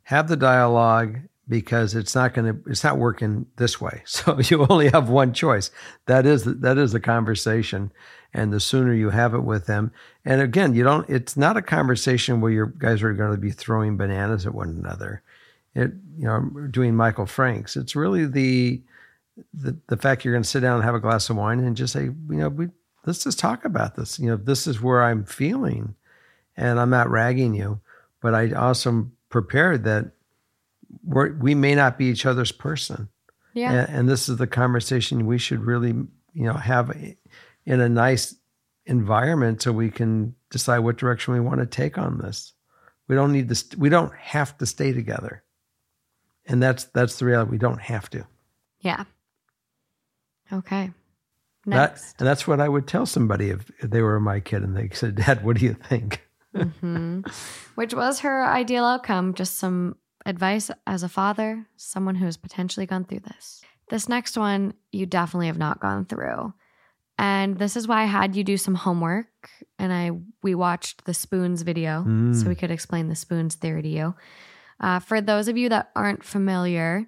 have 0.04 0.28
the 0.28 0.36
dialogue 0.36 1.18
because 1.48 1.94
it's 1.94 2.14
not 2.14 2.34
going 2.34 2.52
to 2.52 2.70
it's 2.70 2.84
not 2.84 2.98
working 2.98 3.46
this 3.56 3.80
way. 3.80 4.02
So 4.16 4.38
you 4.40 4.66
only 4.68 4.88
have 4.90 5.08
one 5.08 5.32
choice. 5.32 5.70
That 6.06 6.26
is 6.26 6.44
that 6.44 6.78
is 6.78 6.92
the 6.92 7.00
conversation, 7.00 7.92
and 8.32 8.52
the 8.52 8.60
sooner 8.60 8.94
you 8.94 9.10
have 9.10 9.34
it 9.34 9.44
with 9.44 9.66
them. 9.66 9.92
And 10.24 10.40
again, 10.40 10.74
you 10.74 10.84
don't. 10.84 11.08
It's 11.08 11.36
not 11.36 11.56
a 11.56 11.62
conversation 11.62 12.40
where 12.40 12.52
you 12.52 12.72
guys 12.78 13.02
are 13.02 13.12
going 13.12 13.32
to 13.32 13.40
be 13.40 13.50
throwing 13.50 13.96
bananas 13.96 14.46
at 14.46 14.54
one 14.54 14.68
another. 14.70 15.22
It 15.76 15.92
you 16.16 16.24
know 16.24 16.40
doing 16.70 16.94
Michael 16.94 17.26
Franks. 17.26 17.76
It's 17.76 17.94
really 17.94 18.26
the 18.26 18.82
the 19.52 19.76
the 19.88 19.96
fact 19.96 20.24
you're 20.24 20.34
going 20.34 20.42
to 20.42 20.48
sit 20.48 20.60
down 20.60 20.76
and 20.76 20.84
have 20.84 20.94
a 20.94 21.00
glass 21.00 21.28
of 21.30 21.36
wine 21.36 21.60
and 21.60 21.76
just 21.76 21.92
say 21.92 22.04
you 22.04 22.24
know 22.28 22.48
we 22.48 22.68
let's 23.04 23.22
just 23.22 23.38
talk 23.38 23.64
about 23.64 23.96
this. 23.96 24.18
You 24.18 24.30
know 24.30 24.36
this 24.36 24.66
is 24.66 24.80
where 24.80 25.02
I'm 25.02 25.24
feeling 25.24 25.94
and 26.56 26.80
I'm 26.80 26.90
not 26.90 27.10
ragging 27.10 27.54
you, 27.54 27.80
but 28.20 28.34
I 28.34 28.52
also 28.52 29.10
prepared 29.28 29.84
that 29.84 30.12
we're, 31.04 31.32
we 31.34 31.54
may 31.54 31.74
not 31.74 31.98
be 31.98 32.06
each 32.06 32.26
other's 32.26 32.52
person. 32.52 33.08
Yeah. 33.54 33.72
And, 33.72 33.88
and 33.90 34.08
this 34.08 34.28
is 34.28 34.36
the 34.36 34.46
conversation 34.46 35.26
we 35.26 35.38
should 35.38 35.60
really, 35.60 35.88
you 35.88 36.44
know, 36.44 36.54
have 36.54 36.96
in 37.64 37.80
a 37.80 37.88
nice 37.88 38.34
environment 38.86 39.62
so 39.62 39.72
we 39.72 39.90
can 39.90 40.34
decide 40.50 40.78
what 40.80 40.96
direction 40.96 41.34
we 41.34 41.40
want 41.40 41.60
to 41.60 41.66
take 41.66 41.98
on 41.98 42.18
this. 42.18 42.52
We 43.08 43.16
don't 43.16 43.32
need 43.32 43.48
to, 43.48 43.54
st- 43.54 43.78
we 43.78 43.88
don't 43.88 44.14
have 44.14 44.56
to 44.58 44.66
stay 44.66 44.92
together. 44.92 45.42
And 46.48 46.62
that's, 46.62 46.84
that's 46.84 47.18
the 47.18 47.24
reality. 47.24 47.50
We 47.52 47.58
don't 47.58 47.80
have 47.80 48.08
to. 48.10 48.26
Yeah. 48.80 49.04
Okay. 50.52 50.90
That- 51.66 51.92
Next. 51.92 52.14
and 52.20 52.26
that's 52.28 52.46
what 52.46 52.60
I 52.60 52.68
would 52.68 52.86
tell 52.86 53.06
somebody 53.06 53.50
if, 53.50 53.70
if 53.80 53.90
they 53.90 54.00
were 54.02 54.20
my 54.20 54.38
kid 54.40 54.62
and 54.62 54.76
they 54.76 54.88
said, 54.92 55.16
Dad, 55.16 55.44
what 55.44 55.56
do 55.58 55.64
you 55.64 55.74
think? 55.74 56.22
hmm 56.54 57.20
Which 57.74 57.92
was 57.94 58.20
her 58.20 58.44
ideal 58.44 58.84
outcome. 58.84 59.34
Just 59.34 59.58
some 59.58 59.96
advice 60.24 60.70
as 60.86 61.02
a 61.02 61.08
father, 61.08 61.66
someone 61.76 62.14
who 62.14 62.24
has 62.24 62.36
potentially 62.36 62.86
gone 62.86 63.04
through 63.04 63.20
this. 63.20 63.62
This 63.90 64.08
next 64.08 64.36
one, 64.38 64.74
you 64.92 65.06
definitely 65.06 65.46
have 65.48 65.58
not 65.58 65.80
gone 65.80 66.04
through. 66.06 66.54
And 67.18 67.58
this 67.58 67.76
is 67.76 67.88
why 67.88 68.02
I 68.02 68.06
had 68.06 68.36
you 68.36 68.44
do 68.44 68.56
some 68.56 68.74
homework 68.74 69.26
and 69.78 69.92
I 69.92 70.10
we 70.42 70.54
watched 70.54 71.04
the 71.06 71.14
spoons 71.14 71.62
video 71.62 72.02
so 72.04 72.08
Mm. 72.08 72.46
we 72.48 72.54
could 72.54 72.70
explain 72.70 73.08
the 73.08 73.14
spoons 73.16 73.54
theory 73.54 73.82
to 73.82 73.88
you. 73.88 74.14
Uh, 74.80 74.98
for 74.98 75.20
those 75.20 75.48
of 75.48 75.56
you 75.56 75.68
that 75.68 75.90
aren't 75.96 76.24
familiar, 76.24 77.06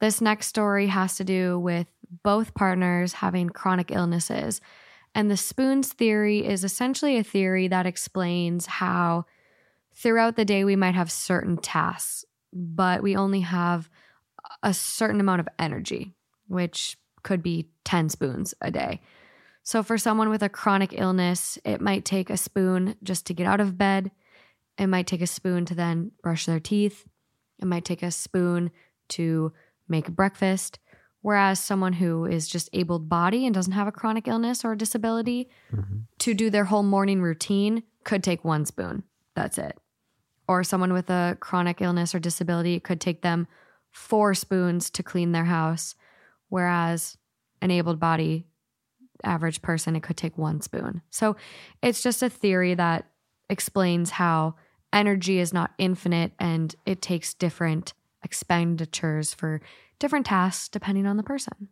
this 0.00 0.20
next 0.20 0.46
story 0.46 0.88
has 0.88 1.16
to 1.16 1.24
do 1.24 1.58
with 1.58 1.86
both 2.22 2.54
partners 2.54 3.14
having 3.14 3.48
chronic 3.48 3.90
illnesses. 3.90 4.60
And 5.14 5.30
the 5.30 5.36
spoons 5.36 5.92
theory 5.92 6.46
is 6.46 6.64
essentially 6.64 7.16
a 7.16 7.24
theory 7.24 7.68
that 7.68 7.86
explains 7.86 8.66
how 8.66 9.24
throughout 9.94 10.36
the 10.36 10.44
day 10.44 10.64
we 10.64 10.76
might 10.76 10.94
have 10.94 11.10
certain 11.10 11.56
tasks, 11.56 12.24
but 12.52 13.02
we 13.02 13.16
only 13.16 13.40
have 13.40 13.90
a 14.62 14.72
certain 14.72 15.20
amount 15.20 15.40
of 15.40 15.48
energy, 15.58 16.14
which 16.46 16.96
could 17.22 17.42
be 17.42 17.68
10 17.84 18.08
spoons 18.10 18.54
a 18.60 18.70
day. 18.70 19.00
So, 19.62 19.82
for 19.82 19.98
someone 19.98 20.30
with 20.30 20.42
a 20.42 20.48
chronic 20.48 20.94
illness, 20.96 21.58
it 21.64 21.80
might 21.80 22.04
take 22.04 22.30
a 22.30 22.36
spoon 22.36 22.96
just 23.02 23.26
to 23.26 23.34
get 23.34 23.46
out 23.46 23.60
of 23.60 23.76
bed. 23.76 24.10
It 24.78 24.86
might 24.86 25.06
take 25.06 25.20
a 25.22 25.26
spoon 25.26 25.64
to 25.66 25.74
then 25.74 26.12
brush 26.22 26.46
their 26.46 26.60
teeth. 26.60 27.06
It 27.58 27.64
might 27.66 27.84
take 27.84 28.02
a 28.02 28.10
spoon 28.10 28.70
to 29.10 29.52
make 29.88 30.08
breakfast. 30.10 30.78
Whereas 31.20 31.58
someone 31.58 31.94
who 31.94 32.24
is 32.26 32.46
just 32.46 32.70
able 32.72 33.00
body 33.00 33.44
and 33.44 33.52
doesn't 33.54 33.72
have 33.72 33.88
a 33.88 33.92
chronic 33.92 34.28
illness 34.28 34.64
or 34.64 34.72
a 34.72 34.78
disability 34.78 35.50
Mhm. 35.72 36.04
to 36.20 36.32
do 36.34 36.48
their 36.48 36.66
whole 36.66 36.84
morning 36.84 37.20
routine 37.20 37.82
could 38.04 38.22
take 38.22 38.44
one 38.44 38.64
spoon. 38.64 39.02
That's 39.34 39.58
it. 39.58 39.78
Or 40.46 40.62
someone 40.62 40.92
with 40.92 41.10
a 41.10 41.36
chronic 41.40 41.82
illness 41.82 42.14
or 42.14 42.20
disability, 42.20 42.78
could 42.78 43.00
take 43.00 43.22
them 43.22 43.48
four 43.90 44.32
spoons 44.34 44.90
to 44.90 45.02
clean 45.02 45.32
their 45.32 45.46
house. 45.46 45.96
Whereas 46.48 47.18
an 47.60 47.70
able 47.72 47.96
body 47.96 48.46
average 49.24 49.60
person, 49.60 49.96
it 49.96 50.02
could 50.04 50.16
take 50.16 50.38
one 50.38 50.60
spoon. 50.60 51.02
So 51.10 51.36
it's 51.82 52.00
just 52.02 52.22
a 52.22 52.30
theory 52.30 52.74
that 52.74 53.10
explains 53.50 54.10
how 54.10 54.54
energy 54.92 55.38
is 55.38 55.52
not 55.52 55.72
infinite 55.78 56.32
and 56.38 56.74
it 56.86 57.02
takes 57.02 57.34
different 57.34 57.92
expenditures 58.22 59.34
for 59.34 59.60
different 59.98 60.26
tasks 60.26 60.68
depending 60.68 61.06
on 61.06 61.16
the 61.16 61.22
person. 61.22 61.68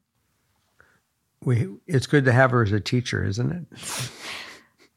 We, 1.45 1.69
it's 1.87 2.07
good 2.07 2.25
to 2.25 2.33
have 2.33 2.51
her 2.51 2.63
as 2.63 2.73
a 2.73 2.81
teacher, 2.81 3.25
isn't 3.25 3.51
it? 3.51 3.67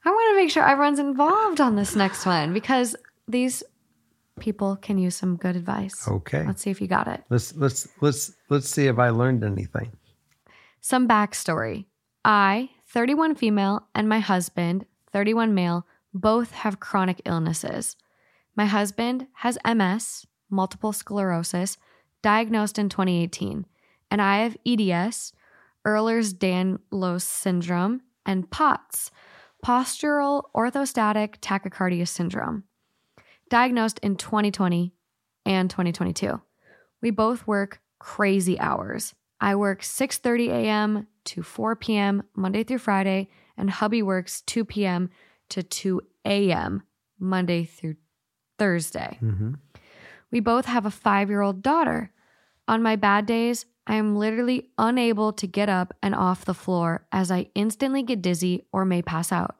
I 0.06 0.10
want 0.10 0.32
to 0.32 0.36
make 0.42 0.50
sure 0.50 0.68
everyone's 0.68 1.00
involved 1.00 1.62
on 1.62 1.76
this 1.76 1.96
next 1.96 2.26
one 2.26 2.54
because 2.54 2.96
these 3.28 3.64
people 4.40 4.78
can 4.78 4.98
use 4.98 5.16
some 5.16 5.36
good 5.36 5.56
advice. 5.56 6.08
Okay. 6.08 6.46
Let's 6.46 6.62
see 6.62 6.70
if 6.70 6.82
you 6.82 6.88
got 6.88 7.08
it. 7.08 7.24
Let's 7.30 7.56
let's 7.56 7.88
let's 8.02 8.32
let's 8.50 8.70
see 8.70 8.88
if 8.88 8.98
I 8.98 9.10
learned 9.10 9.44
anything. 9.44 9.92
Some 10.82 11.08
backstory. 11.08 11.86
I, 12.24 12.70
31 12.88 13.36
female, 13.36 13.88
and 13.94 14.10
my 14.10 14.20
husband, 14.20 14.86
31 15.12 15.54
male, 15.54 15.86
both 16.14 16.52
have 16.52 16.80
chronic 16.80 17.22
illnesses. 17.26 17.96
My 18.56 18.66
husband 18.66 19.28
has 19.34 19.58
MS, 19.66 20.26
multiple 20.50 20.94
sclerosis, 20.94 21.78
diagnosed 22.22 22.78
in 22.78 22.90
2018, 22.90 23.66
and 24.12 24.22
I 24.22 24.40
have 24.40 24.58
EDS, 24.66 25.34
Ehlers 25.86 26.34
Danlos 26.34 27.22
syndrome, 27.22 28.02
and 28.26 28.50
POTS, 28.50 29.12
postural 29.66 30.44
orthostatic 30.56 31.40
tachycardia 31.40 32.08
syndrome, 32.08 32.64
diagnosed 33.50 34.00
in 34.00 34.16
2020 34.16 34.94
and 35.46 35.70
2022. 35.70 36.42
We 37.02 37.12
both 37.12 37.48
work 37.48 37.82
crazy 38.00 38.60
hours. 38.60 39.14
I 39.42 39.56
work 39.56 39.82
6:30 39.82 40.50
a.m. 40.50 41.08
to 41.26 41.44
4 41.44 41.76
p.m. 41.78 42.24
Monday 42.36 42.64
through 42.64 42.80
Friday, 42.80 43.30
and 43.58 43.70
hubby 43.70 44.02
works 44.02 44.42
2 44.42 44.66
p.m. 44.66 45.10
to 45.50 45.64
2 45.64 46.02
a.m. 46.26 46.84
Monday 47.20 47.64
through 47.64 47.96
Thursday. 48.60 49.18
hmm 49.20 49.54
We 50.32 50.40
both 50.42 50.66
have 50.66 50.86
a 50.86 50.92
five 50.92 51.30
year 51.30 51.42
old 51.42 51.64
daughter. 51.64 52.12
On 52.68 52.84
my 52.84 52.96
bad 52.96 53.26
days, 53.26 53.66
I 53.88 53.96
am 53.96 54.16
literally 54.16 54.70
unable 54.78 55.34
to 55.34 55.48
get 55.48 55.70
up 55.70 55.96
and 56.04 56.14
off 56.14 56.46
the 56.46 56.54
floor 56.54 57.08
as 57.12 57.32
I 57.32 57.50
instantly 57.56 58.04
get 58.04 58.22
dizzy 58.22 58.68
or 58.72 58.86
may 58.86 59.02
pass 59.02 59.32
out. 59.32 59.56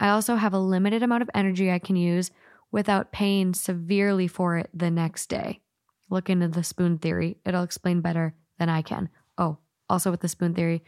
I 0.00 0.08
also 0.08 0.34
have 0.34 0.52
a 0.52 0.58
limited 0.58 1.04
amount 1.04 1.22
of 1.22 1.30
energy 1.32 1.70
I 1.70 1.78
can 1.78 1.94
use 1.94 2.32
without 2.72 3.12
paying 3.12 3.54
severely 3.54 4.26
for 4.26 4.56
it 4.56 4.68
the 4.74 4.90
next 4.90 5.28
day. 5.28 5.60
Look 6.10 6.28
into 6.28 6.48
the 6.48 6.64
spoon 6.64 6.98
theory, 6.98 7.36
it'll 7.44 7.62
explain 7.62 8.00
better 8.00 8.34
than 8.58 8.68
I 8.68 8.82
can. 8.82 9.08
Oh, 9.38 9.58
also 9.88 10.10
with 10.10 10.20
the 10.20 10.28
spoon 10.28 10.54
theory, 10.54 10.82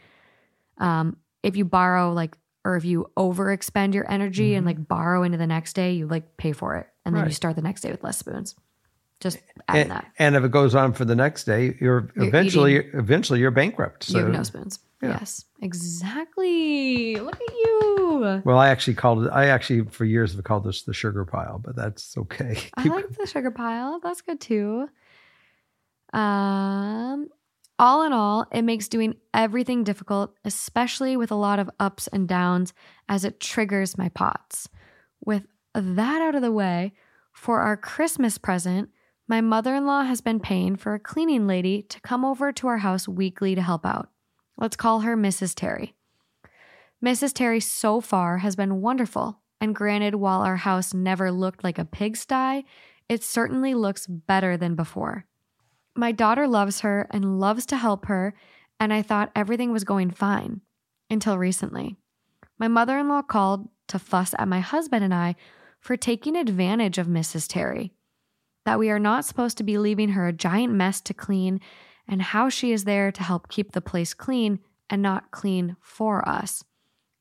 um, 0.77 1.15
if 1.43 1.55
you 1.55 1.63
borrow 1.63 2.11
like, 2.11 2.35
or 2.65 2.75
if 2.75 2.83
you 2.83 3.09
overexpend 3.17 3.93
your 3.93 4.11
energy 4.11 4.55
and 4.55 4.65
like 4.65 4.87
borrow 4.87 5.23
into 5.23 5.37
the 5.37 5.47
next 5.47 5.73
day, 5.73 5.93
you 5.93 6.07
like 6.07 6.35
pay 6.35 6.51
for 6.51 6.75
it. 6.75 6.87
And 7.05 7.15
then 7.15 7.25
you 7.25 7.31
start 7.31 7.55
the 7.55 7.61
next 7.61 7.81
day 7.81 7.91
with 7.91 8.03
less 8.03 8.17
spoons. 8.17 8.55
Just 9.21 9.37
adding 9.69 9.83
And, 9.83 9.91
that. 9.91 10.11
and 10.19 10.35
if 10.35 10.43
it 10.43 10.51
goes 10.51 10.75
on 10.75 10.91
for 10.93 11.05
the 11.05 11.15
next 11.15 11.45
day, 11.45 11.77
you're, 11.79 12.09
You're 12.15 12.25
eventually 12.27 12.75
eventually 12.75 13.39
you're 13.39 13.51
bankrupt. 13.51 14.03
So, 14.03 14.17
you 14.17 14.25
have 14.25 14.33
no 14.33 14.43
spoons. 14.43 14.79
yeah. 15.01 15.17
Yes, 15.19 15.45
exactly. 15.61 17.15
Look 17.17 17.35
at 17.35 17.53
you. 17.53 18.41
well, 18.43 18.57
I 18.57 18.67
actually 18.69 18.95
called 18.95 19.25
it. 19.25 19.29
I 19.29 19.45
actually 19.47 19.85
for 19.85 20.03
years 20.03 20.33
have 20.35 20.43
called 20.43 20.65
this 20.65 20.81
the 20.83 20.93
sugar 20.93 21.23
pile, 21.25 21.59
but 21.63 21.75
that's 21.77 22.17
okay. 22.17 22.57
I 22.75 22.83
Keep- 22.83 22.91
like 22.91 23.09
the 23.17 23.25
sugar 23.25 23.51
pile. 23.51 23.99
That's 24.03 24.21
good 24.21 24.41
too. 24.41 24.89
Um, 26.13 27.29
all 27.77 28.03
in 28.05 28.13
all, 28.13 28.47
it 28.51 28.61
makes 28.63 28.87
doing 28.87 29.15
everything 29.33 29.83
difficult, 29.83 30.35
especially 30.45 31.17
with 31.17 31.31
a 31.31 31.35
lot 31.35 31.59
of 31.59 31.69
ups 31.79 32.07
and 32.07 32.27
downs, 32.27 32.73
as 33.09 33.25
it 33.25 33.39
triggers 33.39 33.97
my 33.97 34.09
pots. 34.09 34.69
With 35.25 35.47
that 35.75 36.21
out 36.21 36.35
of 36.35 36.41
the 36.41 36.51
way, 36.51 36.93
for 37.33 37.59
our 37.59 37.75
Christmas 37.75 38.37
present, 38.37 38.89
my 39.27 39.41
mother 39.41 39.75
in 39.75 39.85
law 39.85 40.03
has 40.03 40.21
been 40.21 40.39
paying 40.39 40.75
for 40.75 40.93
a 40.93 40.99
cleaning 40.99 41.47
lady 41.47 41.81
to 41.83 41.99
come 42.01 42.23
over 42.23 42.51
to 42.53 42.67
our 42.67 42.77
house 42.77 43.07
weekly 43.07 43.55
to 43.55 43.61
help 43.61 43.85
out. 43.85 44.09
Let's 44.57 44.75
call 44.75 45.01
her 45.01 45.17
Mrs. 45.17 45.53
Terry. 45.53 45.95
Mrs. 47.03 47.33
Terry 47.33 47.59
so 47.59 47.99
far 47.99 48.37
has 48.37 48.55
been 48.55 48.81
wonderful, 48.81 49.41
and 49.59 49.75
granted, 49.75 50.15
while 50.15 50.41
our 50.41 50.57
house 50.57 50.93
never 50.93 51.31
looked 51.31 51.63
like 51.63 51.77
a 51.77 51.85
pigsty, 51.85 52.65
it 53.09 53.23
certainly 53.23 53.73
looks 53.73 54.07
better 54.07 54.57
than 54.57 54.75
before. 54.75 55.25
My 55.95 56.11
daughter 56.11 56.47
loves 56.47 56.81
her 56.81 57.07
and 57.11 57.39
loves 57.39 57.65
to 57.67 57.77
help 57.77 58.05
her, 58.05 58.33
and 58.79 58.93
I 58.93 59.01
thought 59.01 59.31
everything 59.35 59.71
was 59.71 59.83
going 59.83 60.11
fine 60.11 60.61
until 61.09 61.37
recently. 61.37 61.97
My 62.57 62.67
mother 62.67 62.97
in 62.97 63.09
law 63.09 63.21
called 63.21 63.69
to 63.87 63.99
fuss 63.99 64.33
at 64.37 64.47
my 64.47 64.59
husband 64.59 65.03
and 65.03 65.13
I 65.13 65.35
for 65.85 65.95
taking 65.95 66.35
advantage 66.35 66.97
of 66.97 67.05
Mrs. 67.05 67.47
Terry, 67.47 67.93
that 68.65 68.79
we 68.79 68.89
are 68.89 68.97
not 68.97 69.23
supposed 69.23 69.55
to 69.55 69.63
be 69.63 69.77
leaving 69.77 70.09
her 70.09 70.27
a 70.27 70.33
giant 70.33 70.73
mess 70.73 70.99
to 71.01 71.13
clean, 71.13 71.61
and 72.07 72.23
how 72.23 72.49
she 72.49 72.71
is 72.71 72.85
there 72.85 73.11
to 73.11 73.21
help 73.21 73.49
keep 73.49 73.71
the 73.71 73.81
place 73.81 74.15
clean 74.15 74.57
and 74.89 74.99
not 75.03 75.29
clean 75.29 75.75
for 75.79 76.27
us. 76.27 76.63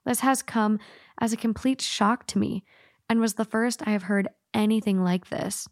This 0.07 0.21
has 0.21 0.41
come 0.41 0.79
as 1.21 1.31
a 1.31 1.37
complete 1.37 1.83
shock 1.83 2.27
to 2.29 2.39
me 2.39 2.65
and 3.07 3.21
was 3.21 3.35
the 3.35 3.45
first 3.45 3.87
I 3.87 3.91
have 3.91 4.05
heard 4.05 4.29
anything 4.55 5.05
like 5.05 5.29
this. 5.29 5.69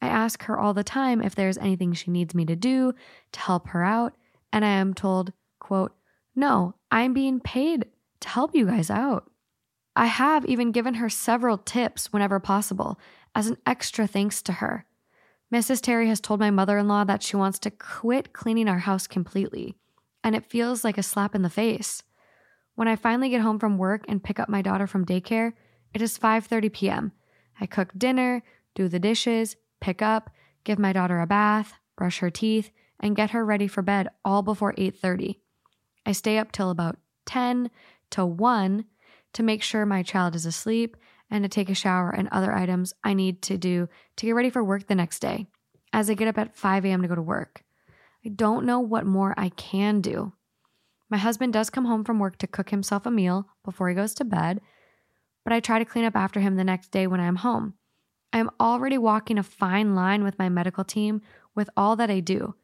I 0.00 0.06
ask 0.06 0.44
her 0.44 0.56
all 0.56 0.74
the 0.74 0.84
time 0.84 1.20
if 1.20 1.34
there's 1.34 1.58
anything 1.58 1.92
she 1.92 2.12
needs 2.12 2.36
me 2.36 2.44
to 2.44 2.54
do 2.54 2.92
to 3.32 3.40
help 3.40 3.66
her 3.70 3.82
out, 3.82 4.14
and 4.52 4.64
I 4.64 4.68
am 4.68 4.94
told, 4.94 5.32
quote, 5.58 5.92
"No, 6.36 6.76
I'm 6.92 7.12
being 7.12 7.40
paid 7.40 7.86
to 8.20 8.28
help 8.28 8.54
you 8.54 8.66
guys 8.66 8.90
out." 8.90 9.28
I 9.98 10.06
have 10.06 10.46
even 10.46 10.70
given 10.70 10.94
her 10.94 11.08
several 11.08 11.58
tips 11.58 12.12
whenever 12.12 12.38
possible 12.38 13.00
as 13.34 13.48
an 13.48 13.56
extra 13.66 14.06
thanks 14.06 14.40
to 14.42 14.52
her. 14.52 14.86
Mrs. 15.52 15.82
Terry 15.82 16.06
has 16.06 16.20
told 16.20 16.38
my 16.38 16.52
mother-in-law 16.52 17.02
that 17.04 17.24
she 17.24 17.36
wants 17.36 17.58
to 17.58 17.72
quit 17.72 18.32
cleaning 18.32 18.68
our 18.68 18.78
house 18.78 19.08
completely, 19.08 19.74
and 20.22 20.36
it 20.36 20.46
feels 20.46 20.84
like 20.84 20.98
a 20.98 21.02
slap 21.02 21.34
in 21.34 21.42
the 21.42 21.50
face. 21.50 22.04
When 22.76 22.86
I 22.86 22.94
finally 22.94 23.28
get 23.28 23.40
home 23.40 23.58
from 23.58 23.76
work 23.76 24.04
and 24.06 24.22
pick 24.22 24.38
up 24.38 24.48
my 24.48 24.62
daughter 24.62 24.86
from 24.86 25.04
daycare, 25.04 25.54
it 25.92 26.00
is 26.00 26.16
5:30 26.16 26.72
p.m. 26.72 27.12
I 27.60 27.66
cook 27.66 27.90
dinner, 27.98 28.44
do 28.76 28.86
the 28.86 29.00
dishes, 29.00 29.56
pick 29.80 30.00
up, 30.00 30.30
give 30.62 30.78
my 30.78 30.92
daughter 30.92 31.20
a 31.20 31.26
bath, 31.26 31.72
brush 31.96 32.20
her 32.20 32.30
teeth, 32.30 32.70
and 33.00 33.16
get 33.16 33.30
her 33.30 33.44
ready 33.44 33.66
for 33.66 33.82
bed 33.82 34.06
all 34.24 34.42
before 34.42 34.74
8:30. 34.74 35.40
I 36.06 36.12
stay 36.12 36.38
up 36.38 36.52
till 36.52 36.70
about 36.70 36.98
10 37.26 37.68
to 38.10 38.24
1 38.24 38.84
to 39.34 39.42
make 39.42 39.62
sure 39.62 39.84
my 39.86 40.02
child 40.02 40.34
is 40.34 40.46
asleep 40.46 40.96
and 41.30 41.44
to 41.44 41.48
take 41.48 41.68
a 41.68 41.74
shower 41.74 42.10
and 42.10 42.28
other 42.28 42.54
items 42.54 42.94
I 43.04 43.14
need 43.14 43.42
to 43.42 43.58
do 43.58 43.88
to 44.16 44.26
get 44.26 44.32
ready 44.32 44.50
for 44.50 44.64
work 44.64 44.86
the 44.86 44.94
next 44.94 45.20
day 45.20 45.46
as 45.92 46.08
I 46.08 46.14
get 46.14 46.28
up 46.28 46.38
at 46.38 46.56
5 46.56 46.84
a.m. 46.84 47.02
to 47.02 47.08
go 47.08 47.14
to 47.14 47.22
work. 47.22 47.62
I 48.24 48.30
don't 48.30 48.66
know 48.66 48.80
what 48.80 49.06
more 49.06 49.34
I 49.36 49.50
can 49.50 50.00
do. 50.00 50.32
My 51.10 51.18
husband 51.18 51.52
does 51.52 51.70
come 51.70 51.86
home 51.86 52.04
from 52.04 52.18
work 52.18 52.36
to 52.38 52.46
cook 52.46 52.70
himself 52.70 53.06
a 53.06 53.10
meal 53.10 53.48
before 53.64 53.88
he 53.88 53.94
goes 53.94 54.14
to 54.14 54.24
bed, 54.24 54.60
but 55.44 55.52
I 55.52 55.60
try 55.60 55.78
to 55.78 55.84
clean 55.84 56.04
up 56.04 56.16
after 56.16 56.40
him 56.40 56.56
the 56.56 56.64
next 56.64 56.90
day 56.90 57.06
when 57.06 57.20
I 57.20 57.26
am 57.26 57.36
home. 57.36 57.74
I 58.32 58.38
am 58.38 58.50
already 58.60 58.98
walking 58.98 59.38
a 59.38 59.42
fine 59.42 59.94
line 59.94 60.22
with 60.22 60.38
my 60.38 60.48
medical 60.48 60.84
team 60.84 61.22
with 61.54 61.70
all 61.76 61.96
that 61.96 62.10
I 62.10 62.20
do 62.20 62.54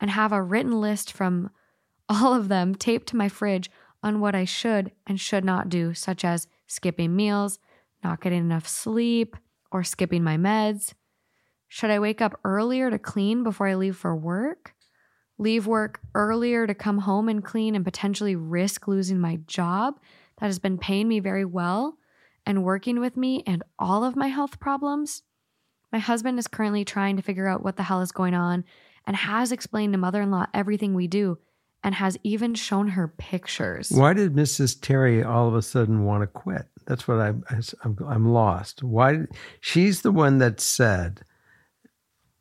and 0.00 0.10
have 0.10 0.32
a 0.32 0.42
written 0.42 0.80
list 0.80 1.12
from 1.12 1.50
all 2.08 2.34
of 2.34 2.48
them 2.48 2.74
taped 2.74 3.08
to 3.08 3.16
my 3.16 3.28
fridge 3.28 3.70
on 4.02 4.20
what 4.20 4.34
I 4.34 4.44
should 4.44 4.92
and 5.06 5.20
should 5.20 5.44
not 5.44 5.68
do, 5.68 5.94
such 5.94 6.24
as 6.24 6.46
skipping 6.66 7.14
meals, 7.14 7.58
not 8.02 8.20
getting 8.20 8.38
enough 8.40 8.66
sleep, 8.66 9.36
or 9.70 9.84
skipping 9.84 10.24
my 10.24 10.36
meds. 10.36 10.94
Should 11.68 11.90
I 11.90 12.00
wake 12.00 12.20
up 12.20 12.38
earlier 12.44 12.90
to 12.90 12.98
clean 12.98 13.44
before 13.44 13.68
I 13.68 13.74
leave 13.74 13.96
for 13.96 14.16
work? 14.16 14.74
Leave 15.38 15.66
work 15.66 16.00
earlier 16.14 16.66
to 16.66 16.74
come 16.74 16.98
home 16.98 17.28
and 17.28 17.44
clean 17.44 17.74
and 17.74 17.84
potentially 17.84 18.34
risk 18.34 18.88
losing 18.88 19.20
my 19.20 19.36
job 19.46 19.98
that 20.38 20.46
has 20.46 20.58
been 20.58 20.78
paying 20.78 21.08
me 21.08 21.20
very 21.20 21.44
well 21.44 21.96
and 22.44 22.64
working 22.64 23.00
with 23.00 23.16
me 23.16 23.42
and 23.46 23.62
all 23.78 24.04
of 24.04 24.16
my 24.16 24.26
health 24.26 24.58
problems? 24.60 25.22
My 25.92 25.98
husband 25.98 26.38
is 26.38 26.48
currently 26.48 26.84
trying 26.84 27.16
to 27.16 27.22
figure 27.22 27.48
out 27.48 27.62
what 27.62 27.76
the 27.76 27.84
hell 27.84 28.00
is 28.00 28.12
going 28.12 28.34
on 28.34 28.64
and 29.06 29.16
has 29.16 29.52
explained 29.52 29.92
to 29.92 29.98
mother 29.98 30.22
in 30.22 30.30
law 30.30 30.46
everything 30.52 30.94
we 30.94 31.06
do 31.06 31.38
and 31.82 31.94
has 31.94 32.16
even 32.22 32.54
shown 32.54 32.88
her 32.88 33.08
pictures. 33.08 33.90
Why 33.90 34.12
did 34.12 34.34
Mrs. 34.34 34.78
Terry 34.80 35.22
all 35.22 35.48
of 35.48 35.54
a 35.54 35.62
sudden 35.62 36.04
want 36.04 36.22
to 36.22 36.26
quit? 36.26 36.66
That's 36.86 37.06
what 37.08 37.18
I, 37.20 37.28
I'm, 37.84 37.96
I'm 38.06 38.28
lost. 38.32 38.82
Why? 38.82 39.12
did- 39.12 39.28
She's 39.60 40.02
the 40.02 40.12
one 40.12 40.38
that 40.38 40.60
said, 40.60 41.22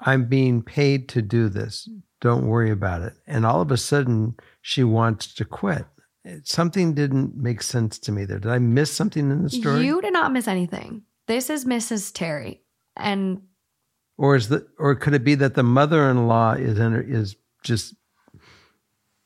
I'm 0.02 0.26
being 0.26 0.62
paid 0.62 1.10
to 1.10 1.22
do 1.22 1.50
this. 1.50 1.90
Don't 2.22 2.48
worry 2.48 2.72
about 2.72 3.02
it. 3.02 3.14
And 3.28 3.46
all 3.46 3.62
of 3.62 3.72
a 3.72 3.78
sudden, 3.78 4.36
she 4.62 4.84
wants 4.84 5.34
to 5.36 5.46
quit. 5.46 5.86
Something 6.44 6.94
didn't 6.94 7.36
make 7.38 7.62
sense 7.62 7.98
to 8.00 8.12
me 8.12 8.26
there. 8.26 8.40
Did 8.40 8.52
I 8.52 8.60
miss 8.60 8.92
something 8.92 9.32
in 9.32 9.44
the 9.44 9.50
story? 9.50 9.86
You 9.86 10.02
did 10.02 10.14
not 10.14 10.32
miss 10.34 10.48
anything. 10.48 11.04
This 11.28 11.50
is 11.50 11.64
Mrs. 11.66 12.12
Terry. 12.14 12.62
And 12.98 13.42
or 14.18 14.36
is 14.36 14.50
the 14.50 14.68
or 14.78 14.96
could 14.96 15.14
it 15.14 15.24
be 15.24 15.36
that 15.36 15.56
the 15.56 15.64
mother-in-law 15.64 16.54
is 16.54 16.78
in, 16.78 16.94
is 16.94 17.38
just 17.64 17.96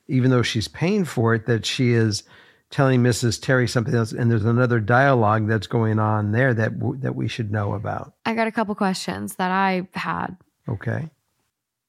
even 0.08 0.32
though 0.32 0.42
she's 0.42 0.68
paying 0.68 1.06
for 1.06 1.34
it 1.34 1.46
that 1.46 1.66
she 1.66 1.92
is 1.92 2.24
telling 2.70 3.04
Mrs. 3.04 3.40
Terry 3.40 3.68
something 3.68 3.94
else, 3.94 4.12
and 4.12 4.32
there's 4.32 4.46
another 4.46 4.80
dialogue 4.80 5.48
that's 5.48 5.68
going 5.68 6.00
on 6.00 6.32
there 6.32 6.54
that 6.54 6.80
w- 6.80 7.00
that 7.02 7.16
we 7.16 7.28
should 7.28 7.52
know 7.52 7.74
about. 7.74 8.14
I 8.26 8.34
got 8.34 8.48
a 8.48 8.52
couple 8.52 8.74
questions 8.76 9.36
that 9.36 9.52
I 9.52 9.88
had. 9.94 10.38
Okay. 10.68 11.10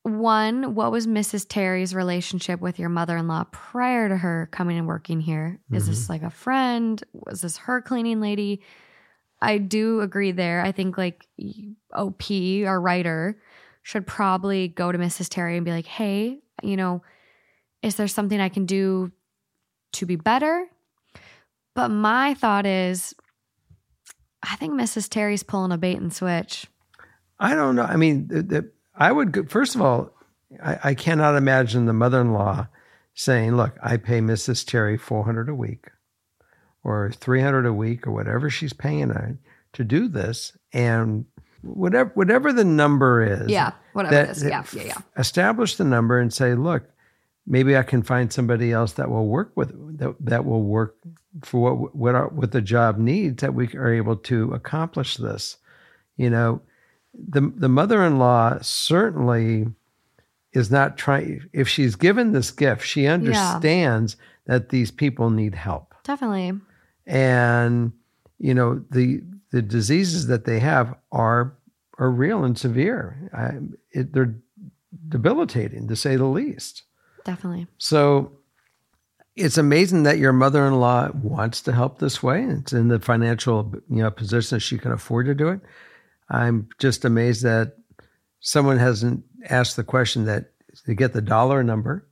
One, 0.02 0.74
what 0.74 0.92
was 0.92 1.06
Mrs. 1.06 1.46
Terry's 1.48 1.94
relationship 1.94 2.60
with 2.60 2.78
your 2.78 2.90
mother 2.90 3.16
in 3.16 3.26
law 3.26 3.44
prior 3.52 4.10
to 4.10 4.16
her 4.18 4.50
coming 4.52 4.76
and 4.76 4.86
working 4.86 5.18
here? 5.18 5.58
Is 5.72 5.86
this 5.86 6.02
mm-hmm. 6.02 6.12
like 6.12 6.22
a 6.22 6.30
friend? 6.30 7.02
Was 7.14 7.40
this 7.40 7.56
her 7.56 7.80
cleaning 7.80 8.20
lady? 8.20 8.60
I 9.40 9.56
do 9.56 10.02
agree 10.02 10.32
there. 10.32 10.60
I 10.60 10.72
think 10.72 10.98
like 10.98 11.26
OP, 11.94 12.22
our 12.66 12.78
writer, 12.78 13.40
should 13.82 14.06
probably 14.06 14.68
go 14.68 14.92
to 14.92 14.98
Mrs. 14.98 15.30
Terry 15.30 15.56
and 15.56 15.64
be 15.64 15.70
like, 15.70 15.86
hey, 15.86 16.40
you 16.62 16.76
know, 16.76 17.02
is 17.84 17.96
there 17.96 18.08
something 18.08 18.40
I 18.40 18.48
can 18.48 18.64
do 18.64 19.12
to 19.92 20.06
be 20.06 20.16
better? 20.16 20.66
But 21.74 21.88
my 21.90 22.34
thought 22.34 22.66
is, 22.66 23.14
I 24.42 24.56
think 24.56 24.72
Mrs. 24.72 25.08
Terry's 25.08 25.42
pulling 25.42 25.70
a 25.72 25.78
bait 25.78 25.98
and 25.98 26.12
switch. 26.12 26.66
I 27.38 27.54
don't 27.54 27.76
know. 27.76 27.82
I 27.82 27.96
mean, 27.96 28.28
the, 28.28 28.42
the, 28.42 28.70
I 28.96 29.12
would 29.12 29.32
go, 29.32 29.44
first 29.44 29.74
of 29.74 29.82
all, 29.82 30.10
I, 30.62 30.78
I 30.82 30.94
cannot 30.94 31.36
imagine 31.36 31.84
the 31.86 31.92
mother-in-law 31.92 32.68
saying, 33.14 33.56
"Look, 33.56 33.76
I 33.82 33.96
pay 33.96 34.20
Mrs. 34.20 34.66
Terry 34.66 34.96
four 34.96 35.24
hundred 35.24 35.48
a 35.48 35.54
week, 35.54 35.88
or 36.84 37.10
three 37.12 37.40
hundred 37.42 37.66
a 37.66 37.72
week, 37.72 38.06
or 38.06 38.12
whatever 38.12 38.48
she's 38.50 38.72
paying 38.72 39.08
her 39.10 39.36
to 39.72 39.84
do 39.84 40.06
this, 40.08 40.56
and 40.72 41.24
whatever 41.62 42.10
whatever 42.14 42.52
the 42.52 42.64
number 42.64 43.22
is, 43.22 43.50
Yeah, 43.50 43.72
whatever 43.94 44.14
that- 44.14 44.28
it 44.28 44.30
is. 44.36 44.44
Yeah, 44.44 44.64
yeah, 44.72 44.82
yeah. 44.84 44.98
establish 45.18 45.74
the 45.76 45.84
number 45.84 46.18
and 46.20 46.32
say, 46.32 46.54
look, 46.54 46.88
maybe 47.46 47.76
I 47.76 47.82
can 47.82 48.02
find 48.02 48.32
somebody 48.32 48.72
else 48.72 48.92
that 48.92 49.10
will 49.10 49.26
work 49.26 49.52
with 49.54 49.98
that, 49.98 50.14
that 50.20 50.44
will 50.44 50.62
work 50.62 50.96
for 51.42 51.74
what 51.74 51.94
what 51.94 52.14
our, 52.14 52.28
what 52.28 52.52
the 52.52 52.62
job 52.62 52.98
needs 52.98 53.42
that 53.42 53.54
we 53.54 53.68
are 53.74 53.92
able 53.92 54.16
to 54.16 54.52
accomplish 54.52 55.16
this. 55.16 55.56
You 56.16 56.30
know, 56.30 56.62
the 57.14 57.52
the 57.54 57.68
mother-in-law 57.68 58.58
certainly 58.62 59.66
is 60.52 60.70
not 60.70 60.96
trying 60.96 61.42
if 61.52 61.68
she's 61.68 61.96
given 61.96 62.32
this 62.32 62.50
gift, 62.50 62.86
she 62.86 63.06
understands 63.06 64.16
that 64.46 64.68
these 64.68 64.90
people 64.90 65.30
need 65.30 65.54
help 65.54 65.94
Definitely. 66.04 66.60
and 67.06 67.92
you 68.38 68.54
know 68.54 68.84
the 68.90 69.22
the 69.50 69.62
diseases 69.62 70.26
that 70.28 70.44
they 70.44 70.60
have 70.60 70.94
are 71.12 71.54
are 71.98 72.10
real 72.10 72.44
and 72.44 72.58
severe. 72.58 73.30
I, 73.32 73.52
it, 73.92 74.12
they're 74.12 74.34
debilitating 75.08 75.86
to 75.88 75.96
say 75.96 76.16
the 76.16 76.24
least. 76.24 76.82
Definitely. 77.24 77.66
So 77.78 78.32
it's 79.36 79.58
amazing 79.58 80.04
that 80.04 80.18
your 80.18 80.32
mother-in-law 80.32 81.10
wants 81.22 81.60
to 81.62 81.72
help 81.72 81.98
this 81.98 82.22
way. 82.22 82.44
It's 82.44 82.72
in 82.72 82.88
the 82.88 83.00
financial 83.00 83.74
you 83.88 84.02
know 84.02 84.10
position 84.10 84.56
that 84.56 84.60
she 84.60 84.78
can 84.78 84.92
afford 84.92 85.26
to 85.26 85.34
do 85.34 85.48
it. 85.48 85.60
I'm 86.28 86.68
just 86.78 87.04
amazed 87.04 87.42
that 87.42 87.76
someone 88.40 88.78
hasn't 88.78 89.24
asked 89.48 89.76
the 89.76 89.84
question 89.84 90.26
that 90.26 90.52
to 90.86 90.94
get 90.94 91.12
the 91.12 91.22
dollar 91.22 91.62
number. 91.62 92.06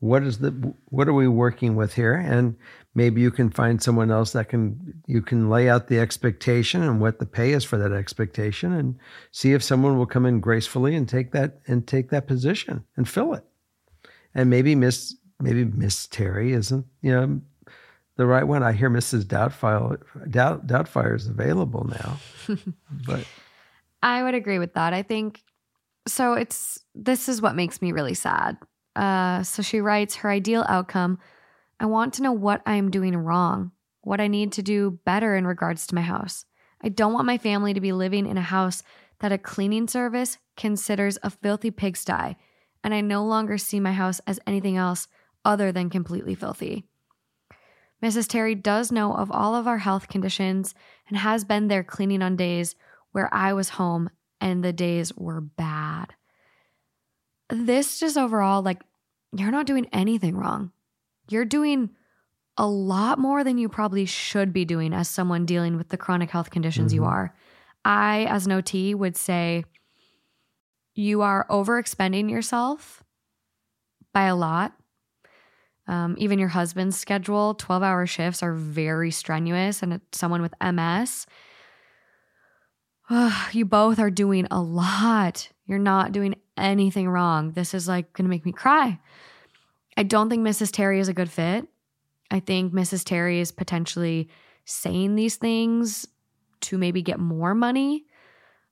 What 0.00 0.22
is 0.22 0.38
the 0.38 0.50
what 0.86 1.08
are 1.08 1.14
we 1.14 1.28
working 1.28 1.74
with 1.74 1.94
here? 1.94 2.14
And 2.14 2.56
maybe 2.94 3.20
you 3.20 3.30
can 3.30 3.50
find 3.50 3.82
someone 3.82 4.10
else 4.10 4.32
that 4.32 4.48
can 4.48 5.02
you 5.06 5.20
can 5.20 5.50
lay 5.50 5.68
out 5.68 5.88
the 5.88 5.98
expectation 5.98 6.82
and 6.82 7.00
what 7.00 7.18
the 7.18 7.26
pay 7.26 7.52
is 7.52 7.64
for 7.64 7.76
that 7.78 7.92
expectation 7.92 8.72
and 8.72 8.96
see 9.32 9.52
if 9.52 9.62
someone 9.62 9.98
will 9.98 10.06
come 10.06 10.24
in 10.24 10.40
gracefully 10.40 10.94
and 10.94 11.08
take 11.08 11.32
that 11.32 11.60
and 11.66 11.86
take 11.86 12.10
that 12.10 12.26
position 12.28 12.84
and 12.96 13.08
fill 13.08 13.34
it 13.34 13.44
and 14.38 14.48
maybe 14.48 14.76
Miss 14.76 15.16
maybe 15.40 15.64
Miss 15.64 16.06
Terry 16.06 16.52
isn't 16.52 16.86
you 17.02 17.12
know 17.12 17.40
the 18.16 18.24
right 18.24 18.44
one. 18.44 18.62
I 18.62 18.72
hear 18.72 18.88
Mrs. 18.88 19.24
Doubtfire 19.24 20.00
Doubt, 20.30 20.66
Doubtfire 20.66 21.14
is 21.14 21.26
available 21.26 21.84
now, 21.84 22.18
but 23.06 23.24
I 24.02 24.22
would 24.22 24.34
agree 24.34 24.60
with 24.60 24.74
that. 24.74 24.94
I 24.94 25.02
think 25.02 25.42
so. 26.06 26.34
It's 26.34 26.78
this 26.94 27.28
is 27.28 27.42
what 27.42 27.56
makes 27.56 27.82
me 27.82 27.90
really 27.92 28.14
sad. 28.14 28.56
Uh, 28.94 29.42
so 29.42 29.60
she 29.60 29.80
writes 29.80 30.16
her 30.16 30.30
ideal 30.30 30.64
outcome. 30.68 31.18
I 31.80 31.86
want 31.86 32.14
to 32.14 32.22
know 32.22 32.32
what 32.32 32.62
I 32.64 32.76
am 32.76 32.90
doing 32.90 33.16
wrong, 33.16 33.72
what 34.02 34.20
I 34.20 34.28
need 34.28 34.52
to 34.52 34.62
do 34.62 34.98
better 35.04 35.36
in 35.36 35.46
regards 35.46 35.86
to 35.88 35.94
my 35.94 36.00
house. 36.00 36.44
I 36.80 36.88
don't 36.88 37.12
want 37.12 37.26
my 37.26 37.38
family 37.38 37.74
to 37.74 37.80
be 37.80 37.92
living 37.92 38.26
in 38.26 38.36
a 38.36 38.42
house 38.42 38.84
that 39.18 39.32
a 39.32 39.38
cleaning 39.38 39.88
service 39.88 40.38
considers 40.56 41.18
a 41.24 41.30
filthy 41.30 41.72
pigsty, 41.72 42.36
and 42.84 42.94
I 42.94 43.00
no 43.00 43.24
longer 43.24 43.58
see 43.58 43.80
my 43.80 43.92
house 43.92 44.20
as 44.26 44.40
anything 44.46 44.76
else 44.76 45.08
other 45.44 45.72
than 45.72 45.90
completely 45.90 46.34
filthy. 46.34 46.84
Mrs. 48.02 48.28
Terry 48.28 48.54
does 48.54 48.92
know 48.92 49.12
of 49.12 49.30
all 49.30 49.54
of 49.56 49.66
our 49.66 49.78
health 49.78 50.08
conditions 50.08 50.74
and 51.08 51.16
has 51.16 51.44
been 51.44 51.68
there 51.68 51.82
cleaning 51.82 52.22
on 52.22 52.36
days 52.36 52.74
where 53.12 53.32
I 53.34 53.52
was 53.52 53.70
home 53.70 54.10
and 54.40 54.62
the 54.64 54.72
days 54.72 55.12
were 55.16 55.40
bad. 55.40 56.14
This 57.50 57.98
just 57.98 58.16
overall, 58.16 58.62
like, 58.62 58.82
you're 59.32 59.50
not 59.50 59.66
doing 59.66 59.86
anything 59.92 60.36
wrong. 60.36 60.70
You're 61.28 61.44
doing 61.44 61.90
a 62.56 62.66
lot 62.66 63.18
more 63.18 63.42
than 63.42 63.58
you 63.58 63.68
probably 63.68 64.04
should 64.04 64.52
be 64.52 64.64
doing 64.64 64.92
as 64.92 65.08
someone 65.08 65.46
dealing 65.46 65.76
with 65.76 65.88
the 65.88 65.96
chronic 65.96 66.30
health 66.30 66.50
conditions 66.50 66.92
you 66.92 67.02
Mhm. 67.02 67.06
are. 67.06 67.34
I, 67.84 68.24
as 68.26 68.46
an 68.46 68.52
OT, 68.52 68.94
would 68.94 69.16
say 69.16 69.64
you 70.98 71.22
are 71.22 71.46
overexpending 71.48 72.28
yourself 72.28 73.04
by 74.12 74.24
a 74.24 74.34
lot. 74.34 74.72
Um, 75.86 76.16
even 76.18 76.40
your 76.40 76.48
husband's 76.48 76.98
schedule, 76.98 77.54
12 77.54 77.84
hour 77.84 78.04
shifts 78.04 78.42
are 78.42 78.52
very 78.52 79.12
strenuous. 79.12 79.80
And 79.80 80.00
someone 80.10 80.42
with 80.42 80.54
MS, 80.60 81.26
you 83.52 83.64
both 83.64 84.00
are 84.00 84.10
doing 84.10 84.48
a 84.50 84.60
lot. 84.60 85.48
You're 85.66 85.78
not 85.78 86.10
doing 86.10 86.34
anything 86.56 87.08
wrong. 87.08 87.52
This 87.52 87.74
is 87.74 87.86
like 87.86 88.12
going 88.12 88.24
to 88.24 88.30
make 88.30 88.44
me 88.44 88.50
cry. 88.50 88.98
I 89.96 90.02
don't 90.02 90.28
think 90.28 90.44
Mrs. 90.44 90.72
Terry 90.72 90.98
is 90.98 91.06
a 91.06 91.14
good 91.14 91.30
fit. 91.30 91.68
I 92.28 92.40
think 92.40 92.72
Mrs. 92.72 93.04
Terry 93.04 93.38
is 93.38 93.52
potentially 93.52 94.30
saying 94.64 95.14
these 95.14 95.36
things 95.36 96.08
to 96.62 96.76
maybe 96.76 97.02
get 97.02 97.20
more 97.20 97.54
money. 97.54 98.06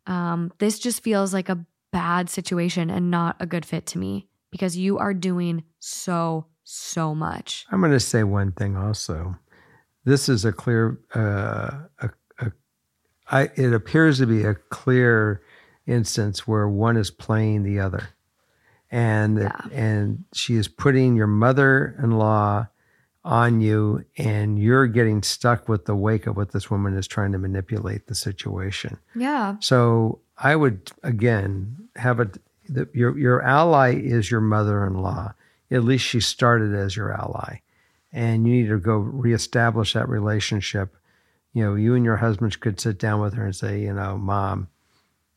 Um, 0.09 0.53
this 0.59 0.81
just 0.81 1.05
feels 1.05 1.33
like 1.33 1.49
a 1.49 1.65
bad 1.97 2.29
situation 2.29 2.91
and 2.91 3.11
not 3.11 3.37
a 3.41 3.47
good 3.47 3.65
fit 3.65 3.87
to 3.87 3.99
me 3.99 4.29
because 4.51 4.77
you 4.77 4.99
are 4.99 5.15
doing 5.15 5.63
so, 5.79 6.45
so 6.63 7.15
much. 7.15 7.65
I'm 7.71 7.81
going 7.81 7.93
to 7.93 8.01
say 8.01 8.23
one 8.23 8.53
thing 8.53 8.77
also. 8.77 9.35
This 10.05 10.29
is 10.29 10.45
a 10.45 10.53
clear, 10.53 10.99
uh, 11.15 11.71
a, 12.01 12.11
a, 12.41 12.53
I, 13.31 13.43
it 13.57 13.73
appears 13.73 14.19
to 14.19 14.27
be 14.27 14.45
a 14.45 14.55
clear 14.55 15.41
instance 15.87 16.47
where 16.47 16.69
one 16.69 16.97
is 16.99 17.11
playing 17.11 17.63
the 17.63 17.81
other, 17.81 18.09
and 18.91 19.39
Yeah. 19.39 19.61
and 19.73 20.25
she 20.35 20.57
is 20.57 20.69
putting 20.69 21.17
your 21.17 21.27
mother-in-law 21.27 22.67
on 23.25 23.61
you, 23.61 24.05
and 24.19 24.59
you're 24.59 24.87
getting 24.87 25.23
stuck 25.23 25.69
with 25.69 25.87
the 25.87 25.97
wake 25.97 26.27
of 26.29 26.37
what 26.37 26.53
this 26.53 26.71
woman 26.71 26.97
is 26.97 27.09
trying 27.09 27.33
to 27.33 27.39
manipulate 27.39 28.07
the 28.07 28.15
situation. 28.15 28.99
Yeah. 29.17 29.57
So 29.61 30.21
I 30.39 30.57
would 30.57 30.91
again 31.03 31.89
have 31.97 32.21
a 32.21 32.31
the, 32.69 32.89
your 32.93 33.17
your 33.19 33.43
ally 33.43 33.95
is 33.95 34.31
your 34.31 34.41
mother-in-law. 34.41 35.33
At 35.71 35.85
least 35.85 36.05
she 36.05 36.21
started 36.21 36.75
as 36.75 36.97
your 36.97 37.13
ally, 37.13 37.61
and 38.13 38.47
you 38.47 38.55
need 38.55 38.69
to 38.69 38.79
go 38.79 38.97
reestablish 38.97 39.95
that 39.95 40.09
relationship. 40.09 40.97
You 41.53 41.65
know, 41.65 41.75
you 41.75 41.95
and 41.95 42.05
your 42.05 42.17
husband 42.17 42.59
could 42.61 42.81
sit 42.81 42.99
down 42.99 43.21
with 43.21 43.35
her 43.35 43.45
and 43.45 43.57
say, 43.57 43.81
you 43.81 43.93
know, 43.93 44.19
mom, 44.19 44.69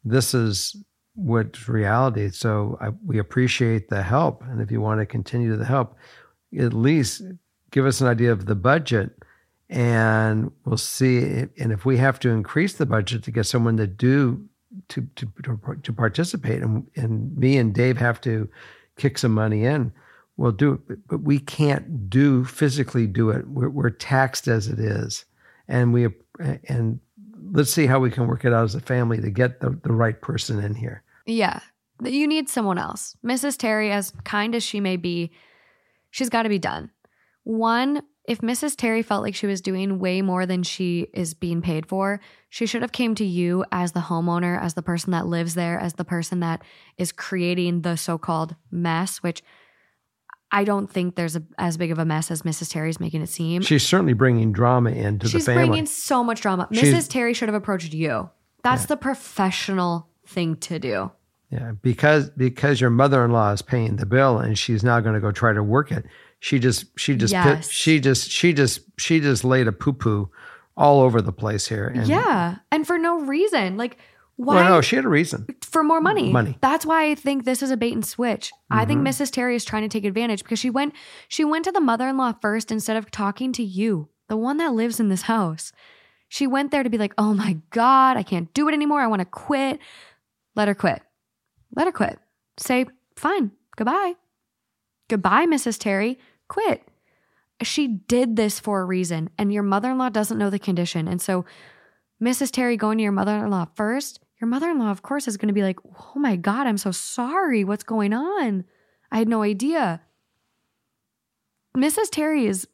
this 0.04 0.34
is 0.34 0.76
what's 1.16 1.70
reality. 1.70 2.30
So 2.30 2.78
I, 2.82 2.89
we 3.06 3.20
appreciate 3.20 3.89
the 3.89 4.04
help, 4.04 4.43
and 4.43 4.62
if 4.62 4.70
you 4.70 4.82
want 4.82 5.00
to 5.00 5.06
continue 5.06 5.56
the 5.56 5.66
help, 5.66 5.95
at 6.58 6.74
least 6.74 7.22
give 7.72 7.86
us 7.86 8.02
an 8.02 8.08
idea 8.08 8.32
of 8.32 8.45
the 8.45 8.56
budget 8.56 9.12
and 9.70 10.52
we'll 10.66 10.78
see 10.78 11.20
and 11.60 11.72
if 11.72 11.86
we 11.86 11.97
have 11.97 12.20
to 12.20 12.30
increase 12.30 12.74
the 12.74 12.88
budget 12.88 13.22
to 13.24 13.30
get 13.30 13.45
someone 13.45 13.78
to 13.78 13.86
do 13.86 14.49
to 14.90 15.08
to 15.16 15.26
to, 15.44 15.60
to 15.84 15.94
participate 15.94 16.62
and, 16.62 16.86
and 16.96 17.36
me 17.38 17.58
and 17.58 17.74
Dave 17.74 17.98
have 17.98 18.22
to 18.22 18.50
kick 18.98 19.18
some 19.18 19.34
money 19.34 19.66
in 19.66 19.92
we'll 20.38 20.52
do 20.52 20.74
it 20.74 20.88
but, 20.88 20.98
but 21.08 21.22
we 21.22 21.40
can't 21.40 22.10
do 22.10 22.46
physically 22.46 23.08
do 23.08 23.30
it 23.30 23.48
we're, 23.48 23.70
we're 23.70 23.90
taxed 23.90 24.48
as 24.48 24.68
it 24.68 24.80
is 24.80 25.26
and 25.68 25.94
we 25.94 26.08
and 26.68 27.00
let's 27.52 27.72
see 27.72 27.88
how 27.88 28.00
we 28.00 28.12
can 28.12 28.28
work 28.28 28.46
it 28.46 28.54
out 28.54 28.64
as 28.64 28.76
a 28.76 28.82
family 28.82 29.20
to 29.20 29.30
get 29.30 29.60
the, 29.60 29.70
the 29.84 29.92
right 29.92 30.22
person 30.22 30.60
in 30.64 30.76
here 30.76 31.04
Yeah. 31.30 31.60
You 32.04 32.28
need 32.28 32.50
someone 32.50 32.78
else. 32.78 33.16
Mrs. 33.26 33.58
Terry, 33.58 33.92
as 33.92 34.12
kind 34.24 34.56
as 34.56 34.64
she 34.64 34.80
may 34.80 34.98
be, 34.98 35.32
she's 36.10 36.30
got 36.30 36.44
to 36.44 36.50
be 36.50 36.60
done. 36.60 36.90
One, 37.44 38.02
if 38.30 38.42
Mrs. 38.42 38.76
Terry 38.76 39.02
felt 39.02 39.24
like 39.24 39.34
she 39.34 39.48
was 39.48 39.60
doing 39.60 39.98
way 39.98 40.22
more 40.22 40.46
than 40.46 40.62
she 40.62 41.08
is 41.16 41.34
being 41.34 41.64
paid 41.64 41.88
for, 41.88 42.22
she 42.48 42.68
should 42.68 42.84
have 42.84 42.92
came 42.92 43.16
to 43.16 43.26
you 43.26 43.66
as 43.72 43.94
the 43.94 44.02
homeowner, 44.02 44.62
as 44.62 44.76
the 44.76 44.84
person 44.84 45.10
that 45.14 45.26
lives 45.26 45.56
there, 45.56 45.80
as 45.80 45.96
the 45.96 46.06
person 46.06 46.40
that 46.42 46.62
is 47.00 47.12
creating 47.12 47.82
the 47.82 47.96
so-called 47.96 48.56
mess, 48.70 49.18
which 49.18 49.42
I 50.52 50.64
don't 50.64 50.92
think 50.92 51.16
there's 51.16 51.36
a, 51.38 51.44
as 51.58 51.78
big 51.78 51.90
of 51.90 51.98
a 51.98 52.06
mess 52.06 52.30
as 52.30 52.44
Mrs. 52.44 52.72
Terry's 52.72 53.00
making 53.00 53.24
it 53.24 53.30
seem. 53.30 53.64
She's 53.64 53.82
certainly 53.82 54.14
bringing 54.14 54.52
drama 54.52 54.92
into 54.92 55.28
She's 55.28 55.46
the 55.46 55.52
family. 55.52 55.64
She's 55.64 55.70
bringing 55.70 55.86
so 55.88 56.24
much 56.24 56.42
drama. 56.42 56.68
Mrs. 56.72 56.80
She's- 56.82 57.08
Terry 57.08 57.34
should 57.34 57.50
have 57.50 57.56
approached 57.56 57.96
you. 57.96 58.30
That's 58.62 58.86
the 58.86 58.98
professional 58.98 60.08
thing 60.28 60.56
to 60.58 60.78
do. 60.78 61.12
Yeah, 61.50 61.72
because 61.82 62.30
because 62.30 62.80
your 62.80 62.92
mother-in-law 62.92 63.54
is 63.54 63.64
paying 63.64 63.96
the 63.96 64.06
bill 64.06 64.38
and 64.38 64.56
she's 64.58 64.84
now 64.84 65.00
going 65.00 65.16
to 65.16 65.20
go 65.20 65.32
try 65.32 65.52
to 65.52 65.64
work 65.64 65.92
it. 65.92 66.06
She 66.40 66.60
just 66.60 66.86
she 66.98 67.16
just 67.16 67.34
pit- 67.34 67.66
she 67.66 68.00
just 68.00 68.30
she 68.32 68.54
just 68.54 68.82
she 68.98 69.20
just 69.20 69.44
laid 69.44 69.68
a 69.68 69.72
poo 69.72 69.94
poo 69.94 70.32
all 70.78 71.02
over 71.02 71.22
the 71.22 71.34
place 71.34 71.68
here. 71.68 71.88
And, 71.88 72.08
yeah, 72.08 72.58
and 72.72 72.88
for 72.88 72.98
no 72.98 73.20
reason. 73.20 73.76
Like 73.78 73.98
why? 74.38 74.56
Well, 74.56 74.70
no, 74.70 74.82
she 74.82 74.96
had 74.96 75.04
a 75.04 75.10
reason. 75.10 75.48
for 75.62 75.84
more 75.84 76.00
money. 76.00 76.32
Money. 76.32 76.52
Mm-hmm. 76.52 76.60
That's 76.62 76.86
why 76.86 77.12
I 77.12 77.16
think 77.16 77.44
this 77.44 77.62
is 77.62 77.72
a 77.72 77.78
bait 77.78 77.94
and 77.94 78.06
switch. 78.06 78.54
I 78.72 78.86
think 78.86 79.06
Mrs. 79.06 79.32
Terry 79.32 79.54
is 79.56 79.66
trying 79.66 79.82
to 79.82 79.90
take 79.90 80.06
advantage 80.06 80.44
because 80.44 80.60
she 80.60 80.70
went 80.70 80.94
she 81.28 81.44
went 81.44 81.66
to 81.66 81.74
the 81.74 81.82
mother-in-law 81.82 82.36
first 82.42 82.72
instead 82.72 82.96
of 82.96 83.12
talking 83.12 83.52
to 83.54 83.64
you, 83.64 84.08
the 84.30 84.38
one 84.38 84.56
that 84.58 84.74
lives 84.74 85.02
in 85.02 85.10
this 85.10 85.24
house. 85.24 85.74
She 86.30 86.48
went 86.48 86.72
there 86.72 86.84
to 86.84 86.90
be 86.90 86.98
like, 86.98 87.14
"Oh 87.18 87.34
my 87.34 87.58
god, 87.72 88.16
I 88.16 88.24
can't 88.24 88.54
do 88.54 88.70
it 88.70 88.74
anymore. 88.74 89.02
I 89.02 89.08
want 89.08 89.20
to 89.20 89.26
quit." 89.26 89.80
Let 90.56 90.70
her 90.70 90.76
quit. 90.76 91.02
Let 91.76 91.88
her 91.88 91.92
quit. 91.92 92.18
Say, 92.58 92.86
"Fine. 93.18 93.52
Goodbye." 93.76 94.14
Goodbye, 95.10 95.45
Mrs. 95.45 95.78
Terry. 95.78 96.18
Quit. 96.47 96.88
She 97.62 97.88
did 97.88 98.38
this 98.38 98.60
for 98.60 98.80
a 98.80 98.86
reason, 98.86 99.30
and 99.38 99.51
your 99.51 99.64
mother-in-law 99.64 100.10
doesn't 100.10 100.38
know 100.38 100.49
the 100.49 100.60
condition. 100.60 101.10
And 101.10 101.22
so 101.22 101.43
Mrs. 102.24 102.51
Terry 102.51 102.78
going 102.78 102.97
to 102.99 103.03
your 103.03 103.12
mother 103.12 103.36
in 103.36 103.49
law 103.49 103.66
first, 103.76 104.22
your 104.39 104.47
mother 104.47 104.70
in 104.70 104.80
law, 104.80 104.91
of 104.91 105.01
course, 105.01 105.28
is 105.28 105.36
going 105.36 105.49
to 105.49 105.53
be 105.53 105.64
like, 105.64 105.80
oh 105.86 106.20
my 106.20 106.38
God, 106.38 106.66
I'm 106.66 106.78
so 106.78 106.91
sorry. 106.91 107.66
What's 107.66 107.84
going 107.84 108.14
on? 108.14 108.64
I 109.12 109.18
had 109.18 109.28
no 109.28 109.41
idea. 109.41 110.01
Mrs. 111.76 112.10
Terry 112.10 112.45
is, 112.45 112.68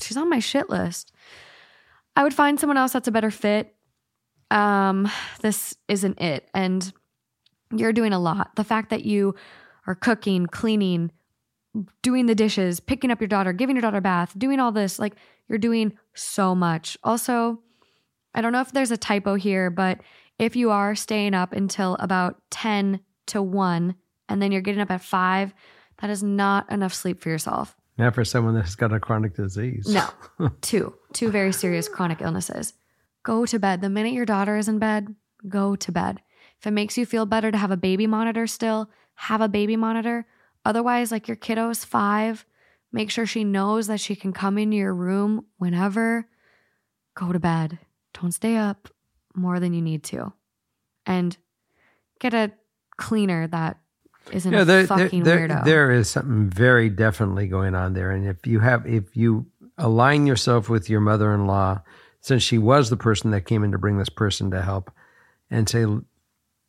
she's 0.00 0.16
on 0.16 0.28
my 0.28 0.40
shit 0.40 0.68
list. 0.68 1.12
I 2.14 2.22
would 2.22 2.34
find 2.34 2.60
someone 2.60 2.76
else 2.76 2.92
that's 2.92 3.08
a 3.08 3.12
better 3.12 3.30
fit. 3.30 3.74
Um, 4.50 5.10
this 5.40 5.74
isn't 5.88 6.20
it. 6.20 6.48
And 6.54 6.92
you're 7.74 7.92
doing 7.92 8.12
a 8.12 8.18
lot. 8.18 8.54
The 8.56 8.64
fact 8.64 8.90
that 8.90 9.04
you 9.04 9.34
are 9.86 9.94
cooking, 9.94 10.46
cleaning, 10.46 11.12
doing 12.02 12.26
the 12.26 12.34
dishes, 12.34 12.80
picking 12.80 13.10
up 13.10 13.20
your 13.20 13.28
daughter, 13.28 13.52
giving 13.52 13.76
your 13.76 13.82
daughter 13.82 13.98
a 13.98 14.02
bath, 14.02 14.38
doing 14.38 14.60
all 14.60 14.72
this, 14.72 14.98
like 14.98 15.14
you're 15.48 15.58
doing 15.58 15.92
so 16.14 16.54
much. 16.54 16.96
Also, 17.02 17.60
I 18.34 18.40
don't 18.40 18.52
know 18.52 18.60
if 18.60 18.72
there's 18.72 18.90
a 18.90 18.96
typo 18.96 19.34
here, 19.34 19.70
but 19.70 20.00
if 20.38 20.54
you 20.56 20.70
are 20.70 20.94
staying 20.94 21.34
up 21.34 21.52
until 21.52 21.96
about 21.98 22.40
10 22.50 23.00
to 23.26 23.42
1 23.42 23.94
and 24.28 24.42
then 24.42 24.52
you're 24.52 24.60
getting 24.60 24.80
up 24.80 24.90
at 24.90 25.02
5, 25.02 25.54
that 26.00 26.10
is 26.10 26.22
not 26.22 26.70
enough 26.70 26.94
sleep 26.94 27.20
for 27.20 27.28
yourself. 27.28 27.76
Not 27.96 28.14
for 28.14 28.24
someone 28.24 28.54
that's 28.54 28.76
got 28.76 28.92
a 28.92 29.00
chronic 29.00 29.34
disease. 29.34 29.88
No, 29.88 30.08
two, 30.60 30.94
two 31.12 31.30
very 31.30 31.52
serious 31.52 31.88
chronic 31.88 32.20
illnesses. 32.20 32.74
Go 33.24 33.44
to 33.46 33.58
bed. 33.58 33.80
The 33.80 33.90
minute 33.90 34.12
your 34.12 34.24
daughter 34.24 34.56
is 34.56 34.68
in 34.68 34.78
bed, 34.78 35.14
go 35.48 35.74
to 35.74 35.92
bed. 35.92 36.20
If 36.60 36.66
it 36.66 36.70
makes 36.70 36.96
you 36.96 37.04
feel 37.04 37.26
better 37.26 37.50
to 37.50 37.58
have 37.58 37.72
a 37.72 37.76
baby 37.76 38.06
monitor 38.06 38.46
still, 38.46 38.88
have 39.14 39.40
a 39.40 39.48
baby 39.48 39.76
monitor. 39.76 40.26
Otherwise, 40.64 41.10
like 41.10 41.28
your 41.28 41.36
kiddo 41.36 41.70
is 41.70 41.84
five, 41.84 42.44
make 42.92 43.10
sure 43.10 43.26
she 43.26 43.44
knows 43.44 43.86
that 43.86 44.00
she 44.00 44.14
can 44.14 44.32
come 44.32 44.58
into 44.58 44.76
your 44.76 44.94
room 44.94 45.46
whenever. 45.56 46.28
Go 47.14 47.32
to 47.32 47.38
bed. 47.38 47.78
Don't 48.14 48.32
stay 48.32 48.56
up 48.56 48.88
more 49.34 49.60
than 49.60 49.72
you 49.72 49.82
need 49.82 50.04
to. 50.04 50.32
And 51.06 51.36
get 52.20 52.34
a 52.34 52.52
cleaner 52.96 53.46
that 53.46 53.78
isn't 54.32 54.52
a 54.52 54.64
there, 54.64 54.84
there, 54.84 54.86
fucking 54.86 55.22
there, 55.22 55.48
weirdo. 55.48 55.64
there 55.64 55.90
is 55.90 56.10
something 56.10 56.50
very 56.50 56.90
definitely 56.90 57.46
going 57.46 57.74
on 57.74 57.94
there. 57.94 58.10
And 58.10 58.26
if 58.26 58.46
you 58.46 58.60
have, 58.60 58.86
if 58.86 59.16
you 59.16 59.46
align 59.78 60.26
yourself 60.26 60.68
with 60.68 60.90
your 60.90 61.00
mother 61.00 61.32
in 61.32 61.46
law, 61.46 61.82
since 62.20 62.42
she 62.42 62.58
was 62.58 62.90
the 62.90 62.96
person 62.96 63.30
that 63.30 63.46
came 63.46 63.64
in 63.64 63.72
to 63.72 63.78
bring 63.78 63.96
this 63.96 64.08
person 64.08 64.50
to 64.50 64.60
help, 64.60 64.90
and 65.50 65.68
say, 65.68 65.80
you 65.80 66.04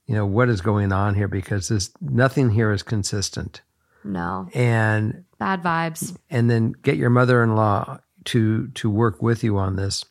know, 0.07 0.25
what 0.25 0.49
is 0.49 0.61
going 0.61 0.91
on 0.91 1.15
here? 1.15 1.27
Because 1.27 1.67
this 1.67 1.91
nothing 1.99 2.51
here 2.51 2.71
is 2.71 2.83
consistent. 2.83 3.61
No, 4.03 4.47
And 4.53 5.23
bad 5.37 5.61
vibes. 5.63 6.15
and 6.29 6.49
then 6.49 6.73
get 6.83 6.97
your 6.97 7.09
mother-in-law 7.09 7.99
to 8.25 8.67
to 8.69 8.89
work 8.89 9.21
with 9.21 9.43
you 9.43 9.57
on 9.57 9.75
this 9.77 10.03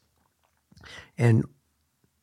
and 1.17 1.45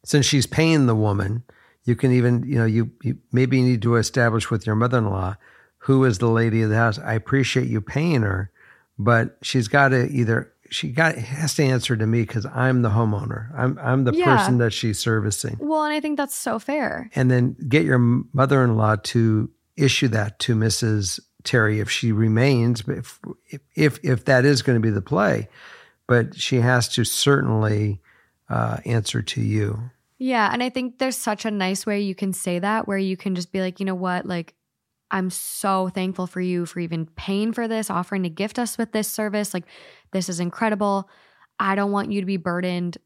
since 0.03 0.25
she's 0.25 0.45
paying 0.47 0.85
the 0.87 0.95
woman 0.95 1.43
you 1.83 1.95
can 1.95 2.11
even 2.11 2.43
you 2.47 2.55
know 2.57 2.65
you, 2.65 2.91
you 3.03 3.17
maybe 3.31 3.61
need 3.61 3.81
to 3.83 3.95
establish 3.95 4.49
with 4.49 4.65
your 4.65 4.75
mother-in-law 4.75 5.35
who 5.79 6.03
is 6.03 6.17
the 6.17 6.27
lady 6.29 6.61
of 6.63 6.69
the 6.69 6.75
house 6.75 6.97
i 6.99 7.13
appreciate 7.13 7.67
you 7.67 7.79
paying 7.81 8.23
her 8.23 8.51
but 8.97 9.37
she's 9.43 9.67
got 9.67 9.89
to 9.89 10.07
either 10.09 10.51
she 10.71 10.89
got 10.89 11.15
has 11.15 11.53
to 11.53 11.63
answer 11.63 11.95
to 11.95 12.07
me 12.07 12.21
because 12.21 12.45
i'm 12.47 12.81
the 12.81 12.89
homeowner 12.89 13.49
i'm 13.55 13.77
i'm 13.81 14.03
the 14.05 14.13
Yeah. 14.13 14.25
person 14.25 14.57
that 14.57 14.73
she's 14.73 14.97
servicing 14.97 15.57
Well, 15.59 15.83
and 15.83 15.93
I 15.93 15.99
think 15.99 16.17
that's 16.17 16.35
so 16.35 16.57
fair. 16.57 17.11
and 17.15 17.29
then 17.29 17.55
get 17.69 17.85
your 17.85 17.99
mother-in-law 17.99 18.95
to 19.13 19.49
issue 19.77 20.07
that 20.09 20.39
to 20.39 20.55
Mrs. 20.55 21.19
Terry 21.45 21.79
if 21.79 21.89
she 21.89 22.11
remains, 22.11 22.81
but 22.81 22.97
if 22.97 23.19
if 23.75 23.99
if 24.03 24.25
that 24.25 24.45
is 24.45 24.61
going 24.61 24.75
to 24.75 24.81
be 24.81 24.89
the 24.89 25.01
play, 25.01 25.47
but 26.07 26.35
she 26.35 26.57
has 26.57 26.89
to 26.89 27.03
certainly 27.03 28.01
uh, 28.49 28.77
answer 28.85 29.21
to 29.21 29.41
you. 29.41 29.91
Yeah. 30.17 30.49
And 30.51 30.63
I 30.63 30.69
think 30.69 30.97
there's 30.97 31.17
such 31.17 31.45
a 31.45 31.51
nice 31.51 31.85
way 31.85 32.01
you 32.01 32.15
can 32.15 32.33
say 32.33 32.59
that 32.59 32.87
where 32.87 32.97
you 32.97 33.17
can 33.17 33.35
just 33.35 33.51
be 33.51 33.61
like, 33.61 33.79
you 33.79 33.85
know 33.85 33.95
what? 33.95 34.25
Like, 34.25 34.53
I'm 35.11 35.29
so 35.29 35.89
thankful 35.89 36.25
for 36.25 36.41
you 36.41 36.65
for 36.65 36.79
even 36.79 37.05
paying 37.05 37.53
for 37.53 37.67
this, 37.67 37.89
offering 37.89 38.23
to 38.23 38.29
gift 38.29 38.57
us 38.57 38.77
with 38.77 38.91
this 38.91 39.07
service. 39.09 39.53
Like, 39.53 39.65
this 40.11 40.29
is 40.29 40.39
incredible. 40.39 41.09
I 41.59 41.75
don't 41.75 41.91
want 41.91 42.11
you 42.11 42.21
to 42.21 42.25
be 42.25 42.37
burdened 42.37 42.97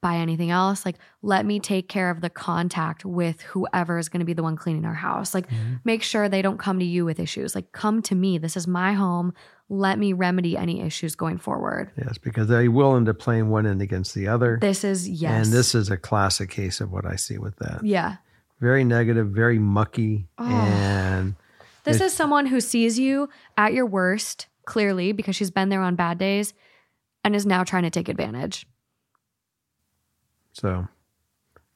by 0.00 0.16
anything 0.16 0.50
else. 0.50 0.84
Like, 0.84 0.96
let 1.22 1.46
me 1.46 1.58
take 1.58 1.88
care 1.88 2.10
of 2.10 2.20
the 2.20 2.30
contact 2.30 3.04
with 3.04 3.40
whoever 3.42 3.98
is 3.98 4.08
going 4.08 4.20
to 4.20 4.26
be 4.26 4.34
the 4.34 4.42
one 4.42 4.56
cleaning 4.56 4.84
our 4.84 4.94
house. 4.94 5.34
Like, 5.34 5.48
mm-hmm. 5.48 5.74
make 5.84 6.02
sure 6.02 6.28
they 6.28 6.42
don't 6.42 6.58
come 6.58 6.78
to 6.78 6.84
you 6.84 7.04
with 7.04 7.18
issues. 7.18 7.54
Like, 7.54 7.72
come 7.72 8.02
to 8.02 8.14
me. 8.14 8.38
This 8.38 8.56
is 8.56 8.66
my 8.66 8.92
home. 8.92 9.32
Let 9.68 9.98
me 9.98 10.12
remedy 10.12 10.56
any 10.56 10.80
issues 10.80 11.16
going 11.16 11.38
forward. 11.38 11.90
Yes, 11.96 12.18
because 12.18 12.46
they 12.48 12.68
will 12.68 12.94
end 12.96 13.08
up 13.08 13.18
playing 13.18 13.48
one 13.48 13.66
end 13.66 13.82
against 13.82 14.14
the 14.14 14.28
other. 14.28 14.58
This 14.60 14.84
is, 14.84 15.08
yes. 15.08 15.46
And 15.46 15.52
this 15.54 15.74
is 15.74 15.90
a 15.90 15.96
classic 15.96 16.50
case 16.50 16.80
of 16.80 16.92
what 16.92 17.04
I 17.04 17.16
see 17.16 17.38
with 17.38 17.56
that. 17.56 17.84
yeah. 17.84 18.16
Very 18.60 18.84
negative, 18.84 19.28
very 19.28 19.58
mucky, 19.58 20.28
Oh. 20.38 20.46
and 20.46 21.34
This 21.84 22.00
is 22.00 22.14
someone 22.14 22.46
who 22.46 22.58
sees 22.60 22.98
you 22.98 23.28
at 23.58 23.74
your 23.74 23.84
worst, 23.84 24.46
clearly, 24.64 25.12
because 25.12 25.36
she's 25.36 25.50
been 25.50 25.68
there 25.68 25.82
on 25.82 25.94
bad 25.94 26.16
days 26.16 26.54
and 27.22 27.36
is 27.36 27.44
now 27.44 27.64
trying 27.64 27.82
to 27.82 27.90
take 27.90 28.08
advantage. 28.08 28.66
So 30.56 30.88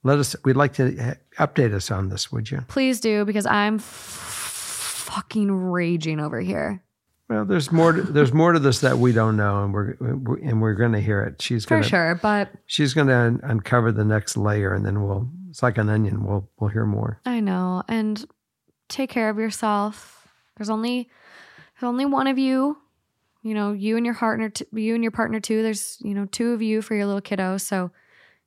let 0.02 0.18
us. 0.18 0.34
We'd 0.44 0.56
like 0.56 0.72
to 0.74 1.16
update 1.38 1.74
us 1.74 1.90
on 1.90 2.08
this, 2.08 2.32
would 2.32 2.50
you? 2.50 2.64
Please 2.68 3.00
do, 3.00 3.24
because 3.24 3.44
I'm 3.44 3.74
f- 3.76 3.82
fucking 3.84 5.52
raging 5.52 6.20
over 6.20 6.40
here. 6.40 6.82
Well, 7.28 7.44
there's 7.44 7.70
more. 7.70 7.92
To, 7.92 8.02
there's 8.02 8.32
more 8.32 8.52
to 8.52 8.58
this 8.58 8.80
that 8.80 8.98
we 8.98 9.12
don't 9.12 9.36
know, 9.36 9.62
and 9.62 9.74
we're, 9.74 9.96
we're 10.00 10.38
and 10.38 10.62
we're 10.62 10.74
going 10.74 10.92
to 10.92 11.00
hear 11.00 11.22
it. 11.22 11.42
She's 11.42 11.64
For 11.64 11.70
going 11.74 11.82
to 11.82 11.88
sure. 11.88 12.14
But 12.20 12.50
she's 12.66 12.94
going 12.94 13.08
to 13.08 13.14
un- 13.14 13.40
uncover 13.42 13.92
the 13.92 14.04
next 14.04 14.36
layer, 14.36 14.74
and 14.74 14.84
then 14.84 15.02
we'll. 15.02 15.28
It's 15.50 15.62
like 15.62 15.78
an 15.78 15.88
onion. 15.88 16.24
We'll 16.24 16.48
we'll 16.58 16.70
hear 16.70 16.86
more. 16.86 17.20
I 17.26 17.40
know. 17.40 17.82
And 17.88 18.24
take 18.88 19.10
care 19.10 19.28
of 19.28 19.38
yourself. 19.38 20.26
There's 20.56 20.70
only 20.70 21.10
there's 21.78 21.88
only 21.88 22.06
one 22.06 22.26
of 22.26 22.38
you. 22.38 22.78
You 23.42 23.54
know, 23.54 23.72
you 23.72 23.96
and 23.96 24.04
your 24.06 24.14
partner, 24.14 24.50
t- 24.50 24.66
you 24.72 24.94
and 24.94 25.02
your 25.04 25.10
partner 25.10 25.40
too. 25.40 25.62
There's 25.62 25.98
you 26.00 26.14
know 26.14 26.24
two 26.26 26.52
of 26.52 26.62
you 26.62 26.80
for 26.82 26.94
your 26.94 27.06
little 27.06 27.20
kiddo. 27.20 27.58
So 27.58 27.90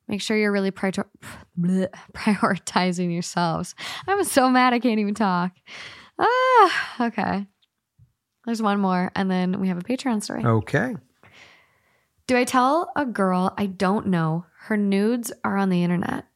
make 0.08 0.20
sure 0.20 0.36
you're 0.36 0.52
really 0.52 0.70
prior- 0.70 1.08
bleh, 1.58 1.88
prioritizing 2.12 3.12
yourselves. 3.12 3.74
I'm 4.06 4.24
so 4.24 4.48
mad 4.50 4.72
I 4.72 4.78
can't 4.78 5.00
even 5.00 5.14
talk. 5.14 5.52
Ah, 6.18 7.06
okay. 7.06 7.46
There's 8.44 8.62
one 8.62 8.80
more, 8.80 9.10
and 9.16 9.30
then 9.30 9.60
we 9.60 9.68
have 9.68 9.78
a 9.78 9.82
Patreon 9.82 10.22
story. 10.22 10.44
Okay. 10.44 10.96
Do 12.26 12.36
I 12.36 12.44
tell 12.44 12.90
a 12.96 13.04
girl 13.04 13.52
I 13.58 13.66
don't 13.66 14.06
know 14.06 14.46
her 14.60 14.76
nudes 14.76 15.32
are 15.42 15.56
on 15.56 15.68
the 15.68 15.82
internet? 15.82 16.26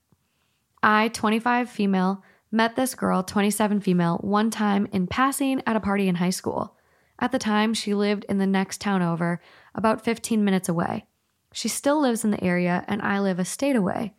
I, 0.83 1.09
25 1.09 1.69
female, 1.71 2.23
met 2.51 2.77
this 2.77 2.95
girl, 2.95 3.23
27 3.23 3.81
female, 3.81 4.19
one 4.19 4.51
time 4.51 4.87
in 4.93 5.07
passing 5.07 5.63
at 5.67 5.77
a 5.77 5.81
party 5.81 6.09
in 6.09 6.17
high 6.17 6.31
school. 6.31 6.77
At 7.19 7.33
the 7.33 7.39
time, 7.39 7.75
she 7.75 7.95
lived 7.95 8.25
in 8.29 8.39
the 8.39 8.47
next 8.47 8.81
town 8.81 9.03
over, 9.03 9.41
about 9.75 10.05
15 10.05 10.45
minutes 10.45 10.69
away. 10.69 11.07
She 11.53 11.69
still 11.69 12.01
lives 12.01 12.25
in 12.25 12.31
the 12.31 12.45
area, 12.45 12.85
and 12.89 13.03
I 13.03 13.21
live 13.21 13.39
a 13.39 13.45
state 13.45 13.77
away. 13.77 14.15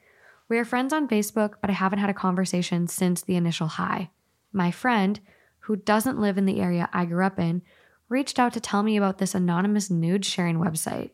We 0.48 0.58
are 0.58 0.66
friends 0.66 0.94
on 0.94 1.08
Facebook, 1.08 1.56
but 1.62 1.70
I 1.70 1.74
haven't 1.74 2.00
had 2.00 2.10
a 2.10 2.14
conversation 2.14 2.88
since 2.88 3.22
the 3.22 3.36
initial 3.36 3.68
high. 3.68 4.10
My 4.52 4.72
friend, 4.72 5.20
who 5.60 5.76
doesn't 5.76 6.20
live 6.20 6.38
in 6.38 6.46
the 6.46 6.60
area 6.60 6.90
I 6.92 7.06
grew 7.06 7.24
up 7.24 7.40
in, 7.40 7.62
reached 8.08 8.40
out 8.40 8.54
to 8.54 8.60
tell 8.60 8.82
me 8.82 8.98
about 8.98 9.20
this 9.20 9.36
anonymous 9.36 9.92
nude 9.92 10.26
sharing 10.26 10.58
website. 10.58 11.12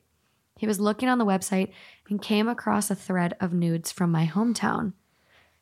He 0.57 0.65
was 0.65 0.79
looking 0.79 1.09
on 1.09 1.17
the 1.17 1.25
website 1.25 1.73
and 2.09 2.21
came 2.21 2.47
across 2.47 2.89
a 2.89 2.95
thread 2.95 3.35
of 3.41 3.53
nudes 3.53 3.91
from 3.91 4.11
my 4.11 4.25
hometown. 4.25 4.93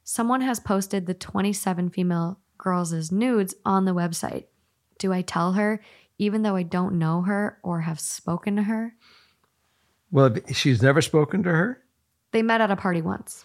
Someone 0.04 0.42
has 0.42 0.60
posted 0.60 1.08
the 1.08 1.16
27 1.16 1.90
female 1.90 2.40
girls' 2.60 3.12
nudes 3.12 3.56
on 3.66 3.86
the 3.86 3.96
website. 3.96 4.46
Do 5.00 5.12
I 5.12 5.24
tell 5.24 5.54
her, 5.54 5.82
even 6.18 6.44
though 6.44 6.56
I 6.56 6.64
don't 6.64 7.00
know 7.00 7.22
her 7.24 7.60
or 7.64 7.82
have 7.82 8.00
spoken 8.00 8.56
to 8.58 8.64
her. 8.64 8.96
Well, 10.14 10.34
she's 10.54 10.82
never 10.84 11.02
spoken 11.02 11.42
to 11.44 11.50
her. 11.50 11.82
They 12.32 12.44
met 12.44 12.62
at 12.62 12.70
a 12.70 12.76
party 12.76 13.02
once. 13.02 13.44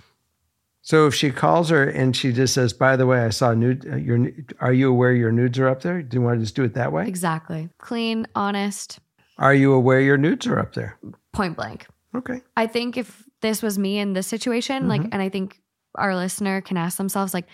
So 0.83 1.07
if 1.07 1.15
she 1.15 1.31
calls 1.31 1.71
her 1.71 1.83
and 1.89 2.15
she 2.15 2.31
just 2.31 2.53
says, 2.53 2.73
"By 2.75 2.95
the 2.97 3.07
way, 3.07 3.25
I 3.25 3.31
saw 3.31 3.55
nude. 3.55 3.87
uh, 3.91 3.97
Your 3.97 4.29
are 4.61 4.73
you 4.73 4.91
aware 4.91 5.13
your 5.13 5.33
nudes 5.33 5.59
are 5.59 5.67
up 5.67 5.81
there? 5.83 6.03
Do 6.03 6.17
you 6.19 6.23
want 6.23 6.39
to 6.39 6.45
just 6.45 6.55
do 6.55 6.65
it 6.65 6.75
that 6.75 6.93
way? 6.93 7.07
Exactly. 7.09 7.71
Clean, 7.79 8.27
honest, 8.35 9.01
Are 9.39 9.55
you 9.55 9.73
aware 9.73 10.01
your 10.01 10.19
nudes 10.19 10.47
are 10.47 10.59
up 10.59 10.75
there? 10.75 10.99
point 11.33 11.57
blank. 11.57 11.87
Okay. 12.15 12.43
I 12.57 12.67
think 12.67 12.97
if 12.99 13.25
this 13.41 13.63
was 13.63 13.79
me 13.79 13.99
in 13.99 14.13
this 14.13 14.27
situation, 14.27 14.89
like, 14.89 15.01
Mhm. 15.03 15.09
and 15.13 15.23
I 15.23 15.29
think 15.31 15.61
our 15.95 16.15
listener 16.17 16.61
can 16.61 16.77
ask 16.77 16.97
themselves, 16.99 17.33
like, 17.33 17.47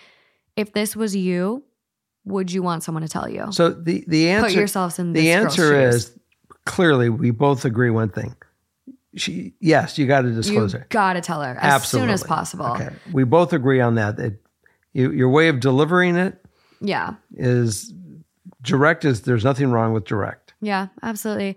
if 0.57 0.73
this 0.73 0.97
was 0.97 1.15
you, 1.15 1.63
would 2.25 2.51
you 2.51 2.63
want 2.63 2.83
someone 2.83 3.03
to 3.03 3.09
tell 3.09 3.29
you? 3.29 3.47
So 3.53 3.71
the 3.71 4.05
the 4.09 4.29
answer. 4.31 4.49
Put 4.49 4.57
yourselves 4.57 4.99
in 4.99 5.13
the 5.13 5.31
answer 5.33 5.79
is 5.89 6.17
clearly 6.65 7.11
we 7.11 7.31
both 7.31 7.65
agree 7.65 7.91
one 7.91 8.09
thing. 8.09 8.35
She 9.17 9.55
yes, 9.61 9.97
you 9.99 10.07
got 10.07 10.23
to 10.23 10.31
disclose 10.33 10.73
you 10.73 10.81
it. 10.81 10.89
gotta 10.91 11.21
tell 11.21 11.41
her 11.43 11.57
as 11.61 11.89
soon 11.89 12.11
as 12.11 12.25
possible. 12.25 12.67
Okay. 12.67 12.91
We 13.13 13.25
both 13.25 13.53
agree 13.53 13.81
on 13.81 13.95
that. 13.95 14.17
That 14.17 14.35
you, 14.93 15.11
your 15.13 15.29
way 15.29 15.49
of 15.49 15.61
delivering 15.61 16.17
it 16.17 16.45
Yeah. 16.81 17.15
is 17.37 17.93
direct. 18.63 19.05
Is 19.05 19.23
there's 19.23 19.45
nothing 19.45 19.71
wrong 19.71 19.93
with 19.93 20.05
direct. 20.05 20.55
Yeah, 20.61 20.89
absolutely. 21.03 21.57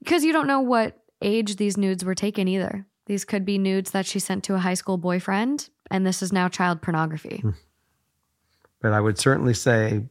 Because 0.00 0.24
you 0.24 0.32
don't 0.32 0.46
know 0.46 0.60
what 0.60 1.00
age 1.22 1.56
these 1.56 1.76
nudes 1.78 2.04
were 2.04 2.14
taken 2.14 2.48
either. 2.48 2.84
These 3.06 3.24
could 3.24 3.44
be 3.44 3.56
nudes 3.58 3.92
that 3.92 4.04
she 4.06 4.18
sent 4.18 4.44
to 4.44 4.54
a 4.54 4.58
high 4.58 4.74
school 4.74 4.96
boyfriend, 4.98 5.68
and 5.90 6.06
this 6.06 6.22
is 6.22 6.32
now 6.32 6.48
child 6.48 6.82
pornography. 6.82 7.38
Hmm. 7.38 7.50
But 8.82 8.92
I 8.92 9.00
would 9.00 9.18
certainly 9.18 9.54
say, 9.54 10.04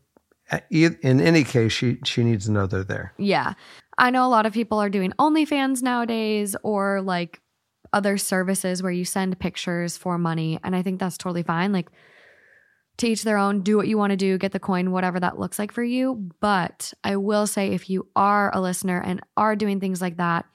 uh, 0.51 0.59
e- 0.71 0.89
in 1.01 1.21
any 1.21 1.43
case, 1.43 1.71
she 1.71 1.99
she 2.03 2.23
needs 2.23 2.45
to 2.45 2.51
know 2.51 2.65
they're 2.65 2.83
there. 2.83 3.13
Yeah. 3.17 3.53
I 3.97 4.09
know 4.09 4.25
a 4.25 4.29
lot 4.29 4.45
of 4.45 4.53
people 4.53 4.79
are 4.79 4.89
doing 4.89 5.11
OnlyFans 5.19 5.81
nowadays 5.81 6.55
or 6.63 7.01
like 7.01 7.39
other 7.91 8.17
services 8.17 8.81
where 8.81 8.91
you 8.91 9.05
send 9.05 9.39
pictures 9.39 9.97
for 9.97 10.17
money. 10.17 10.59
And 10.63 10.75
I 10.75 10.81
think 10.81 10.99
that's 10.99 11.17
totally 11.17 11.43
fine. 11.43 11.71
Like, 11.71 11.89
to 12.97 13.07
each 13.07 13.23
their 13.23 13.37
own, 13.37 13.61
do 13.61 13.75
what 13.75 13.87
you 13.87 13.97
want 13.97 14.11
to 14.11 14.17
do, 14.17 14.37
get 14.37 14.51
the 14.51 14.59
coin, 14.59 14.91
whatever 14.91 15.19
that 15.19 15.39
looks 15.39 15.57
like 15.57 15.71
for 15.71 15.83
you. 15.83 16.29
But 16.39 16.93
I 17.03 17.15
will 17.15 17.47
say, 17.47 17.69
if 17.69 17.89
you 17.89 18.07
are 18.15 18.55
a 18.55 18.61
listener 18.61 19.01
and 19.01 19.21
are 19.35 19.55
doing 19.55 19.79
things 19.79 20.01
like 20.01 20.17
that, 20.17 20.45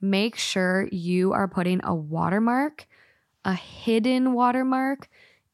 make 0.00 0.36
sure 0.36 0.88
you 0.90 1.32
are 1.32 1.48
putting 1.48 1.80
a 1.84 1.94
watermark, 1.94 2.86
a 3.44 3.54
hidden 3.54 4.32
watermark 4.32 5.08